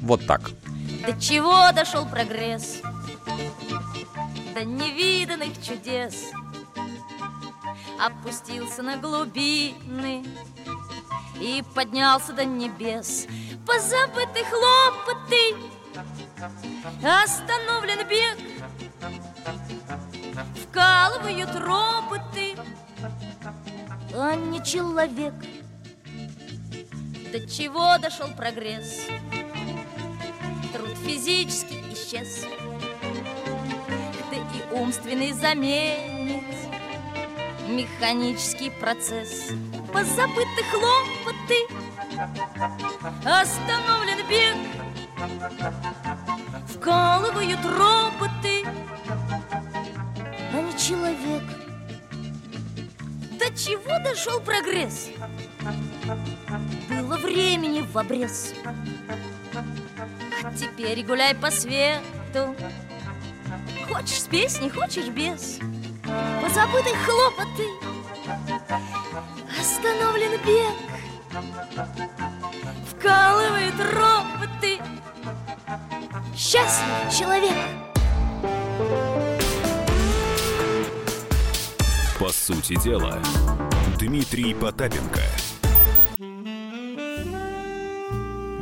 вот 0.00 0.26
так. 0.26 0.50
До 1.06 1.20
чего 1.20 1.70
дошел 1.74 2.06
прогресс? 2.06 2.80
До 4.54 4.64
невиданных 4.64 5.60
чудес 5.62 6.26
Опустился 7.98 8.82
на 8.82 8.98
глубины 8.98 10.24
И 11.40 11.64
поднялся 11.74 12.32
до 12.32 12.44
небес 12.44 13.26
Позабыты 13.66 14.44
хлопоты 14.44 15.56
Остановлен 17.02 18.08
бег. 18.08 18.38
Вкалывают 20.56 21.54
роботы. 21.54 22.56
А 24.14 24.34
не 24.34 24.62
человек. 24.64 25.34
До 27.30 27.48
чего 27.48 27.96
дошел 27.98 28.28
прогресс? 28.36 29.06
Труд 30.72 30.96
физически 31.04 31.74
исчез. 31.92 32.44
Да 34.30 34.36
и 34.36 34.74
умственный 34.74 35.32
заменит. 35.32 36.42
Механический 37.68 38.70
процесс. 38.70 39.50
Позабыты 39.92 40.64
хлопоты. 40.70 41.68
Остановлен 43.24 44.26
бег 44.28 44.56
Вкалывают 46.82 47.64
роботы, 47.64 48.64
а 50.52 50.60
не 50.60 50.76
человек. 50.76 51.44
До 53.38 53.56
чего 53.56 54.00
дошел 54.02 54.40
прогресс? 54.40 55.10
Было 56.88 57.18
времени 57.18 57.82
в 57.82 57.96
обрез. 57.96 58.54
А 60.42 60.52
теперь 60.54 61.04
гуляй 61.04 61.36
по 61.36 61.52
свету. 61.52 62.56
Хочешь 63.88 64.22
с 64.22 64.26
песней, 64.26 64.68
хочешь 64.68 65.06
без. 65.06 65.60
Позабыты 66.42 66.90
хлопоты. 66.96 67.68
Остановлен 69.56 70.32
бег. 70.44 70.74
Вкалывает 72.90 73.74
роботы. 73.78 74.31
Счастлив 76.34 77.10
человек. 77.10 77.52
По 82.18 82.32
сути 82.32 82.82
дела, 82.82 83.18
Дмитрий 83.98 84.54
Потапенко. 84.54 85.20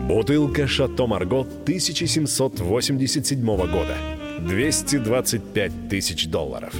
Бутылка 0.09 0.67
«Шато 0.67 1.07
Марго» 1.07 1.43
1787 1.43 3.47
года. 3.47 3.97
225 4.41 5.89
тысяч 5.89 6.27
долларов. 6.27 6.75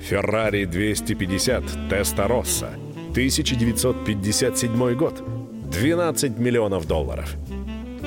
«Феррари 0.00 0.66
250 0.66 1.88
Теста 1.90 2.28
Росса» 2.28 2.70
1957 3.10 4.94
год. 4.94 5.20
12 5.72 6.38
миллионов 6.38 6.86
долларов. 6.86 7.36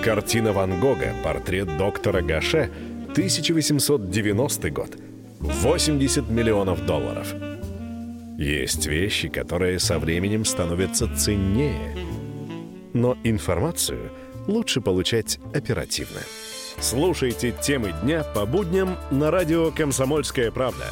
Картина 0.04 0.52
Ван 0.52 0.80
Гога 0.80 1.14
«Портрет 1.24 1.78
доктора 1.78 2.24
Гаше» 2.24 2.72
1890 3.12 4.72
год. 4.72 4.97
80 5.39 6.28
миллионов 6.28 6.84
долларов. 6.88 7.32
Есть 8.36 8.88
вещи, 8.88 9.30
которые 9.30 9.78
со 9.78 9.99
временем 9.99 10.43
становятся 10.43 11.08
ценнее. 11.16 11.95
Но 12.93 13.16
информацию 13.24 14.12
лучше 14.47 14.82
получать 14.82 15.38
оперативно. 15.54 16.22
Слушайте 16.80 17.54
темы 17.62 17.93
дня 18.02 18.24
по 18.24 18.47
будням 18.47 18.97
на 19.12 19.30
радио 19.30 19.70
«Комсомольская 19.70 20.49
правда». 20.49 20.86